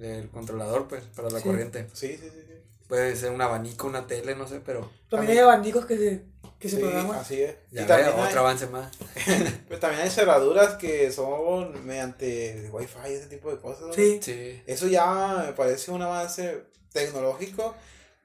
El 0.00 0.28
controlador, 0.30 0.88
pues, 0.88 1.04
para 1.14 1.30
la 1.30 1.38
Sí. 1.40 1.44
corriente. 1.48 1.86
Sí, 1.92 2.08
sí, 2.16 2.30
sí. 2.30 2.42
sí. 2.46 2.54
Puede 2.88 3.14
ser 3.16 3.30
un 3.30 3.40
abanico, 3.40 3.86
una 3.86 4.06
tele, 4.06 4.34
no 4.34 4.48
sé, 4.48 4.60
pero 4.64 4.90
También 5.08 5.32
hay 5.32 5.38
abanicos 5.38 5.86
que 5.86 5.96
se, 5.96 6.22
que 6.58 6.68
se 6.68 6.76
Sí, 6.76 6.82
programan. 6.82 7.18
así 7.18 7.40
es. 7.40 7.54
ya 7.70 7.82
y 7.82 7.86
también 7.86 8.08
hay, 8.16 8.26
otro 8.28 8.40
avance 8.40 8.66
más. 8.66 8.90
pues 9.68 9.78
también 9.78 10.02
hay 10.02 10.10
cerraduras 10.10 10.74
que 10.74 11.12
son 11.12 11.86
mediante 11.86 12.68
wifi, 12.72 12.98
ese 13.12 13.26
tipo 13.26 13.50
de 13.50 13.58
cosas. 13.58 13.86
¿no? 13.88 13.92
Sí. 13.92 14.18
Sí. 14.22 14.62
Eso 14.66 14.88
ya 14.88 15.44
me 15.46 15.52
parece 15.52 15.90
un 15.92 16.02
avance 16.02 16.64
tecnológico 16.92 17.74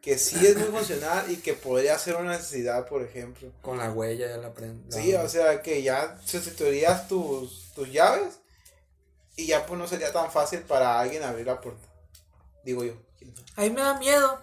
que 0.02 0.18
sí 0.20 0.46
es 0.46 0.56
muy 0.58 0.68
funcional 0.68 1.30
y 1.32 1.38
que 1.38 1.54
podría 1.54 1.98
ser 1.98 2.16
una 2.16 2.32
necesidad, 2.32 2.88
por 2.88 3.02
ejemplo. 3.02 3.52
Con 3.62 3.78
la 3.80 3.92
huella 3.92 4.28
ya 4.28 4.38
la 4.38 4.54
prende. 4.54 4.92
Sí, 4.92 5.14
o 5.16 5.28
sea 5.28 5.62
que 5.64 5.82
ya 5.82 6.20
sustituirías 6.24 7.08
tus, 7.08 7.72
tus 7.74 7.92
llaves 7.92 8.40
y 9.36 9.48
ya 9.48 9.66
pues 9.66 9.80
no 9.80 9.88
sería 9.88 10.12
tan 10.12 10.32
fácil 10.32 10.62
para 10.62 11.00
alguien 11.00 11.24
abrir 11.24 11.46
la 11.46 11.60
puerta. 11.60 11.88
Digo 12.64 12.84
yo. 12.84 12.94
A 13.56 13.62
mí 13.62 13.70
me 13.70 13.82
da 13.82 13.98
miedo. 13.98 14.40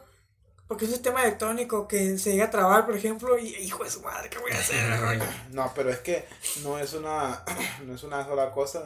Porque 0.72 0.86
es 0.86 0.90
un 0.90 0.95
sistema 0.95 1.22
electrónico 1.22 1.86
que 1.86 2.16
se 2.16 2.32
llega 2.32 2.47
a 2.47 2.51
trabar, 2.51 2.86
por 2.86 2.97
ejemplo, 2.97 3.38
y 3.38 3.49
hijo 3.57 3.84
de 3.84 3.90
su 3.90 4.01
madre, 4.01 4.30
¿qué 4.30 4.38
voy 4.38 4.53
a 4.53 4.59
hacer? 4.59 5.20
No, 5.51 5.70
pero 5.74 5.90
es 5.90 5.99
que 5.99 6.26
no 6.62 6.78
es 6.78 6.95
una, 6.95 7.45
no 7.84 7.95
es 7.95 8.03
una 8.05 8.24
sola 8.24 8.51
cosa. 8.53 8.82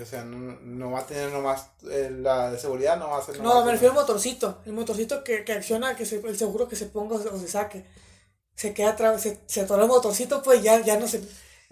O 0.00 0.04
sea, 0.04 0.24
no, 0.24 0.58
no 0.62 0.90
va 0.90 1.00
a 1.00 1.06
tener 1.06 1.30
nomás, 1.30 1.68
eh, 1.90 2.10
la 2.10 2.50
de 2.50 2.58
seguridad 2.58 2.98
no 2.98 3.10
va 3.10 3.18
a 3.18 3.22
ser 3.22 3.40
No, 3.40 3.64
me 3.64 3.72
refiero 3.72 3.92
al 3.92 4.00
motorcito. 4.00 4.62
El 4.64 4.72
motorcito 4.72 5.22
que, 5.24 5.44
que 5.44 5.52
acciona, 5.52 5.96
que 5.96 6.06
se, 6.06 6.16
el 6.16 6.36
seguro 6.38 6.68
que 6.68 6.76
se 6.76 6.86
ponga 6.86 7.16
o 7.16 7.22
se, 7.22 7.28
o 7.28 7.38
se 7.38 7.48
saque. 7.48 7.84
Se 8.54 8.72
queda 8.72 9.18
se, 9.18 9.40
se 9.46 9.60
atoró 9.60 9.82
el 9.82 9.88
motorcito, 9.88 10.42
pues 10.42 10.62
ya, 10.62 10.80
ya 10.80 10.98
no 10.98 11.06
se. 11.06 11.20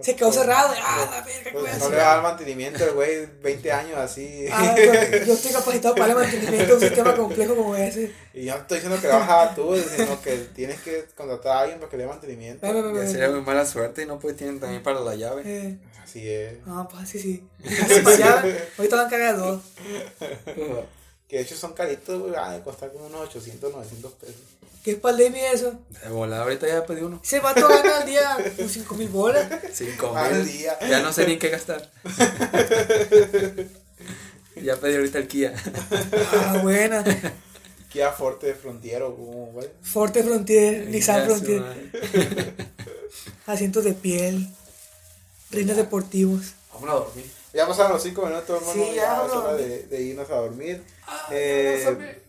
Se 0.00 0.16
quedó 0.16 0.32
cerrado. 0.32 0.74
Ah, 0.82 1.08
la 1.08 1.20
verga, 1.24 1.50
¿qué 1.50 1.56
voy 1.56 1.68
a 1.68 1.70
Pues 1.70 1.78
no 1.78 1.90
le 1.90 1.96
va 1.96 2.02
a 2.02 2.14
dar 2.14 2.22
mantenimiento 2.22 2.84
el 2.84 2.94
güey 2.94 3.26
20 3.42 3.72
años 3.72 3.98
así. 3.98 4.46
Ah, 4.50 4.72
pues, 4.74 5.26
yo 5.26 5.34
estoy 5.34 5.52
capacitado 5.52 5.94
para 5.94 6.12
el 6.12 6.18
mantenimiento 6.18 6.66
de 6.66 6.74
un 6.74 6.80
sistema 6.80 7.14
complejo 7.14 7.54
como 7.54 7.76
ese. 7.76 8.12
Y 8.32 8.46
yo 8.46 8.54
no 8.54 8.62
estoy 8.62 8.78
diciendo 8.78 9.00
que 9.00 9.06
lo 9.06 9.14
bajas 9.14 9.54
tú, 9.54 9.76
sino 9.76 10.20
que 10.20 10.36
tienes 10.52 10.80
que 10.80 11.04
contratar 11.14 11.56
a 11.56 11.60
alguien 11.60 11.78
para 11.78 11.90
que 11.90 11.96
le 11.96 12.02
dé 12.02 12.08
mantenimiento. 12.08 12.66
Ya 12.66 12.72
ve. 12.72 13.06
sería 13.06 13.30
muy 13.30 13.42
mala 13.42 13.64
suerte 13.64 14.02
y 14.02 14.06
no 14.06 14.18
pues 14.18 14.36
tienen 14.36 14.58
también 14.58 14.82
para 14.82 14.98
la 14.98 15.14
llave. 15.14 15.42
Eh, 15.44 15.78
Así 16.02 16.28
es. 16.28 16.66
no, 16.66 16.88
pues 16.88 17.04
así 17.04 17.20
sí. 17.20 17.48
Así 17.64 18.00
para 18.00 18.16
allá. 18.16 18.66
Ahorita 18.76 18.96
van 18.96 19.06
a 19.06 19.10
cargar 19.10 19.36
dos. 19.38 19.62
Que 21.28 21.36
de 21.36 21.42
hecho 21.42 21.56
son 21.56 21.72
caritos, 21.72 22.20
güey, 22.20 22.32
van 22.32 22.60
a 22.60 22.64
costar 22.64 22.92
como 22.92 23.06
unos 23.06 23.22
800, 23.22 23.72
900 23.72 24.12
pesos. 24.12 24.42
¿Qué 24.84 24.90
es 24.92 24.98
para 24.98 25.16
el 25.16 25.24
David 25.32 25.44
eso? 25.54 25.80
De 26.04 26.10
volada, 26.10 26.42
ahorita 26.42 26.68
ya 26.68 26.84
pedí 26.84 27.00
uno. 27.00 27.18
Ese 27.24 27.40
vato 27.40 27.66
gana 27.66 27.96
al 28.00 28.06
día 28.06 28.36
como 28.56 28.68
5 28.68 28.94
mil 28.96 29.08
bolas. 29.08 29.48
Cinco 29.72 30.14
Al 30.14 30.34
mil. 30.34 30.46
día. 30.46 30.78
Ya 30.88 31.00
no 31.00 31.10
sé 31.12 31.26
ni 31.26 31.32
en 31.32 31.38
qué 31.38 31.48
gastar. 31.48 31.90
ya 34.62 34.76
pedí 34.76 34.96
ahorita 34.96 35.18
el 35.18 35.26
Kia. 35.28 35.54
Ah, 36.32 36.58
buena. 36.62 37.02
Kia 37.90 38.12
Forte 38.12 38.54
Frontier 38.54 39.02
o 39.02 39.16
como, 39.16 39.46
güey. 39.52 39.68
Forte 39.82 40.22
Frontier, 40.22 40.86
Nissan 40.88 41.24
Frontier. 41.24 41.62
Asientos 43.46 43.84
de 43.84 43.92
piel. 43.94 44.48
Rines 45.50 45.76
deportivos. 45.76 46.52
Vamos 46.72 46.90
a 46.90 46.92
dormir. 46.94 47.26
Ya 47.52 47.66
pasaron 47.68 47.92
los 47.92 48.02
5 48.02 48.26
minutos, 48.26 48.50
hermano. 48.60 48.72
Sí, 48.84 48.94
ya, 48.96 49.02
ya 49.02 49.26
es 49.26 49.32
hora 49.32 49.54
de, 49.54 49.82
de 49.84 50.02
irnos 50.02 50.28
a 50.28 50.34
dormir. 50.34 50.82
Ay, 51.06 51.36
Eh, 51.36 51.84
abrázame. 51.86 52.23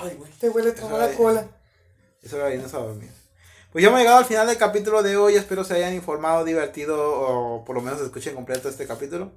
Ay, 0.00 0.14
güey. 0.16 0.30
Te 0.32 0.48
huele 0.48 0.72
tomar 0.72 0.98
la 1.00 1.04
Ay. 1.06 1.16
cola. 1.16 1.46
Es 2.22 2.32
hora 2.32 2.46
de 2.46 2.56
irnos 2.56 2.72
a 2.74 2.78
dormir. 2.78 3.10
Pues 3.72 3.82
ya 3.82 3.88
hemos 3.88 4.00
llegado 4.00 4.18
al 4.18 4.24
final 4.24 4.46
del 4.46 4.56
capítulo 4.58 5.02
de 5.02 5.16
hoy. 5.16 5.36
Espero 5.36 5.64
se 5.64 5.74
hayan 5.74 5.94
informado, 5.94 6.44
divertido 6.44 6.98
o 7.20 7.64
por 7.64 7.76
lo 7.76 7.82
menos 7.82 8.00
escuchen 8.00 8.34
completo 8.34 8.68
este 8.68 8.86
capítulo. 8.86 9.30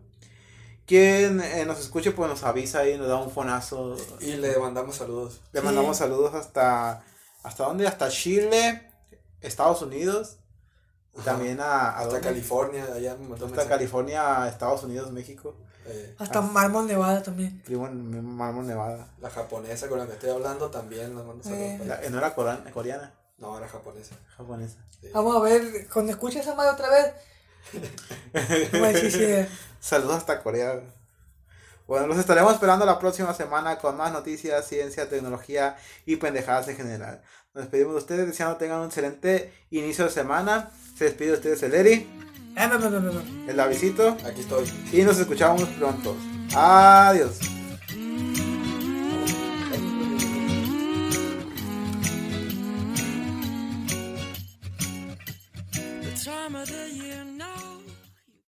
Quien 0.86 1.40
eh, 1.40 1.66
nos 1.66 1.80
escuche, 1.80 2.12
pues 2.12 2.30
nos 2.30 2.44
avisa 2.44 2.88
y 2.88 2.98
nos 2.98 3.08
da 3.08 3.16
un 3.18 3.32
fonazo. 3.32 3.96
Y 4.20 4.34
le 4.36 4.58
mandamos 4.58 4.96
saludos. 4.98 5.40
Le 5.54 5.60
Sí. 5.62 5.66
mandamos 5.66 5.98
saludos 5.98 6.34
hasta. 6.34 7.04
¿Hasta 7.44 7.66
dónde? 7.66 7.88
Hasta 7.88 8.10
Chile, 8.10 8.90
Estados 9.42 9.82
Unidos. 9.82 10.38
Ajá. 11.16 11.26
También 11.26 11.60
a, 11.62 11.66
a 11.66 11.90
Hasta 12.00 12.06
dónde? 12.06 12.22
California, 12.22 12.86
allá 12.94 13.14
me 13.16 13.20
mandó 13.28 13.36
Hasta 13.46 13.48
mensaje. 13.48 13.70
California, 13.70 14.48
Estados 14.50 14.84
Unidos, 14.84 15.12
México. 15.12 15.56
Eh, 15.86 16.16
Hasta 16.20 16.42
Mármol 16.42 16.88
Nevada 16.88 17.22
también. 17.22 17.62
Primo 17.64 17.88
Mármol, 17.90 18.66
Nevada. 18.68 19.08
la 19.20 19.30
japonesa 19.30 19.88
con 19.90 20.00
la 20.00 20.06
que 20.08 20.14
estoy 20.14 20.30
hablando 20.30 20.70
también 20.70 21.14
nos 21.14 21.26
manda 21.26 21.44
saludos. 21.44 22.00
Eh. 22.04 22.10
no 22.10 22.18
era 22.18 22.34
coreana, 22.34 22.72
coreana, 22.72 23.14
No, 23.38 23.58
era 23.58 23.68
japonesa. 23.68 24.16
japonesa. 24.38 24.78
Sí. 25.02 25.10
Vamos 25.14 25.36
a 25.36 25.40
ver, 25.42 25.88
cuando 25.92 26.12
escuches 26.14 26.42
esa 26.42 26.56
madre 26.56 26.72
otra 26.72 26.90
vez. 26.90 27.14
Saludos 29.80 30.18
hasta 30.18 30.42
Corea. 30.42 30.82
Bueno, 31.88 32.08
los 32.08 32.18
estaremos 32.18 32.54
esperando 32.54 32.86
la 32.86 32.98
próxima 33.00 33.34
semana 33.34 33.78
con 33.78 33.98
más 33.98 34.12
noticias, 34.14 34.66
ciencia, 34.68 35.10
tecnología 35.10 35.76
y 36.06 36.16
pendejadas 36.16 36.68
en 36.70 36.78
general. 36.78 37.22
Nos 37.54 37.66
despedimos 37.66 37.94
de 37.94 38.00
ustedes 38.00 38.26
deseando 38.28 38.58
tengan 38.58 38.80
un 38.80 38.86
excelente 38.88 39.54
inicio 39.70 40.06
de 40.06 40.12
semana. 40.12 40.72
Se 40.98 41.06
despide 41.06 41.30
de 41.32 41.34
ustedes 41.38 41.62
el 41.64 41.74
Eri, 41.76 42.08
Eh, 42.56 42.70
el 43.48 43.56
Davidito 43.56 44.18
Aquí 44.26 44.42
estoy. 44.42 44.66
y 44.92 45.02
nos 45.02 45.20
escuchamos 45.20 45.64
pronto. 45.80 46.16
Adiós. 46.56 47.40